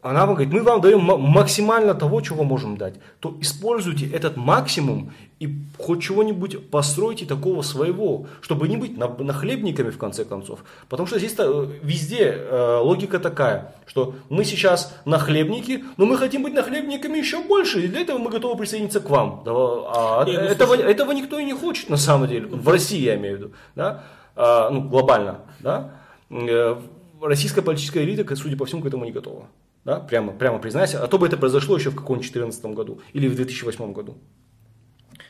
она 0.00 0.26
вам 0.26 0.34
говорит, 0.36 0.52
мы 0.52 0.62
вам 0.62 0.80
даем 0.80 1.00
ма- 1.00 1.16
максимально 1.16 1.92
того, 1.94 2.20
чего 2.20 2.44
можем 2.44 2.76
дать, 2.76 2.94
то 3.20 3.36
используйте 3.40 4.08
этот 4.08 4.36
максимум 4.36 5.12
и 5.40 5.48
хоть 5.76 6.02
чего-нибудь 6.02 6.70
постройте 6.70 7.26
такого 7.26 7.62
своего, 7.62 8.26
чтобы 8.40 8.68
не 8.68 8.76
быть 8.76 8.96
на- 8.96 9.08
нахлебниками 9.08 9.90
в 9.90 9.98
конце 9.98 10.24
концов. 10.24 10.60
Потому 10.88 11.06
что 11.08 11.18
здесь 11.18 11.34
э, 11.38 11.68
везде 11.82 12.32
э, 12.36 12.78
логика 12.80 13.18
такая, 13.18 13.74
что 13.86 14.14
мы 14.28 14.44
сейчас 14.44 14.94
нахлебники, 15.04 15.84
но 15.96 16.06
мы 16.06 16.16
хотим 16.16 16.42
быть 16.44 16.54
нахлебниками 16.54 17.18
еще 17.18 17.42
больше, 17.42 17.80
и 17.80 17.88
для 17.88 18.00
этого 18.00 18.18
мы 18.18 18.30
готовы 18.30 18.56
присоединиться 18.56 19.00
к 19.00 19.10
вам. 19.10 19.42
А 19.46 20.24
Не, 20.26 20.32
ну, 20.32 20.38
этого, 20.40 20.74
слушай. 20.76 20.90
этого 20.92 21.10
никто 21.12 21.38
и 21.40 21.44
не 21.44 21.54
хочет 21.54 21.90
на 21.90 21.96
самом 21.96 22.28
деле, 22.28 22.46
в 22.46 22.68
России 22.68 23.00
я 23.00 23.16
имею 23.16 23.36
в 23.36 23.40
виду, 23.40 23.52
да? 23.74 24.04
А, 24.36 24.70
ну, 24.70 24.82
глобально, 24.82 25.40
да? 25.60 25.90
Э, 26.30 26.76
Российская 27.20 27.62
политическая 27.62 28.04
элита, 28.04 28.36
судя 28.36 28.56
по 28.56 28.64
всему, 28.64 28.82
к 28.82 28.86
этому 28.86 29.04
не 29.04 29.10
готова. 29.10 29.46
Да? 29.88 30.00
Прямо, 30.00 30.32
прямо 30.32 30.58
признайся. 30.58 31.02
А 31.02 31.06
то 31.06 31.16
бы 31.16 31.26
это 31.26 31.38
произошло 31.38 31.74
еще 31.74 31.88
в 31.88 31.94
каком-нибудь 31.94 32.30
2014 32.30 32.64
году 32.76 33.00
или 33.14 33.26
в 33.26 33.34
2008 33.34 33.94
году. 33.94 34.18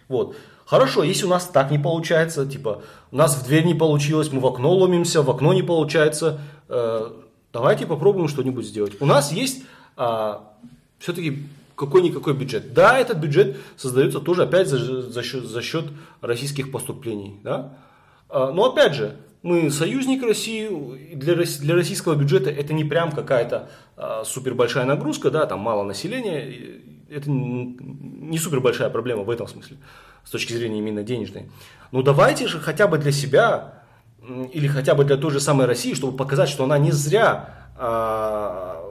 Вот. 0.09 0.35
Хорошо, 0.67 1.05
если 1.05 1.27
у 1.27 1.29
нас 1.29 1.47
так 1.47 1.71
не 1.71 1.79
получается, 1.79 2.45
типа, 2.45 2.83
у 3.13 3.17
нас 3.17 3.37
в 3.37 3.47
дверь 3.47 3.65
не 3.65 3.75
получилось, 3.75 4.33
мы 4.33 4.41
в 4.41 4.47
окно 4.47 4.75
ломимся, 4.75 5.23
в 5.23 5.31
окно 5.31 5.53
не 5.53 5.63
получается, 5.63 6.41
э, 6.69 7.09
давайте 7.53 7.87
попробуем 7.87 8.27
что-нибудь 8.27 8.67
сделать. 8.67 9.01
У 9.01 9.07
нас 9.07 9.31
есть 9.31 9.63
все-таки 10.99 11.47
какой-никакой 11.77 12.35
бюджет. 12.35 12.73
Да, 12.75 12.99
этот 12.99 13.19
бюджет 13.19 13.59
создается 13.77 14.19
тоже 14.19 14.43
опять 14.43 14.67
за, 14.67 15.03
за, 15.03 15.23
счет, 15.23 15.45
за 15.45 15.63
счет 15.63 15.85
российских 16.21 16.73
поступлений. 16.73 17.39
Да? 17.45 17.75
А, 18.29 18.51
но 18.51 18.73
опять 18.73 18.95
же, 18.95 19.17
мы 19.43 19.71
союзник 19.71 20.23
России, 20.23 21.15
для, 21.15 21.35
для 21.35 21.75
российского 21.75 22.15
бюджета 22.15 22.51
это 22.51 22.73
не 22.73 22.85
прям 22.85 23.13
какая-то 23.13 23.71
а, 23.97 24.25
супер 24.25 24.55
большая 24.55 24.85
нагрузка, 24.85 25.31
да, 25.31 25.47
там 25.47 25.61
мало 25.61 25.85
населения, 25.85 26.83
это 27.09 27.31
не 27.31 28.39
супер 28.39 28.61
большая 28.61 28.91
проблема 28.91 29.23
в 29.23 29.31
этом 29.31 29.47
смысле, 29.47 29.77
с 30.25 30.31
точки 30.31 30.53
зрения 30.53 30.79
именно 30.79 31.03
денежной. 31.03 31.51
Но 31.93 32.03
давайте 32.03 32.49
же 32.49 32.59
хотя 32.61 32.87
бы 32.87 32.99
для 32.99 33.13
себя, 33.13 33.85
или 34.53 34.67
хотя 34.67 34.95
бы 34.95 35.05
для 35.05 35.17
той 35.17 35.31
же 35.31 35.41
самой 35.41 35.67
России, 35.67 35.95
чтобы 35.95 36.17
показать, 36.17 36.49
что 36.49 36.65
она 36.65 36.79
не 36.79 36.93
зря 36.93 37.71
а, 37.77 38.85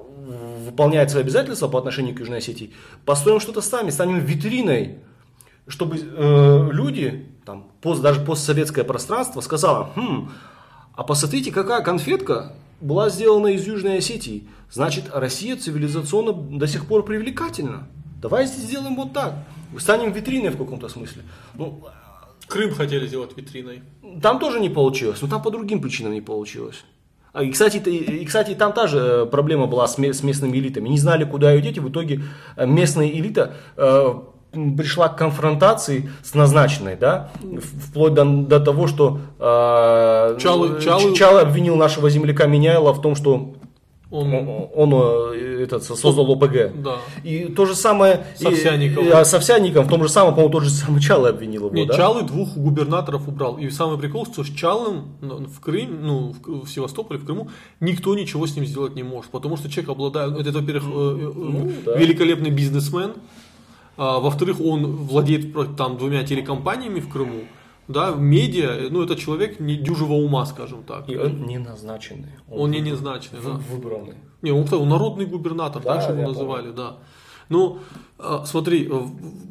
выполняет 0.66 1.12
свои 1.12 1.24
обязательства 1.24 1.68
по 1.68 1.78
отношению 1.78 2.16
к 2.16 2.20
Южной 2.20 2.38
Осетии, 2.40 2.74
построим 3.06 3.40
что-то 3.40 3.62
сами, 3.62 3.90
станем 3.90 4.20
витриной 4.20 5.00
чтобы 5.68 5.98
э, 5.98 6.70
люди, 6.72 7.26
там, 7.48 7.64
пост, 7.82 8.02
даже 8.02 8.20
постсоветское 8.20 8.84
пространство 8.84 9.40
сказало, 9.40 9.90
хм, 9.96 10.30
а 10.94 11.04
посмотрите, 11.04 11.50
какая 11.50 11.82
конфетка 11.82 12.52
была 12.82 13.10
сделана 13.10 13.48
из 13.48 13.66
Южной 13.66 14.00
Осетии. 14.00 14.50
Значит, 14.70 15.06
Россия 15.14 15.56
цивилизационно 15.56 16.34
до 16.34 16.68
сих 16.68 16.86
пор 16.88 17.06
привлекательна. 17.06 17.88
Давайте 18.22 18.58
сделаем 18.60 18.98
вот 18.98 19.14
так. 19.14 19.34
Станем 19.80 20.12
витриной 20.12 20.50
в 20.50 20.58
каком-то 20.58 20.90
смысле. 20.90 21.22
Ну, 21.54 21.82
Крым 22.48 22.74
хотели 22.76 23.08
сделать 23.08 23.32
витриной. 23.38 23.82
там 24.22 24.40
тоже 24.40 24.60
не 24.60 24.70
получилось, 24.70 25.22
но 25.22 25.30
там 25.30 25.42
по 25.42 25.50
другим 25.50 25.82
причинам 25.82 26.12
не 26.14 26.22
получилось. 26.22 26.84
А, 27.32 27.44
И, 27.44 27.52
кстати, 27.52 27.78
и, 27.78 28.26
кстати, 28.26 28.56
там 28.56 28.74
та 28.74 28.88
же 28.88 28.98
э, 29.00 29.26
проблема 29.26 29.68
была 29.68 29.88
с, 29.88 29.98
ме- 29.98 30.14
с 30.14 30.22
местными 30.24 30.58
элитами. 30.58 30.90
Не 30.90 30.98
знали, 30.98 31.24
куда 31.24 31.52
ее 31.54 31.62
деть, 31.62 31.78
и 31.78 31.80
в 31.80 31.90
итоге 31.90 32.24
э, 32.58 32.66
местная 32.66 33.08
элита 33.08 33.54
э, 33.78 34.14
пришла 34.78 35.10
к 35.10 35.18
конфронтации 35.18 36.10
с 36.24 36.34
назначенной, 36.34 36.96
да, 36.96 37.30
В- 37.42 37.90
вплоть 37.90 38.14
до, 38.14 38.26
до 38.26 38.60
того, 38.60 38.88
что 38.88 39.20
э, 39.40 40.38
Чалы- 40.40 40.78
э, 40.78 40.82
Чалы- 40.82 41.14
Чалы 41.16 41.42
обвинил 41.42 41.76
нашего 41.76 42.10
земляка 42.10 42.46
Меняйла 42.48 42.94
в 42.94 43.02
том, 43.02 43.16
что 43.16 43.54
Он, 44.10 44.34
он, 44.34 44.70
он 44.74 44.94
э, 45.34 45.64
этот, 45.64 45.84
создал 45.84 46.32
ОПГ. 46.32 46.72
Да. 46.82 46.96
И 47.26 47.46
то 47.46 47.66
же 47.66 47.76
самое 47.76 48.26
с 48.38 48.46
Овсянниковым. 48.46 49.06
И, 49.06 49.10
и, 49.10 49.12
а 49.12 49.26
с 49.26 49.34
в 49.34 49.90
том 49.90 50.04
же 50.04 50.08
самом, 50.10 50.34
по-моему, 50.34 50.54
тот 50.54 50.64
же 50.64 50.70
самый 50.70 51.02
Чалы 51.02 51.28
обвинил 51.28 51.66
его. 51.66 51.76
Нет, 51.76 51.88
да? 51.90 51.98
Чалы 51.98 52.22
двух 52.24 52.56
губернаторов 52.56 53.28
убрал. 53.28 53.58
И 53.58 53.70
самый 53.70 53.98
прикол, 53.98 54.26
что 54.26 54.46
с 54.46 54.50
Чалым 54.50 55.10
в 55.22 55.60
Крым, 55.60 56.00
ну, 56.02 56.34
в 56.46 56.70
Севастополе, 56.70 57.20
в 57.20 57.26
Крыму, 57.26 57.50
никто 57.82 58.16
ничего 58.16 58.48
с 58.48 58.56
ним 58.56 58.66
сделать 58.66 58.96
не 58.96 59.04
может. 59.04 59.30
Потому 59.30 59.58
что 59.58 59.70
человек 59.70 59.90
обладает, 59.90 60.38
это, 60.40 60.52
во-первых, 60.58 60.86
э, 60.86 61.32
ну, 61.36 61.72
да. 61.86 61.98
великолепный 61.98 62.50
бизнесмен, 62.50 63.12
а, 63.98 64.20
во-вторых, 64.20 64.62
он 64.62 64.86
владеет 64.96 65.54
там 65.76 65.98
двумя 65.98 66.24
телекомпаниями 66.24 67.00
в 67.00 67.10
Крыму, 67.10 67.44
да, 67.88 68.12
медиа, 68.12 68.90
ну, 68.90 69.02
это 69.02 69.16
человек 69.16 69.60
не 69.60 69.76
дюжего 69.76 70.14
ума, 70.14 70.46
скажем 70.46 70.84
так. 70.84 71.10
И 71.10 71.18
он 71.18 71.44
не 71.44 71.58
назначенный. 71.58 72.30
Он, 72.50 72.62
он 72.62 72.72
не 72.72 72.82
назначенный, 72.82 73.42
да. 73.42 73.52
Выбранный. 73.72 74.16
Не, 74.42 74.52
он, 74.52 74.68
он 74.72 74.90
народный 74.90 75.26
губернатор, 75.26 75.82
да, 75.82 75.96
так 75.96 76.04
же 76.04 76.18
его 76.18 76.30
называли, 76.30 76.68
помню. 76.68 76.76
да. 76.76 76.98
Ну, 77.50 77.80
а, 78.20 78.44
смотри, 78.46 78.90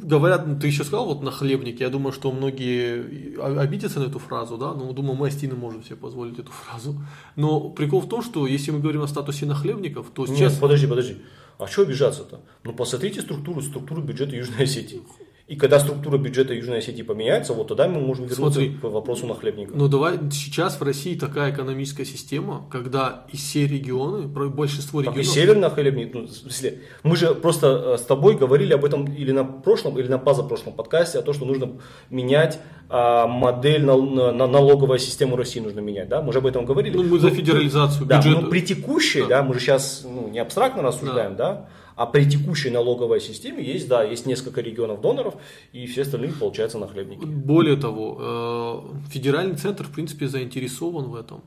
говорят, 0.03 0.47
ну, 0.47 0.61
ты 0.61 0.67
еще 0.67 0.85
сказал 0.85 1.07
вот 1.07 1.23
на 1.23 1.31
хлебнике, 1.31 1.85
я 1.85 1.91
думаю, 1.91 2.13
что 2.13 2.31
многие 2.31 3.39
обидятся 3.59 4.01
на 4.01 4.05
эту 4.05 4.19
фразу, 4.19 4.59
да, 4.59 4.75
но 4.75 4.93
думаю, 4.93 5.17
мы 5.17 5.29
Астины 5.29 5.55
можем 5.55 5.83
себе 5.83 5.97
позволить 5.97 6.39
эту 6.39 6.53
фразу. 6.53 6.95
Но 7.37 7.71
прикол 7.71 8.03
в 8.03 8.09
том, 8.09 8.23
что 8.23 8.47
если 8.47 8.71
мы 8.71 8.81
говорим 8.81 9.03
о 9.03 9.09
статусе 9.09 9.47
нахлебников, 9.47 10.09
то 10.13 10.27
сейчас... 10.27 10.53
Нет, 10.53 10.61
подожди, 10.61 10.87
подожди. 10.87 11.17
А 11.59 11.67
что 11.67 11.83
обижаться-то? 11.83 12.41
Ну, 12.65 12.75
посмотрите 12.75 13.23
структуру, 13.23 13.63
структуру 13.63 14.03
бюджета 14.03 14.37
Южной 14.37 14.65
Осетии. 14.65 15.03
И 15.47 15.55
когда 15.55 15.79
структура 15.79 16.19
бюджета 16.19 16.55
Южной 16.55 16.79
Осетии 16.79 17.03
поменяется, 17.03 17.53
вот 17.53 17.69
тогда 17.69 17.87
мы 17.87 18.01
можем 18.01 18.25
вернуться 18.27 18.61
Смотри, 18.61 18.71
к 18.71 18.83
вопросу 18.83 19.29
нахлебника. 19.29 19.71
Ну 19.77 19.87
давай, 19.87 20.19
сейчас 20.33 20.81
в 20.81 20.83
России 20.83 21.17
такая 21.17 21.53
экономическая 21.53 22.05
система, 22.05 22.67
когда 22.69 23.27
и 23.33 23.37
все 23.37 23.65
регионы, 23.65 24.27
большинство 24.27 25.03
регионов... 25.03 25.21
Так 25.21 25.25
и 25.25 25.29
северный 25.29 25.71
хлебник, 25.71 26.13
ну, 26.15 26.27
в 26.27 26.33
смысле, 26.33 26.81
мы 27.05 27.15
же 27.15 27.33
просто 27.33 27.95
э, 27.95 27.99
с 27.99 28.03
тобой 28.03 28.37
говорили 28.37 28.73
об 28.73 28.85
этом 28.85 29.05
или 29.05 29.31
на 29.31 29.45
прошлом, 29.45 29.97
или 30.01 30.09
на 30.09 30.19
позапрошлом 30.19 30.73
подкасте, 30.73 31.21
о 31.21 31.23
том, 31.23 31.33
что 31.33 31.45
нужно 31.45 31.75
менять 32.11 32.59
а, 32.89 33.29
модель 33.29 33.85
на, 33.85 33.97
на 33.97 34.49
налоговую 34.49 34.99
систему 34.99 35.37
России 35.37 35.61
нужно 35.61 35.79
менять, 35.79 36.09
да, 36.09 36.23
мы 36.23 36.33
же 36.33 36.41
об 36.41 36.47
этом 36.47 36.65
говорили. 36.65 36.97
Ну, 36.97 37.05
мы 37.05 37.21
за 37.21 37.29
ну, 37.29 37.35
федерализацию 37.35 38.05
да, 38.07 38.17
бюджета. 38.17 38.37
Да, 38.37 38.43
но 38.43 38.51
при 38.51 38.63
текущей, 38.63 39.23
да. 39.23 39.29
да, 39.29 39.43
мы 39.45 39.55
же 39.55 39.61
сейчас 39.61 40.05
ну, 40.05 40.27
не 40.29 40.41
абстрактно 40.41 40.83
рассуждаем, 40.83 41.37
да, 41.37 41.53
да 41.53 41.69
а 41.97 42.07
при 42.07 42.25
текущей 42.27 42.71
налоговой 42.71 43.21
системе 43.21 43.65
есть, 43.65 43.89
да, 43.89 44.05
есть 44.05 44.27
несколько 44.27 44.61
регионов 44.61 45.01
доноров, 45.01 45.35
и 45.73 45.87
все 45.87 46.03
остальные, 46.03 46.33
получается, 46.33 46.79
нахлебники. 46.79 47.25
Более 47.25 47.77
того, 47.77 48.19
э, 48.21 49.09
федеральный 49.11 49.57
центр, 49.57 49.85
в 49.85 49.91
принципе, 49.91 50.29
заинтересован 50.29 51.07
в 51.07 51.15
этом. 51.15 51.41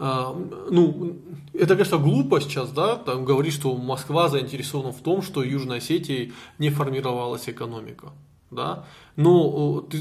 Э, 0.00 0.34
ну, 0.70 1.16
это, 1.52 1.74
конечно, 1.74 1.98
глупо 1.98 2.40
сейчас, 2.40 2.70
да, 2.70 2.96
там 2.96 3.24
говорить, 3.24 3.54
что 3.54 3.76
Москва 3.76 4.28
заинтересована 4.28 4.92
в 4.92 5.00
том, 5.00 5.22
что 5.22 5.44
Южной 5.44 5.78
Осетии 5.78 6.32
не 6.58 6.70
формировалась 6.70 7.48
экономика, 7.48 8.08
да, 8.50 8.84
но 9.16 9.80
ты, 9.90 9.98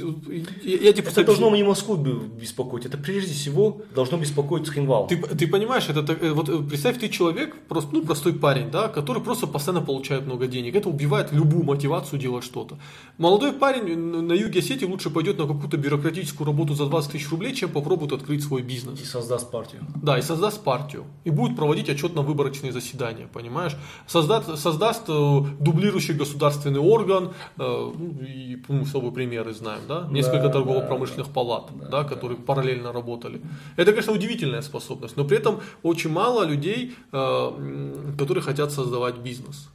я 0.63 0.91
тебе 0.91 1.07
это 1.07 1.23
должно 1.23 1.55
не 1.55 1.63
Москву 1.63 1.95
беспокоить, 1.95 2.85
это 2.85 2.97
прежде 2.97 3.33
всего 3.33 3.81
должно 3.93 4.17
беспокоить 4.17 4.67
Цхинвал. 4.67 5.07
Ты, 5.07 5.17
ты 5.17 5.47
понимаешь, 5.47 5.87
это 5.87 6.13
э, 6.13 6.31
вот 6.31 6.49
э, 6.49 6.57
представь, 6.63 6.99
ты 6.99 7.09
человек, 7.09 7.55
просто, 7.67 7.93
ну, 7.93 8.03
простой 8.03 8.33
парень, 8.33 8.71
да, 8.71 8.87
который 8.87 9.21
просто 9.21 9.45
постоянно 9.45 9.85
получает 9.85 10.25
много 10.25 10.47
денег. 10.47 10.75
Это 10.75 10.89
убивает 10.89 11.31
любую 11.31 11.63
мотивацию 11.63 12.19
делать 12.19 12.43
что-то. 12.43 12.79
Молодой 13.17 13.53
парень 13.53 13.95
на 13.97 14.33
юге 14.33 14.59
Осетии 14.59 14.85
лучше 14.85 15.11
пойдет 15.11 15.37
на 15.37 15.45
какую-то 15.45 15.77
бюрократическую 15.77 16.47
работу 16.47 16.73
за 16.73 16.87
20 16.87 17.11
тысяч 17.11 17.29
рублей, 17.29 17.53
чем 17.53 17.69
попробует 17.69 18.13
открыть 18.13 18.43
свой 18.43 18.63
бизнес. 18.63 18.99
И 18.99 19.05
создаст 19.05 19.51
партию. 19.51 19.85
Да, 20.01 20.17
и 20.17 20.21
создаст 20.23 20.63
партию. 20.63 21.03
И 21.23 21.29
будет 21.29 21.55
проводить 21.55 21.89
отчетно-выборочные 21.89 22.71
заседания, 22.71 23.27
понимаешь? 23.31 23.75
Создаст, 24.07 24.57
создаст 24.57 25.03
э, 25.07 25.39
дублирующий 25.59 26.15
государственный 26.15 26.79
орган, 26.79 27.33
ну, 27.57 27.93
и, 28.27 28.57
ну, 28.67 28.85
собой 29.03 29.13
примеры 29.13 29.53
знаем, 29.53 29.81
да? 29.87 30.07
Несколько 30.09 30.43
да, 30.43 30.49
торгово-промышленных 30.49 31.27
да, 31.27 31.33
палат, 31.33 31.69
да, 31.77 31.87
да, 31.87 32.03
которые 32.03 32.37
да. 32.37 32.43
параллельно 32.45 32.91
работали. 32.91 33.41
Это, 33.75 33.91
конечно, 33.91 34.13
удивительная 34.13 34.61
способность, 34.61 35.17
но 35.17 35.25
при 35.25 35.37
этом 35.37 35.59
очень 35.83 36.09
мало 36.09 36.43
людей, 36.45 36.95
э, 37.11 38.13
которые 38.17 38.43
хотят 38.43 38.71
создавать 38.71 39.17
бизнес. 39.17 39.69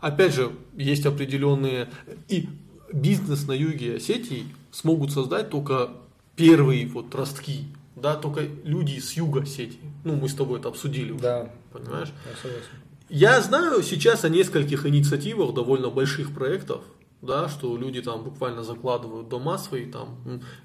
Опять 0.00 0.34
же, 0.34 0.50
есть 0.76 1.06
определенные... 1.06 1.88
И 2.28 2.48
бизнес 2.92 3.46
на 3.46 3.52
юге 3.52 3.96
Осетии 3.96 4.44
смогут 4.70 5.12
создать 5.12 5.48
только 5.48 5.90
первые 6.36 6.86
вот 6.86 7.14
ростки, 7.14 7.64
да, 7.96 8.16
только 8.16 8.42
люди 8.64 8.98
с 8.98 9.12
юга 9.12 9.42
Осетии. 9.42 9.78
Ну, 10.04 10.16
мы 10.16 10.28
с 10.28 10.34
тобой 10.34 10.58
это 10.58 10.68
обсудили 10.68 11.12
уже, 11.12 11.22
да. 11.22 11.50
понимаешь? 11.72 12.12
Я 12.26 12.36
согласен. 12.42 12.68
Я 13.08 13.40
знаю 13.40 13.82
сейчас 13.82 14.24
о 14.24 14.28
нескольких 14.28 14.86
инициативах 14.86 15.54
довольно 15.54 15.90
больших 15.90 16.34
проектов, 16.34 16.82
да, 17.22 17.48
что 17.48 17.76
люди 17.76 18.02
там 18.02 18.24
буквально 18.24 18.64
закладывают 18.64 19.28
дома 19.28 19.56
свои 19.56 19.86
там. 19.86 20.18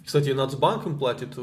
Кстати, 0.04 0.32
Нацбанк 0.32 0.88
им 0.88 0.98
платит, 0.98 1.38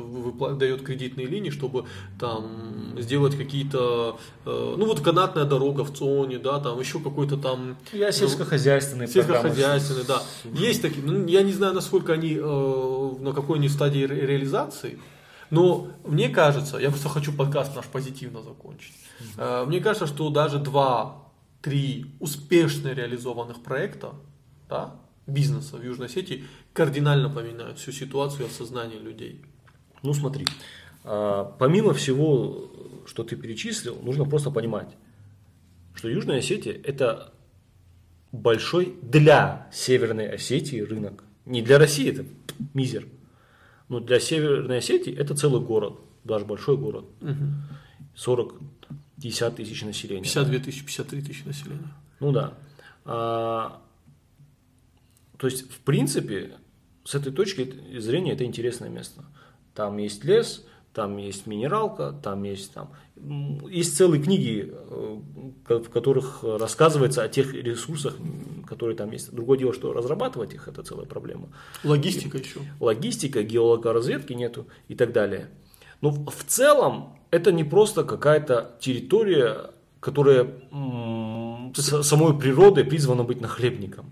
дает 0.58 0.82
кредитные 0.82 1.28
линии, 1.28 1.50
чтобы 1.50 1.86
там 2.18 2.96
сделать 2.98 3.36
какие-то, 3.36 4.18
э, 4.44 4.74
ну 4.76 4.86
вот 4.86 5.00
канатная 5.00 5.44
дорога 5.44 5.84
в 5.84 5.96
зоне, 5.96 6.38
да, 6.38 6.58
там 6.58 6.80
еще 6.80 6.98
какой-то 6.98 7.36
там... 7.36 7.76
Я 7.92 8.10
сельскохозяйственный. 8.10 9.06
Сельскохозяйственный, 9.06 10.04
да. 10.04 10.20
Есть 10.52 10.82
такие, 10.82 11.06
ну, 11.06 11.26
я 11.28 11.42
не 11.42 11.52
знаю, 11.52 11.74
насколько 11.74 12.12
они, 12.12 12.36
э, 12.36 13.12
на 13.20 13.32
какой 13.32 13.58
они 13.58 13.68
стадии 13.68 14.00
реализации, 14.00 14.98
но 15.50 15.86
мне 16.04 16.28
кажется, 16.28 16.78
я 16.78 16.90
просто 16.90 17.08
хочу 17.08 17.32
подкаст 17.32 17.76
наш 17.76 17.86
позитивно 17.86 18.42
закончить. 18.42 18.94
Э, 19.36 19.64
мне 19.64 19.78
кажется, 19.78 20.08
что 20.08 20.28
даже 20.30 20.58
два-три 20.58 22.06
успешно 22.18 22.88
реализованных 22.88 23.62
проекта, 23.62 24.14
да, 24.68 24.96
бизнеса 25.26 25.76
в 25.76 25.84
Южной 25.84 26.06
Осетии 26.06 26.44
кардинально 26.72 27.30
поменяют 27.30 27.78
всю 27.78 27.92
ситуацию 27.92 28.46
и 28.46 28.48
осознание 28.48 28.98
людей. 28.98 29.42
Ну 30.02 30.12
смотри, 30.12 30.46
а, 31.04 31.44
помимо 31.58 31.94
всего, 31.94 32.70
что 33.06 33.24
ты 33.24 33.36
перечислил, 33.36 33.96
нужно 34.02 34.24
просто 34.24 34.50
понимать, 34.50 34.88
что 35.94 36.08
Южная 36.08 36.38
Осетия 36.38 36.78
это 36.84 37.32
большой 38.32 38.94
для 39.02 39.68
Северной 39.72 40.28
Осетии 40.28 40.80
рынок. 40.80 41.24
Не 41.46 41.62
для 41.62 41.78
России, 41.78 42.10
это 42.10 42.24
мизер. 42.72 43.06
Но 43.88 44.00
для 44.00 44.18
Северной 44.18 44.78
Осетии 44.78 45.14
это 45.14 45.36
целый 45.36 45.60
город, 45.60 46.00
даже 46.24 46.44
большой 46.44 46.76
город. 46.76 47.04
Угу. 47.20 47.34
40 48.16 48.54
50 49.20 49.56
тысяч 49.56 49.82
населения. 49.82 50.22
52 50.22 50.58
тысячи, 50.58 50.84
53 50.84 51.22
тысячи 51.22 51.44
населения. 51.44 51.94
Ну 52.20 52.32
да. 52.32 52.54
А, 53.04 53.80
то 55.44 55.48
есть, 55.48 55.70
в 55.70 55.80
принципе, 55.80 56.52
с 57.04 57.14
этой 57.14 57.30
точки 57.30 57.98
зрения 57.98 58.32
это 58.32 58.46
интересное 58.46 58.88
место. 58.88 59.26
Там 59.74 59.98
есть 59.98 60.24
лес, 60.24 60.64
там 60.94 61.18
есть 61.18 61.46
минералка, 61.46 62.18
там 62.22 62.44
есть 62.44 62.72
там 62.72 62.94
есть 63.68 63.94
целые 63.94 64.22
книги, 64.22 64.72
э, 64.72 65.20
в 65.68 65.90
которых 65.90 66.42
рассказывается 66.42 67.22
о 67.22 67.28
тех 67.28 67.52
ресурсах, 67.52 68.16
которые 68.66 68.96
там 68.96 69.10
есть. 69.10 69.34
Другое 69.34 69.58
дело, 69.58 69.74
что 69.74 69.92
разрабатывать 69.92 70.54
их 70.54 70.66
это 70.66 70.82
целая 70.82 71.04
проблема. 71.04 71.50
Логистика 71.84 72.38
и, 72.38 72.40
еще. 72.40 72.60
Логистика, 72.80 73.42
геологоразведки 73.42 74.32
нету 74.32 74.66
и 74.88 74.94
так 74.94 75.12
далее. 75.12 75.50
Но 76.00 76.10
в 76.10 76.44
целом 76.46 77.18
это 77.30 77.52
не 77.52 77.64
просто 77.64 78.04
какая-то 78.04 78.78
территория, 78.80 79.72
которая 80.00 80.54
самой 81.74 82.38
природой 82.38 82.84
призвана 82.84 83.24
быть 83.24 83.42
нахлебником. 83.42 84.10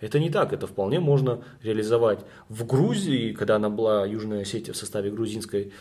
Это 0.00 0.18
не 0.18 0.30
так, 0.30 0.52
это 0.52 0.66
вполне 0.66 1.00
можно 1.00 1.42
реализовать. 1.62 2.20
В 2.48 2.66
Грузии, 2.66 3.32
когда 3.32 3.56
она 3.56 3.70
была 3.70 4.06
Южная 4.06 4.42
Осетия 4.42 4.74
в 4.74 4.76
составе 4.76 5.10
грузинской 5.10 5.72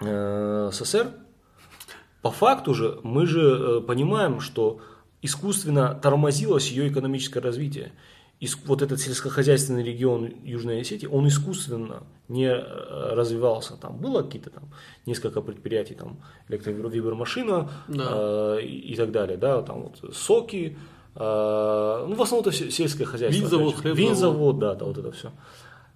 э, 0.00 0.70
ССР, 0.72 1.12
по 2.22 2.30
факту 2.30 2.74
же 2.74 3.00
мы 3.02 3.26
же 3.26 3.40
э, 3.40 3.80
понимаем, 3.80 4.40
что 4.40 4.80
искусственно 5.22 5.94
тормозилось 5.94 6.70
ее 6.70 6.88
экономическое 6.88 7.40
развитие. 7.40 7.92
И 8.40 8.48
вот 8.64 8.80
этот 8.80 9.00
сельскохозяйственный 9.00 9.82
регион 9.82 10.32
Южной 10.44 10.80
Осетии, 10.80 11.06
он 11.06 11.28
искусственно 11.28 12.04
не 12.28 12.46
э, 12.46 13.14
развивался. 13.14 13.76
Там 13.76 13.98
было 13.98 14.22
какие-то 14.22 14.48
там 14.48 14.70
несколько 15.04 15.42
предприятий, 15.42 15.94
там 15.94 16.20
электровибромашина 16.48 17.70
да. 17.88 18.08
э, 18.58 18.62
и, 18.62 18.96
так 18.96 19.12
далее, 19.12 19.36
да, 19.36 19.60
там 19.60 19.82
вот 19.82 20.14
соки, 20.14 20.78
ну, 21.14 22.14
в 22.14 22.22
основном 22.22 22.48
это 22.48 22.52
сельское 22.52 23.04
хозяйство. 23.04 23.42
Винзавод, 23.42 23.74
хлебзавод. 23.74 23.98
Винзавод, 23.98 24.58
да, 24.58 24.74
да, 24.74 24.84
вот 24.84 24.98
это 24.98 25.12
все. 25.12 25.32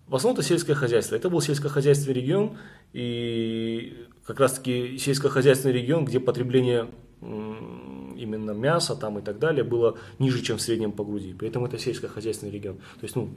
В 0.07 0.15
основном 0.17 0.39
это 0.39 0.47
сельское 0.47 0.75
хозяйство. 0.75 1.17
Это 1.17 1.31
был 1.31 1.41
сельскохозяйственный 1.41 2.15
регион, 2.15 2.59
и 2.93 4.07
как 4.27 4.41
раз-таки 4.41 4.99
сельскохозяйственный 4.99 5.75
регион, 5.75 6.05
где 6.05 6.21
потребление 6.21 6.91
именно 7.23 8.51
мяса 8.53 8.97
там 8.97 9.19
и 9.19 9.23
так 9.23 9.39
далее 9.39 9.65
было 9.65 9.97
ниже, 10.19 10.43
чем 10.43 10.59
в 10.59 10.61
среднем 10.61 10.93
по 10.93 11.05
Грузии. 11.05 11.35
Поэтому 11.39 11.67
это 11.67 11.79
сельскохозяйственный 11.79 12.53
регион. 12.53 12.77
То 12.77 13.03
есть, 13.03 13.17
ну, 13.17 13.31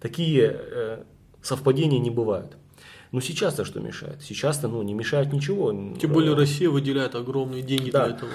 такие 0.00 0.42
э, 0.44 1.04
совпадения 1.42 1.98
не 1.98 2.10
бывают. 2.10 2.56
Ну 3.12 3.20
сейчас-то 3.20 3.66
что 3.66 3.78
мешает? 3.78 4.22
Сейчас-то 4.22 4.68
ну, 4.68 4.82
не 4.82 4.94
мешает 4.94 5.34
ничего. 5.34 5.70
Тем 6.00 6.12
более 6.12 6.34
Россия 6.34 6.70
выделяет 6.70 7.14
огромные 7.14 7.62
деньги 7.62 7.90
да. 7.90 8.06
для 8.06 8.16
этого. 8.16 8.30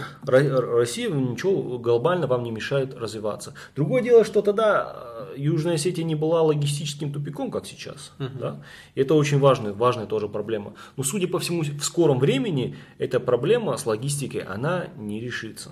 Россия 0.77 1.09
ничего 1.09 1.79
глобально 1.79 2.27
вам 2.27 2.43
не 2.43 2.51
мешает 2.51 2.95
развиваться. 2.95 3.55
Другое 3.75 4.03
дело, 4.03 4.23
что 4.23 4.43
тогда 4.43 4.95
э, 5.31 5.33
Южная 5.37 5.75
Осетия 5.75 6.03
не 6.03 6.13
была 6.13 6.43
логистическим 6.43 7.11
тупиком, 7.11 7.49
как 7.49 7.65
сейчас. 7.65 8.13
Угу. 8.19 8.37
Да? 8.39 8.63
И 8.93 9.01
это 9.01 9.15
очень 9.15 9.39
важная, 9.39 9.73
важная 9.73 10.05
тоже 10.05 10.29
проблема. 10.29 10.75
Но 10.95 11.01
судя 11.01 11.27
по 11.27 11.39
всему, 11.39 11.63
в 11.63 11.83
скором 11.83 12.19
времени 12.19 12.77
эта 12.99 13.19
проблема 13.19 13.75
с 13.77 13.85
логистикой, 13.87 14.41
она 14.41 14.89
не 14.95 15.19
решится. 15.19 15.71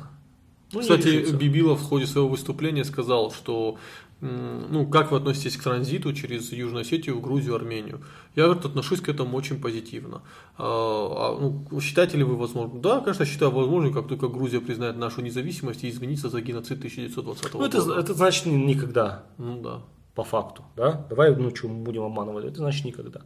Ну, 0.71 0.81
Кстати. 0.81 1.31
Бибилов 1.31 1.79
в 1.79 1.83
ходе 1.83 2.07
своего 2.07 2.27
выступления 2.27 2.83
сказал, 2.83 3.31
что 3.31 3.77
ну, 4.21 4.87
как 4.87 5.11
вы 5.11 5.17
относитесь 5.17 5.57
к 5.57 5.63
транзиту 5.63 6.13
через 6.13 6.51
Южную 6.51 6.81
Осетию 6.81 7.17
в 7.17 7.21
Грузию, 7.21 7.55
Армению? 7.55 8.01
Я 8.35 8.45
говорит, 8.45 8.65
отношусь 8.65 9.01
к 9.01 9.09
этому 9.09 9.37
очень 9.37 9.61
позитивно. 9.61 10.21
А, 10.57 11.35
а, 11.35 11.39
ну, 11.39 11.79
считаете 11.81 12.17
ли 12.17 12.23
вы 12.23 12.37
возможным? 12.37 12.81
Да, 12.81 13.01
конечно, 13.01 13.25
считаю 13.25 13.51
возможным, 13.51 13.93
как 13.93 14.07
только 14.07 14.27
Грузия 14.27 14.61
признает 14.61 14.97
нашу 14.97 15.21
независимость 15.21 15.83
и 15.83 15.89
извинится 15.89 16.29
за 16.29 16.41
геноцид 16.41 16.77
1920 16.77 17.53
ну, 17.53 17.59
года. 17.59 17.77
Это, 17.77 17.99
это 17.99 18.13
значит 18.13 18.45
никогда. 18.45 19.25
Ну 19.37 19.61
да. 19.61 19.81
По 20.15 20.23
факту, 20.23 20.63
да? 20.77 21.05
Давай, 21.09 21.35
ну 21.35 21.53
что, 21.53 21.67
будем 21.67 22.03
обманывать, 22.03 22.45
это 22.45 22.57
значит 22.57 22.85
никогда. 22.85 23.21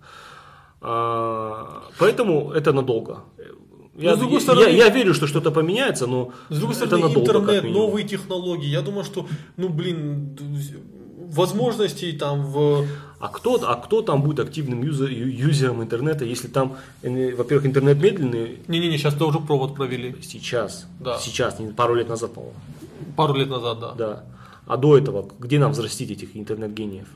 А, 0.82 1.84
поэтому 2.00 2.52
это 2.52 2.74
надолго. 2.74 3.24
Я, 4.00 4.16
с 4.16 4.20
другой 4.20 4.40
стороны, 4.42 4.64
я, 4.64 4.86
я 4.86 4.90
верю, 4.90 5.14
что 5.14 5.28
что-то 5.28 5.52
поменяется, 5.52 6.08
но 6.08 6.32
с 6.50 6.58
другой 6.58 6.76
стороны, 6.76 7.08
надолго, 7.08 7.20
интернет, 7.20 7.64
новые 7.66 8.08
технологии. 8.08 8.68
Я 8.68 8.82
думаю, 8.82 9.04
что, 9.04 9.28
ну 9.58 9.70
блин, 9.70 10.38
возможностей 11.30 12.14
там 12.14 12.46
в... 12.46 12.88
А 13.20 13.28
кто, 13.28 13.56
а 13.56 13.76
кто 13.76 14.02
там 14.02 14.22
будет 14.22 14.40
активным 14.40 14.82
юзер, 14.82 15.10
юзером 15.10 15.84
интернета, 15.84 16.24
если 16.24 16.48
там, 16.48 16.78
э, 17.02 17.36
во-первых, 17.36 17.66
интернет 17.66 18.02
медленный? 18.02 18.60
Не-не-не, 18.68 18.98
сейчас 18.98 19.14
тоже 19.16 19.40
провод 19.40 19.76
провели. 19.76 20.16
Сейчас, 20.22 20.88
да. 21.02 21.18
сейчас, 21.18 21.60
не 21.60 21.68
пару 21.74 21.96
лет 21.96 22.08
назад, 22.08 22.34
по-моему. 22.34 22.56
Пару 23.18 23.36
лет 23.36 23.50
назад, 23.50 23.80
да. 23.80 23.94
Да. 23.98 24.24
А 24.68 24.78
до 24.78 24.98
этого, 24.98 25.28
где 25.38 25.60
нам 25.60 25.74
взрастить 25.74 26.12
этих 26.12 26.38
интернет-гениев? 26.38 27.08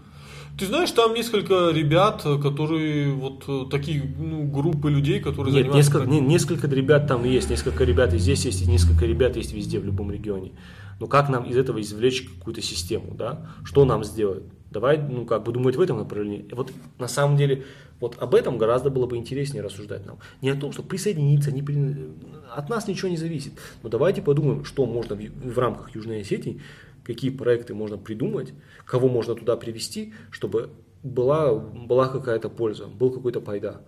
Ты 0.58 0.68
знаешь, 0.68 0.92
там 0.92 1.16
несколько 1.16 1.72
ребят, 1.72 2.22
которые 2.22 3.12
вот 3.12 3.44
э, 3.48 3.66
такие 3.72 4.04
ну, 4.20 4.44
группы 4.44 4.92
людей, 4.92 5.20
которые 5.20 5.52
Нет, 5.52 5.64
занимаются... 5.64 5.92
Несколько, 5.92 6.12
не, 6.12 6.20
несколько 6.20 6.68
ребят 6.68 7.08
там 7.08 7.24
есть, 7.24 7.50
несколько 7.50 7.84
ребят 7.84 8.14
и 8.14 8.20
здесь 8.20 8.46
есть, 8.46 8.62
и 8.62 8.70
несколько 8.70 9.06
ребят 9.06 9.36
есть 9.36 9.52
везде, 9.52 9.80
в 9.80 9.86
любом 9.86 10.12
регионе. 10.12 10.52
Но 11.00 11.08
как 11.08 11.30
нам 11.30 11.46
из 11.46 11.58
этого 11.58 11.82
извлечь 11.82 12.22
какую-то 12.22 12.62
систему, 12.62 13.16
да? 13.16 13.48
Что 13.64 13.84
нам 13.84 14.04
сделать? 14.04 14.44
Давай, 14.70 14.98
ну, 15.00 15.26
как 15.26 15.44
бы 15.44 15.52
думать 15.52 15.76
в 15.76 15.82
этом 15.82 15.98
направлении. 15.98 16.46
Вот 16.52 16.72
на 17.00 17.08
самом 17.08 17.36
деле, 17.36 17.66
вот 18.00 18.18
об 18.20 18.36
этом 18.36 18.60
гораздо 18.60 18.92
было 18.92 19.08
бы 19.08 19.18
интереснее 19.18 19.64
рассуждать 19.64 20.06
нам. 20.06 20.20
Не 20.42 20.50
о 20.50 20.56
том, 20.56 20.72
что 20.72 20.84
присоединиться, 20.84 21.52
не 21.52 21.64
при... 21.64 22.10
от 22.56 22.70
нас 22.70 22.88
ничего 22.88 23.10
не 23.10 23.18
зависит. 23.18 23.54
Но 23.82 23.90
давайте 23.90 24.22
подумаем, 24.22 24.66
что 24.66 24.86
можно 24.86 25.16
в, 25.16 25.20
в 25.20 25.58
рамках 25.58 25.96
Южной 25.96 26.22
Осетии 26.22 26.62
какие 27.04 27.32
проекты 27.32 27.74
можно 27.74 27.98
придумать, 27.98 28.54
кого 28.86 29.08
можно 29.08 29.36
туда 29.36 29.56
привести, 29.58 30.14
чтобы 30.32 30.72
была, 31.04 31.54
была 31.54 32.08
какая-то 32.08 32.50
польза, 32.50 32.88
был 32.88 33.12
какой-то 33.12 33.42
пайда. 33.42 33.82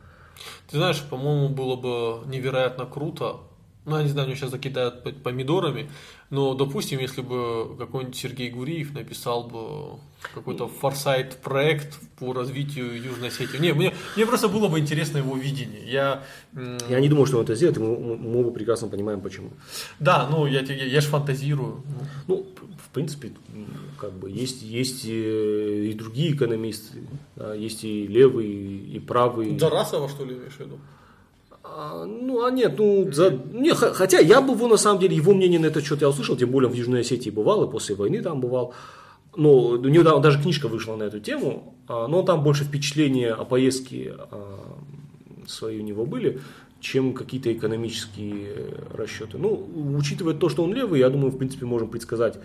Ты 0.69 0.77
знаешь, 0.77 1.01
по-моему, 1.01 1.49
было 1.49 1.75
бы 1.75 2.27
невероятно 2.29 2.85
круто, 2.85 3.37
ну, 3.85 3.97
я 3.97 4.03
не 4.03 4.09
знаю, 4.09 4.27
они 4.27 4.35
сейчас 4.35 4.51
закидают 4.51 5.03
помидорами, 5.23 5.89
но, 6.31 6.55
допустим, 6.55 6.99
если 6.99 7.21
бы 7.21 7.75
какой-нибудь 7.77 8.15
Сергей 8.15 8.49
Гуриев 8.49 8.93
написал 8.93 9.43
бы 9.43 9.99
какой-то 10.33 10.67
форсайт 10.67 11.37
проект 11.37 11.99
по 12.17 12.33
развитию 12.33 12.95
Южной 13.01 13.27
Осетии. 13.27 13.57
Не, 13.57 13.73
мне, 13.73 13.93
мне 14.15 14.25
просто 14.25 14.47
было 14.47 14.67
бы 14.67 14.79
интересно 14.79 15.19
его 15.19 15.37
видение. 15.37 15.83
Я, 15.85 16.23
я 16.89 16.99
не 16.99 17.09
думаю, 17.09 17.27
что 17.27 17.37
он 17.37 17.43
это 17.43 17.53
сделает, 17.53 17.77
мы, 17.77 18.17
мы 18.17 18.39
оба 18.39 18.51
прекрасно 18.51 18.87
понимаем, 18.87 19.21
почему. 19.21 19.51
Да, 19.99 20.27
ну 20.29 20.47
я, 20.47 20.61
я, 20.61 20.85
я 20.85 21.01
же 21.01 21.07
фантазирую. 21.07 21.83
Ну, 22.27 22.47
в 22.83 22.89
принципе, 22.89 23.33
как 23.99 24.13
бы 24.13 24.31
есть, 24.31 24.63
есть 24.63 25.03
и 25.05 25.93
другие 25.95 26.33
экономисты, 26.33 27.03
да, 27.35 27.53
есть 27.53 27.83
и 27.83 28.07
левые, 28.07 28.77
и 28.77 28.99
правые. 28.99 29.59
Зарасова, 29.59 30.09
что 30.09 30.25
ли, 30.25 30.33
имеешь 30.35 30.53
в 30.53 30.59
виду? 30.59 30.79
А, 31.77 32.05
ну, 32.05 32.45
а 32.45 32.51
нет, 32.51 32.75
ну, 32.77 33.11
за, 33.11 33.31
не, 33.31 33.73
хотя 33.73 34.19
я 34.19 34.39
бы 34.39 34.53
его, 34.53 34.69
на 34.69 34.77
самом 34.77 35.01
деле, 35.01 35.13
его 35.13 35.33
мнение 35.33 35.59
на 35.59 35.65
этот 35.65 35.83
счет 35.83 35.99
я 35.99 36.07
услышал, 36.07 36.37
тем 36.37 36.49
более 36.49 36.69
в 36.69 36.73
Южной 36.73 37.01
Осетии 37.01 37.29
бывал, 37.29 37.65
и 37.65 37.69
после 37.69 37.95
войны 37.95 38.21
там 38.21 38.39
бывал. 38.39 38.73
Но 39.35 39.51
у 39.67 39.77
него 39.77 40.19
даже 40.19 40.41
книжка 40.41 40.69
вышла 40.69 40.95
на 40.95 41.03
эту 41.03 41.19
тему, 41.19 41.75
а, 41.89 42.07
но 42.07 42.23
там 42.23 42.43
больше 42.43 42.63
впечатления 42.63 43.33
о 43.33 43.43
поездке 43.43 44.13
а, 44.31 44.77
свои 45.47 45.81
у 45.81 45.83
него 45.83 46.05
были, 46.05 46.39
чем 46.79 47.13
какие-то 47.13 47.51
экономические 47.51 48.55
расчеты. 48.93 49.37
Ну, 49.37 49.67
учитывая 49.97 50.33
то, 50.33 50.47
что 50.47 50.63
он 50.63 50.73
левый, 50.73 51.01
я 51.01 51.09
думаю, 51.09 51.31
в 51.31 51.37
принципе, 51.37 51.65
можем 51.65 51.89
предсказать, 51.89 52.39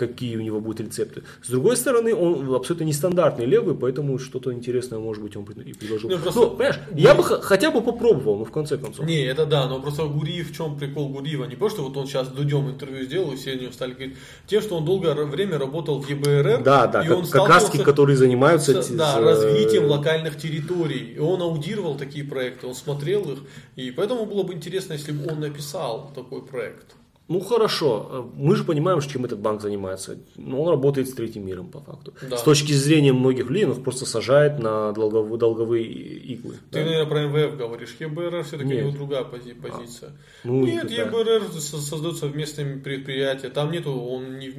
какие 0.00 0.36
у 0.36 0.40
него 0.40 0.60
будут 0.60 0.80
рецепты. 0.80 1.22
С 1.42 1.50
другой 1.50 1.76
стороны, 1.76 2.14
он 2.14 2.54
абсолютно 2.54 2.84
нестандартный 2.84 3.44
левый, 3.44 3.74
поэтому 3.74 4.18
что-то 4.18 4.50
интересное, 4.52 4.98
может 4.98 5.22
быть, 5.22 5.36
он 5.36 5.44
и 5.44 5.74
предложил. 5.74 6.08
Ну, 6.08 6.18
просто... 6.18 6.40
ну 6.40 6.50
понимаешь, 6.50 6.80
Гури... 6.90 7.02
я 7.02 7.14
бы 7.14 7.22
хотя 7.22 7.70
бы 7.70 7.82
попробовал, 7.82 8.38
ну, 8.38 8.44
в 8.46 8.50
конце 8.50 8.78
концов. 8.78 9.06
Не, 9.06 9.22
это 9.24 9.44
да, 9.44 9.68
но 9.68 9.78
просто 9.78 10.04
Гуриев, 10.04 10.50
в 10.50 10.56
чем 10.56 10.78
прикол 10.78 11.10
Гуриева? 11.10 11.44
Не 11.44 11.56
просто 11.56 11.82
вот 11.82 11.96
он 11.98 12.06
сейчас 12.06 12.28
Дудем 12.28 12.70
интервью 12.70 13.04
сделал, 13.04 13.32
и 13.32 13.36
все 13.36 13.54
на 13.56 13.60
него 13.60 13.72
стали 13.72 13.92
говорить, 13.92 14.16
тем, 14.46 14.62
что 14.62 14.78
он 14.78 14.86
долгое 14.86 15.14
время 15.14 15.58
работал 15.58 16.00
в 16.00 16.08
ЕБРР, 16.08 16.62
да, 16.62 16.86
да, 16.86 17.04
и 17.04 17.08
как, 17.08 17.18
он 17.18 17.26
как 17.26 17.48
раз 17.48 17.70
которые 17.70 18.16
занимаются 18.16 18.82
с, 18.82 18.88
да, 18.88 19.20
развитием 19.20 19.84
локальных 19.84 20.38
территорий. 20.38 21.14
И 21.16 21.18
он 21.18 21.42
аудировал 21.42 21.96
такие 21.96 22.24
проекты, 22.24 22.66
он 22.66 22.74
смотрел 22.74 23.30
их, 23.32 23.38
и 23.76 23.90
поэтому 23.90 24.24
было 24.24 24.44
бы 24.44 24.54
интересно, 24.54 24.94
если 24.94 25.12
бы 25.12 25.30
он 25.30 25.40
написал 25.40 26.10
такой 26.14 26.40
проект. 26.42 26.94
Ну 27.30 27.38
хорошо, 27.38 28.28
мы 28.34 28.56
же 28.56 28.64
понимаем, 28.64 29.00
чем 29.02 29.24
этот 29.24 29.38
банк 29.38 29.62
занимается. 29.62 30.18
Но 30.36 30.62
он 30.62 30.70
работает 30.70 31.08
с 31.08 31.12
третьим 31.12 31.46
миром 31.46 31.68
по 31.68 31.80
факту. 31.80 32.12
Да. 32.28 32.36
С 32.36 32.42
точки 32.42 32.72
зрения 32.72 33.12
многих 33.12 33.48
людей, 33.48 33.66
он 33.66 33.70
их 33.70 33.84
просто 33.84 34.04
сажает 34.04 34.58
на 34.58 34.90
долговые, 34.90 35.38
долговые 35.38 35.84
иглы. 35.84 36.56
Ты, 36.72 36.80
да? 36.80 36.90
наверное, 36.90 37.06
про 37.06 37.26
МВФ 37.28 37.56
говоришь. 37.56 37.94
ЕБРР 38.00 38.42
все-таки 38.42 38.74
у 38.74 38.78
него 38.80 38.90
другая 38.90 39.22
пози- 39.22 39.54
позиция. 39.54 40.08
А, 40.08 40.12
ну, 40.42 40.64
Нет, 40.66 40.88
да. 40.88 40.92
ЕБРР 40.92 41.44
создает 41.52 42.16
совместные 42.16 42.78
предприятия. 42.78 43.48
Там 43.48 43.70
нету, 43.70 43.92
он 43.92 44.40
не, 44.40 44.52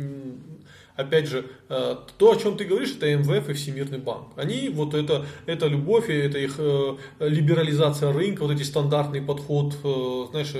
опять 0.95 1.27
же, 1.27 1.45
э, 1.69 1.95
то, 2.17 2.31
о 2.31 2.35
чем 2.35 2.57
ты 2.57 2.65
говоришь, 2.65 2.95
это 2.95 3.15
МВФ 3.15 3.49
и 3.49 3.53
Всемирный 3.53 3.97
банк. 3.97 4.29
Они, 4.35 4.69
вот 4.69 4.93
это, 4.93 5.25
это 5.45 5.67
любовь, 5.67 6.09
это 6.09 6.37
их 6.37 6.55
э, 6.57 6.97
либерализация 7.19 8.11
рынка, 8.11 8.43
вот 8.43 8.51
эти 8.51 8.63
стандартный 8.63 9.21
подход, 9.21 9.75
э, 9.83 10.25
знаешь, 10.31 10.53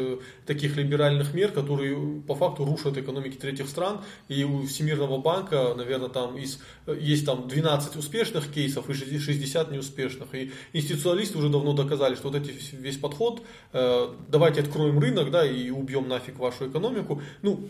таких 0.45 0.77
либеральных 0.77 1.33
мер, 1.33 1.51
которые 1.51 2.21
по 2.27 2.35
факту 2.35 2.65
рушат 2.65 2.97
экономики 2.97 3.37
третьих 3.37 3.67
стран. 3.69 4.01
И 4.27 4.43
у 4.43 4.65
Всемирного 4.65 5.17
банка, 5.19 5.73
наверное, 5.75 6.09
там 6.09 6.37
из, 6.37 6.59
есть 6.87 7.25
там 7.25 7.47
12 7.47 7.95
успешных 7.95 8.51
кейсов 8.51 8.89
и 8.89 8.93
60 8.93 9.71
неуспешных. 9.71 10.33
И 10.35 10.51
институциалисты 10.73 11.37
уже 11.37 11.49
давно 11.49 11.73
доказали, 11.73 12.15
что 12.15 12.29
вот 12.29 12.35
эти, 12.35 12.53
весь 12.73 12.97
подход, 12.97 13.41
давайте 13.71 14.61
откроем 14.61 14.99
рынок, 14.99 15.31
да, 15.31 15.45
и 15.45 15.69
убьем 15.69 16.07
нафиг 16.07 16.39
вашу 16.39 16.69
экономику. 16.69 17.21
Ну, 17.41 17.69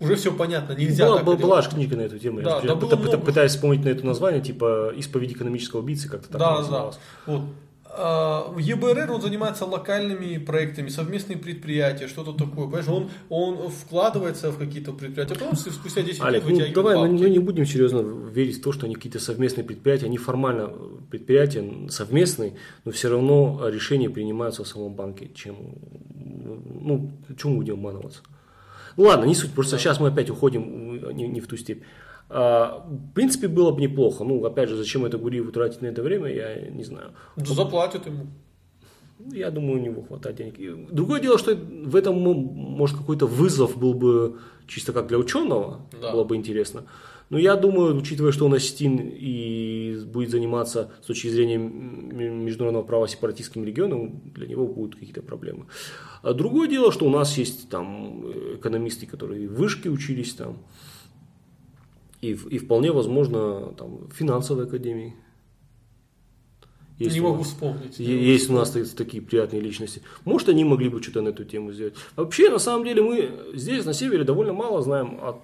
уже 0.00 0.16
все 0.16 0.32
понятно, 0.32 0.72
нельзя 0.72 1.06
была, 1.06 1.16
так 1.16 1.26
была, 1.26 1.36
была 1.36 1.62
же 1.62 1.70
книга 1.70 1.96
на 1.96 2.02
эту 2.02 2.18
тему, 2.18 2.42
да, 2.42 2.60
я 2.62 2.68
да, 2.68 2.76
пыта, 2.76 2.96
пыта, 2.96 3.18
пытаюсь 3.18 3.52
вспомнить 3.52 3.84
на 3.84 3.88
это 3.88 4.04
название, 4.04 4.40
типа 4.40 4.92
«Исповедь 4.96 5.32
экономического 5.32 5.80
убийцы», 5.80 6.08
как-то 6.08 6.28
так 6.28 6.40
да. 6.40 6.62
Да, 6.62 6.90
вот. 7.26 7.42
А, 7.96 8.50
в 8.50 8.58
ЕБРР 8.58 9.12
он 9.12 9.22
занимается 9.22 9.66
локальными 9.66 10.38
проектами, 10.38 10.88
совместные 10.88 11.38
предприятия, 11.38 12.08
что-то 12.08 12.32
такое. 12.32 12.66
Понимаешь, 12.66 12.88
он, 12.88 13.10
он 13.28 13.70
вкладывается 13.70 14.50
в 14.50 14.58
какие-то 14.58 14.92
предприятия, 14.92 15.34
а 15.34 15.38
потом 15.38 15.56
спустя 15.56 16.02
10 16.02 16.20
Олег, 16.22 16.44
лет 16.44 16.68
ну, 16.68 16.74
давай, 16.74 16.96
мы, 16.96 17.08
мы 17.16 17.30
не 17.30 17.38
будем 17.38 17.64
серьезно 17.66 18.00
верить 18.00 18.58
в 18.58 18.62
то, 18.62 18.72
что 18.72 18.86
они 18.86 18.96
какие-то 18.96 19.20
совместные 19.20 19.64
предприятия, 19.64 20.06
они 20.06 20.18
формально 20.18 20.72
предприятия 21.08 21.88
совместные, 21.88 22.54
но 22.84 22.90
все 22.90 23.10
равно 23.10 23.68
решения 23.68 24.10
принимаются 24.10 24.64
в 24.64 24.68
самом 24.68 24.94
банке, 24.94 25.30
чем, 25.32 25.56
ну, 26.14 27.12
чем 27.38 27.52
мы 27.52 27.56
будем 27.58 27.74
обманываться. 27.74 28.22
Ну 28.96 29.04
ладно, 29.04 29.24
не 29.24 29.34
суть, 29.34 29.52
просто 29.52 29.72
да. 29.72 29.78
сейчас 29.78 30.00
мы 30.00 30.08
опять 30.08 30.30
уходим 30.30 31.14
не, 31.16 31.28
не 31.28 31.40
в 31.40 31.46
ту 31.46 31.56
степь. 31.56 31.82
А, 32.28 32.86
в 32.88 33.12
принципе, 33.14 33.48
было 33.48 33.70
бы 33.70 33.80
неплохо. 33.80 34.24
Ну, 34.24 34.44
опять 34.44 34.68
же, 34.68 34.76
зачем 34.76 35.04
это 35.04 35.18
Гуриеву 35.18 35.52
тратить 35.52 35.82
на 35.82 35.86
это 35.86 36.02
время, 36.02 36.32
я 36.32 36.70
не 36.70 36.84
знаю. 36.84 37.12
Да 37.36 37.54
заплатят 37.54 38.06
ему. 38.06 38.26
Я 39.32 39.50
думаю, 39.50 39.80
у 39.80 39.82
него 39.82 40.02
хватает 40.02 40.36
денег. 40.36 40.92
Другое 40.92 41.20
дело, 41.20 41.38
что 41.38 41.54
в 41.54 41.96
этом, 41.96 42.18
может, 42.18 42.98
какой-то 42.98 43.26
вызов 43.26 43.76
был 43.78 43.94
бы 43.94 44.38
чисто 44.66 44.92
как 44.92 45.06
для 45.06 45.18
ученого, 45.18 45.82
да. 46.00 46.12
было 46.12 46.24
бы 46.24 46.36
интересно. 46.36 46.84
Но 47.30 47.38
я 47.38 47.56
думаю, 47.56 47.96
учитывая, 47.96 48.32
что 48.32 48.46
он 48.46 48.54
осетин 48.54 48.98
и 49.02 49.98
будет 50.06 50.30
заниматься 50.30 50.92
с 51.02 51.06
точки 51.06 51.28
зрения 51.28 51.56
международного 51.58 52.84
права 52.84 53.08
сепаратистским 53.08 53.64
регионом, 53.64 54.20
для 54.34 54.46
него 54.46 54.66
будут 54.66 54.96
какие-то 54.96 55.22
проблемы. 55.22 55.66
А 56.22 56.34
другое 56.34 56.68
дело, 56.68 56.92
что 56.92 57.06
у 57.06 57.10
нас 57.10 57.36
есть 57.38 57.68
там 57.70 58.30
экономисты, 58.56 59.06
которые 59.06 59.48
в 59.48 59.54
вышке 59.54 59.88
учились 59.88 60.34
там, 60.34 60.58
и, 62.20 62.32
и 62.50 62.58
вполне 62.58 62.92
возможно 62.92 63.72
там, 63.76 64.08
финансовой 64.10 64.64
академии. 64.64 65.14
Есть 66.98 67.14
не 67.16 67.20
у 67.20 67.24
могу 67.24 67.38
нас- 67.38 67.48
вспомнить. 67.48 67.98
Есть 67.98 68.50
у 68.50 68.52
нас 68.52 68.70
та- 68.70 68.84
такие 68.84 69.20
приятные 69.22 69.60
личности. 69.60 70.02
Может, 70.24 70.48
они 70.50 70.62
могли 70.64 70.88
бы 70.88 71.02
что-то 71.02 71.22
на 71.22 71.30
эту 71.30 71.44
тему 71.44 71.72
сделать. 71.72 71.94
Вообще, 72.14 72.50
на 72.50 72.58
самом 72.60 72.84
деле, 72.84 73.02
мы 73.02 73.30
здесь, 73.54 73.84
на 73.84 73.92
севере, 73.92 74.22
довольно 74.24 74.52
мало 74.52 74.80
знаем 74.82 75.18
о, 75.20 75.42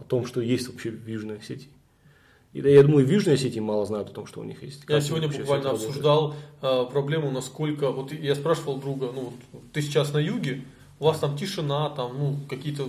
о 0.00 0.04
том, 0.04 0.26
что 0.26 0.40
есть 0.40 0.68
вообще 0.68 0.90
в 0.90 1.06
Южной 1.06 1.38
Осетии. 1.38 1.68
И 2.52 2.62
да, 2.62 2.68
я 2.68 2.82
думаю, 2.82 3.06
в 3.06 3.10
Южной 3.10 3.34
Осетии 3.34 3.60
мало 3.60 3.86
знают 3.86 4.08
о 4.08 4.12
том, 4.12 4.26
что 4.26 4.40
у 4.40 4.44
них 4.44 4.62
есть. 4.62 4.82
Я 4.88 5.00
сегодня 5.00 5.28
буквально 5.28 5.70
обсуждал 5.70 6.34
э, 6.62 6.84
проблему, 6.90 7.30
насколько... 7.30 7.92
Вот 7.92 8.12
я 8.12 8.34
спрашивал 8.34 8.80
друга, 8.80 9.10
ну, 9.14 9.32
ты 9.72 9.82
сейчас 9.82 10.12
на 10.12 10.18
юге, 10.18 10.64
у 10.98 11.04
вас 11.04 11.20
там 11.20 11.36
тишина, 11.36 11.90
там, 11.90 12.18
ну, 12.18 12.36
какие-то... 12.48 12.88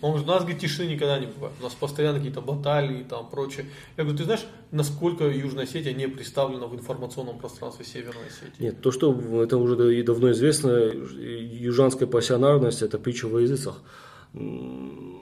Он 0.00 0.10
говорит, 0.10 0.28
у 0.28 0.32
нас, 0.32 0.42
говорит, 0.42 0.60
тишины 0.60 0.88
никогда 0.88 1.18
не 1.18 1.26
бывает. 1.26 1.54
У 1.60 1.62
нас 1.62 1.74
постоянно 1.74 2.18
какие-то 2.18 2.40
баталии, 2.40 3.04
там, 3.04 3.30
прочее. 3.30 3.66
Я 3.96 4.02
говорю, 4.02 4.18
ты 4.18 4.24
знаешь, 4.24 4.44
насколько 4.72 5.24
Южная 5.24 5.64
Осетия 5.64 5.94
не 5.94 6.08
представлена 6.08 6.66
в 6.66 6.74
информационном 6.74 7.38
пространстве 7.38 7.84
Северной 7.84 8.26
Осетии? 8.26 8.62
Нет, 8.62 8.80
то, 8.80 8.90
что 8.90 9.42
это 9.42 9.56
уже 9.56 9.98
и 9.98 10.02
давно 10.02 10.32
известно, 10.32 10.68
южанская 10.70 12.08
пассионарность– 12.08 12.82
это 12.82 12.98
притча 12.98 13.28
во 13.28 13.40
языцах. 13.40 13.80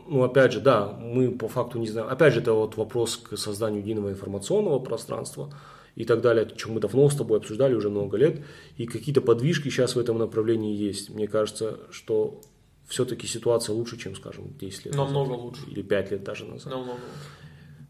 Ну, 0.07 0.23
опять 0.23 0.53
же, 0.53 0.61
да, 0.61 0.89
мы 1.01 1.31
по 1.31 1.49
факту 1.49 1.79
не 1.79 1.87
знаем. 1.87 2.09
Опять 2.09 2.35
же, 2.35 2.41
это 2.41 2.53
вот 2.53 2.77
вопрос 2.77 3.17
к 3.17 3.37
созданию 3.37 3.81
единого 3.83 4.11
информационного 4.11 4.79
пространства 4.79 5.51
и 5.97 6.05
так 6.05 6.21
далее, 6.21 6.45
о 6.45 6.51
чем 6.57 6.73
мы 6.73 6.81
давно 6.81 7.09
с 7.09 7.17
тобой 7.17 7.39
обсуждали 7.39 7.75
уже 7.75 7.89
много 7.91 8.17
лет. 8.17 8.43
И 8.77 8.87
какие-то 8.87 9.21
подвижки 9.21 9.69
сейчас 9.69 9.97
в 9.97 9.99
этом 9.99 10.19
направлении 10.19 10.75
есть. 10.77 11.11
Мне 11.11 11.27
кажется, 11.29 11.79
что 11.91 12.41
все-таки 12.87 13.27
ситуация 13.27 13.75
лучше, 13.75 13.97
чем, 13.97 14.15
скажем, 14.15 14.57
10 14.59 14.87
лет 14.87 14.95
Намного 14.95 15.31
назад. 15.31 15.45
лучше. 15.45 15.63
Или 15.69 15.83
5 15.83 16.11
лет 16.11 16.25
даже 16.25 16.45
назад. 16.45 16.67
Намного 16.73 16.91
лучше. 16.93 17.03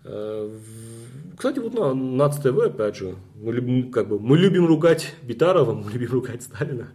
Э, 0.05 0.51
Кстати, 1.37 1.59
вот 1.59 1.75
на 1.75 1.95
НАЦ 1.95 2.37
ТВ, 2.41 2.59
опять 2.59 2.97
же, 2.97 3.17
мы 3.35 3.53
любим, 3.53 3.91
как 3.91 4.09
бы, 4.09 4.21
мы 4.21 4.37
любим 4.39 4.67
ругать 4.67 5.15
Битарова, 5.23 5.73
мы 5.73 5.91
любим 5.91 6.13
ругать 6.13 6.43
Сталина. 6.43 6.93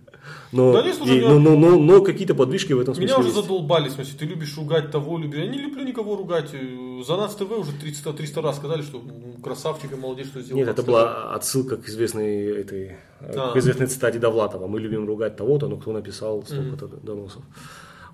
Но, 0.52 0.74
Да 0.74 0.82
нет, 0.84 0.98
и- 1.06 1.22
но, 1.22 1.38
но, 1.40 1.56
но, 1.56 1.78
но 1.80 2.02
какие-то 2.02 2.34
подвижки 2.36 2.74
в 2.74 2.80
этом 2.80 2.96
смысле 2.96 3.08
Меня 3.08 3.20
уже 3.20 3.30
есть. 3.30 3.42
задолбали, 3.42 3.90
в 3.90 3.92
смысле, 3.94 4.14
ты 4.18 4.26
любишь 4.26 4.58
ругать 4.58 4.90
того, 4.92 5.18
любишь. 5.18 5.40
Я 5.40 5.48
не 5.48 5.60
люблю 5.60 5.84
никого 5.84 6.16
ругать. 6.16 6.50
Э, 6.54 7.04
За 7.06 7.16
нас 7.18 7.36
ТВ 7.36 7.50
уже 7.52 7.72
300, 7.74 8.14
300 8.14 8.42
раз 8.42 8.58
сказали, 8.58 8.82
что 8.82 9.02
красавчик 9.44 9.92
и 9.94 9.96
молодец, 9.96 10.28
что 10.28 10.42
сделал. 10.42 10.58
Нет, 10.60 10.68
это 10.68 10.84
была 10.84 11.34
отсылка 11.34 11.78
к 11.78 11.88
известной, 11.88 12.46
этой, 12.62 12.98
э, 13.22 13.34
Да. 13.34 13.52
к 13.52 13.58
известной 13.58 13.88
цитате 13.88 14.20
Довлатова. 14.20 14.68
Мы 14.68 14.80
любим 14.80 15.06
ругать 15.08 15.36
того-то, 15.38 15.68
но 15.68 15.78
кто 15.78 15.92
написал 15.94 16.44
столько-то 16.44 16.88
доносов. 16.88 17.44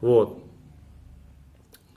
Вот. 0.01 0.37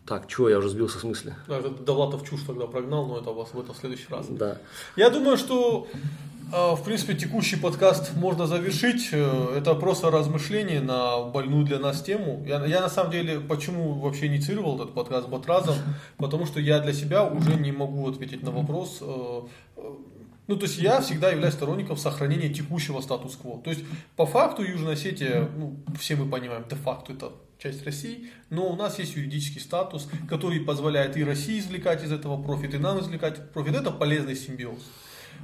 Так, 0.06 0.26
чего, 0.26 0.48
я 0.48 0.58
уже 0.58 0.70
сбился 0.70 0.98
с 0.98 1.04
мысли. 1.04 1.34
Да, 1.48 1.58
это 1.58 1.68
Довлатов 1.68 2.26
чушь 2.26 2.40
тогда 2.46 2.66
прогнал, 2.66 3.06
но 3.06 3.18
это 3.18 3.28
у 3.30 3.34
вас 3.34 3.50
в 3.52 3.60
этом 3.60 3.74
следующий 3.74 4.06
раз. 4.08 4.26
Да. 4.30 4.56
Я 4.96 5.10
думаю, 5.10 5.36
что 5.36 5.86
э, 5.92 5.98
в 6.50 6.82
принципе 6.82 7.14
текущий 7.14 7.56
подкаст 7.56 8.16
можно 8.16 8.46
завершить. 8.46 9.10
Э, 9.12 9.56
Это 9.58 9.74
просто 9.74 10.10
размышление 10.10 10.80
на 10.80 11.24
больную 11.24 11.66
для 11.66 11.78
нас 11.78 12.02
тему. 12.02 12.42
Я, 12.46 12.64
я 12.64 12.80
на 12.80 12.88
самом 12.88 13.12
деле 13.12 13.38
почему 13.38 13.94
вообще 13.94 14.26
инициировал 14.26 14.76
этот 14.76 14.94
подкаст 14.94 15.28
Батразом? 15.28 15.74
Потому 16.16 16.46
что 16.46 16.58
я 16.60 16.80
для 16.80 16.92
себя 16.94 17.24
уже 17.24 17.54
не 17.54 17.72
могу 17.72 18.08
ответить 18.08 18.42
на 18.42 18.50
вопрос. 18.50 18.98
э, 19.02 19.42
э, 19.76 19.82
ну, 20.46 20.56
то 20.56 20.64
есть 20.64 20.78
я 20.78 21.02
всегда 21.02 21.30
являюсь 21.30 21.52
сторонником 21.52 21.98
сохранения 21.98 22.48
текущего 22.48 23.02
статус-кво. 23.02 23.60
То 23.62 23.68
есть, 23.68 23.84
по 24.16 24.24
факту 24.24 24.62
Южная 24.62 24.94
Осетия, 24.94 25.46
ну, 25.54 25.76
все 25.98 26.16
мы 26.16 26.30
понимаем, 26.30 26.64
де-факто 26.70 27.12
это 27.12 27.32
часть 27.58 27.84
России, 27.84 28.30
но 28.48 28.66
у 28.70 28.76
нас 28.76 28.98
есть 28.98 29.16
юридический 29.16 29.60
статус, 29.60 30.08
который 30.26 30.60
позволяет 30.60 31.18
и 31.18 31.24
России 31.24 31.58
извлекать 31.58 32.02
из 32.02 32.12
этого 32.12 32.42
профит, 32.42 32.72
и 32.72 32.78
нам 32.78 33.00
извлекать 33.00 33.52
профит. 33.52 33.74
Это 33.74 33.90
полезный 33.90 34.34
симбиоз. 34.34 34.80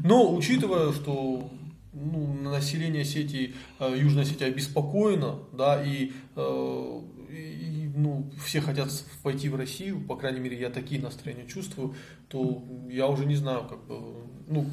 Но 0.03 0.35
учитывая, 0.35 0.93
что 0.93 1.51
ну, 1.95 2.35
население 2.35 3.03
Осетии, 3.03 3.55
э, 3.79 3.97
Южной 3.97 4.25
Осетии 4.25 4.45
обеспокоено, 4.45 5.39
да, 5.53 5.83
и, 5.83 6.13
э, 6.35 7.01
и, 7.31 7.91
ну, 7.95 8.31
все 8.45 8.61
хотят 8.61 8.91
пойти 9.23 9.49
в 9.49 9.57
Россию, 9.57 10.01
по 10.01 10.17
крайней 10.17 10.41
мере, 10.41 10.59
я 10.59 10.71
такие 10.71 11.01
настроения 11.01 11.47
чувствую, 11.47 11.95
то 12.29 12.65
я 12.89 13.07
уже 13.07 13.27
не 13.27 13.37
знаю, 13.37 13.67
как 13.69 13.85
бы, 13.87 14.27
ну, 14.49 14.67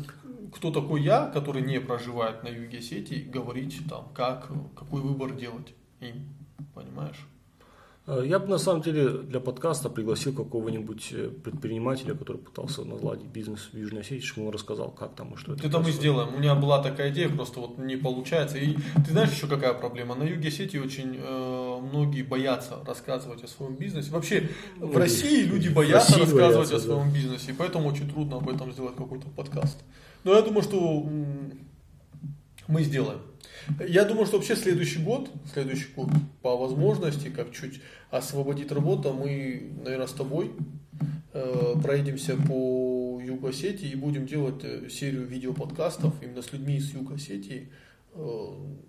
кто 0.53 0.71
такой 0.71 1.03
я, 1.03 1.27
который 1.27 1.61
не 1.61 1.79
проживает 1.79 2.43
на 2.43 2.49
юге 2.49 2.79
Осетии, 2.79 3.29
говорить 3.31 3.79
там, 3.87 4.09
как, 4.13 4.51
какой 4.75 5.01
выбор 5.01 5.33
делать 5.35 5.73
им, 5.99 6.27
понимаешь? 6.73 7.27
Э, 8.07 8.23
Я 8.25 8.39
бы 8.39 8.47
на 8.47 8.57
самом 8.57 8.81
деле 8.81 9.09
для 9.09 9.39
подкаста 9.39 9.89
пригласил 9.89 10.33
какого-нибудь 10.33 11.09
э, 11.11 11.29
предпринимателя, 11.29 12.15
который 12.15 12.37
пытался 12.37 12.83
наладить 12.83 13.27
бизнес 13.27 13.69
в 13.71 13.77
Южной 13.77 14.01
Осетии, 14.01 14.25
чтобы 14.25 14.47
он 14.47 14.53
рассказал, 14.53 14.89
как 14.91 15.15
там 15.15 15.33
и 15.33 15.37
что 15.37 15.53
это. 15.53 15.67
Это 15.67 15.79
мы 15.79 15.91
сделаем. 15.91 16.33
У 16.35 16.39
меня 16.39 16.55
была 16.55 16.81
такая 16.81 17.11
идея, 17.11 17.29
просто 17.29 17.59
вот 17.59 17.77
не 17.77 17.95
получается. 17.97 18.57
И 18.57 18.75
ты 19.05 19.11
знаешь 19.11 19.31
еще 19.31 19.47
какая 19.47 19.73
проблема? 19.73 20.15
На 20.15 20.23
юге 20.23 20.47
Осетии 20.47 20.79
очень 20.79 21.17
э, 21.19 21.79
многие 21.81 22.23
боятся 22.23 22.77
рассказывать 22.85 23.43
о 23.43 23.47
своем 23.47 23.75
бизнесе. 23.75 24.11
Вообще 24.11 24.49
в 24.77 24.91
Ну, 24.93 24.97
России 24.97 25.43
люди 25.43 25.69
боятся 25.69 26.13
России 26.13 26.21
рассказывать 26.23 26.69
боятся, 26.69 26.75
о 26.75 26.79
своем 26.95 27.13
бизнесе, 27.13 27.51
и 27.51 27.53
поэтому 27.53 27.87
очень 27.87 28.09
трудно 28.09 28.37
об 28.37 28.49
этом 28.49 28.71
сделать 28.71 28.95
какой-то 28.95 29.27
подкаст. 29.29 29.77
Но 30.23 30.33
я 30.33 30.41
думаю, 30.41 30.63
что 30.63 31.07
мы 32.67 32.83
сделаем. 32.83 33.19
Я 33.87 34.05
думаю, 34.05 34.25
что 34.25 34.37
вообще 34.37 34.55
следующий 34.55 34.99
год, 34.99 35.29
следующий 35.53 35.87
год 35.95 36.09
по 36.41 36.57
возможности, 36.57 37.29
как 37.29 37.51
чуть 37.51 37.81
освободит 38.09 38.71
работа, 38.71 39.13
мы, 39.13 39.71
наверное, 39.83 40.07
с 40.07 40.13
тобой 40.13 40.51
э, 41.33 41.75
проедемся 41.81 42.35
по 42.35 43.21
Югу 43.23 43.47
Осетии 43.47 43.89
и 43.89 43.95
будем 43.95 44.25
делать 44.25 44.63
э, 44.63 44.89
серию 44.89 45.25
видеоподкастов 45.25 46.13
именно 46.21 46.41
с 46.41 46.51
людьми 46.51 46.77
из 46.77 46.93
Юга 46.93 47.15
Осетии. 47.15 47.69
Э, 48.13 48.45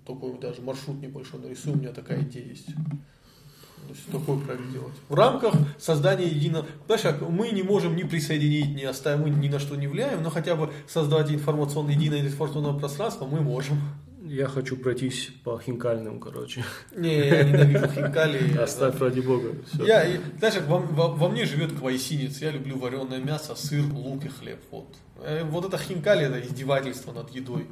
такой 0.06 0.38
даже 0.38 0.62
маршрут 0.62 1.00
небольшой 1.00 1.40
нарисую, 1.40 1.76
у 1.76 1.78
меня 1.78 1.92
такая 1.92 2.22
идея 2.22 2.44
есть. 2.44 2.66
То 2.66 3.94
есть 3.94 4.06
такой 4.10 4.38
проект 4.40 4.70
делать. 4.72 4.94
В 5.08 5.14
рамках 5.14 5.54
создания 5.78 6.26
единого... 6.26 6.66
Знаешь, 6.86 7.02
как 7.02 7.20
мы 7.28 7.50
не 7.50 7.62
можем 7.62 7.96
ни 7.96 8.04
присоединить, 8.04 8.76
ни 8.76 8.84
оставить, 8.84 9.24
мы 9.24 9.30
ни 9.30 9.48
на 9.48 9.58
что 9.58 9.76
не 9.76 9.88
влияем, 9.88 10.22
но 10.22 10.30
хотя 10.30 10.54
бы 10.54 10.72
создать 10.86 11.30
информационное, 11.30 11.94
единое 11.94 12.20
информационное 12.20 12.78
пространство 12.78 13.26
мы 13.26 13.40
можем. 13.40 13.78
Я 14.24 14.46
хочу 14.46 14.76
пройтись 14.76 15.30
по 15.44 15.58
хинкальным, 15.58 16.20
короче. 16.20 16.64
Не, 16.96 17.26
я 17.28 17.42
ненавижу 17.42 17.88
хинкали. 17.88 18.56
Оставь 18.62 19.00
ради 19.00 19.20
бога. 19.20 19.54
Я, 19.84 20.06
знаешь, 20.38 20.60
во, 20.66 20.78
во- 20.78 21.08
во 21.12 21.28
мне 21.28 21.44
живет 21.44 21.72
квайсинец. 21.72 22.38
Я 22.40 22.50
люблю 22.52 22.78
вареное 22.78 23.18
мясо, 23.18 23.54
сыр, 23.54 23.84
лук 23.92 24.24
и 24.24 24.28
хлеб. 24.28 24.60
Вот, 24.70 24.86
Э, 25.24 25.44
вот 25.44 25.64
это 25.64 25.76
хинкали, 25.78 26.26
это 26.26 26.40
издевательство 26.40 27.12
над 27.12 27.30
едой. 27.30 27.66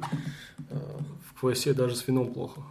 Э, 0.69 0.75
В 1.33 1.39
квасе 1.39 1.73
даже 1.73 1.95
с 1.95 2.07
вином 2.07 2.33
плохо. 2.33 2.61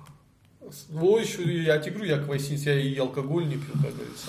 Еще, 1.20 1.62
я 1.62 1.78
говорю, 1.78 2.04
я 2.04 2.18
квайсинец, 2.18 2.62
я 2.62 2.78
и 2.78 2.96
алкоголь 2.96 3.46
не 3.46 3.56
пью, 3.56 3.72
как 3.72 3.94
говорится. 3.94 4.28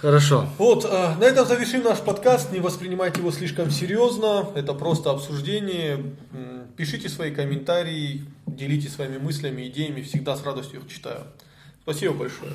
Хорошо. 0.00 0.48
Вот, 0.58 0.84
э, 0.84 1.14
на 1.18 1.24
этом 1.24 1.46
завершим 1.46 1.82
наш 1.82 2.00
подкаст. 2.00 2.52
Не 2.52 2.60
воспринимайте 2.60 3.20
его 3.20 3.32
слишком 3.32 3.70
серьезно. 3.70 4.48
Это 4.54 4.74
просто 4.74 5.10
обсуждение. 5.10 6.12
Пишите 6.76 7.08
свои 7.08 7.34
комментарии, 7.34 8.24
делитесь 8.46 8.94
своими 8.94 9.18
мыслями, 9.18 9.66
идеями. 9.68 10.02
Всегда 10.02 10.36
с 10.36 10.44
радостью 10.44 10.80
их 10.80 10.88
читаю. 10.88 11.24
Спасибо 11.82 12.14
большое. 12.14 12.52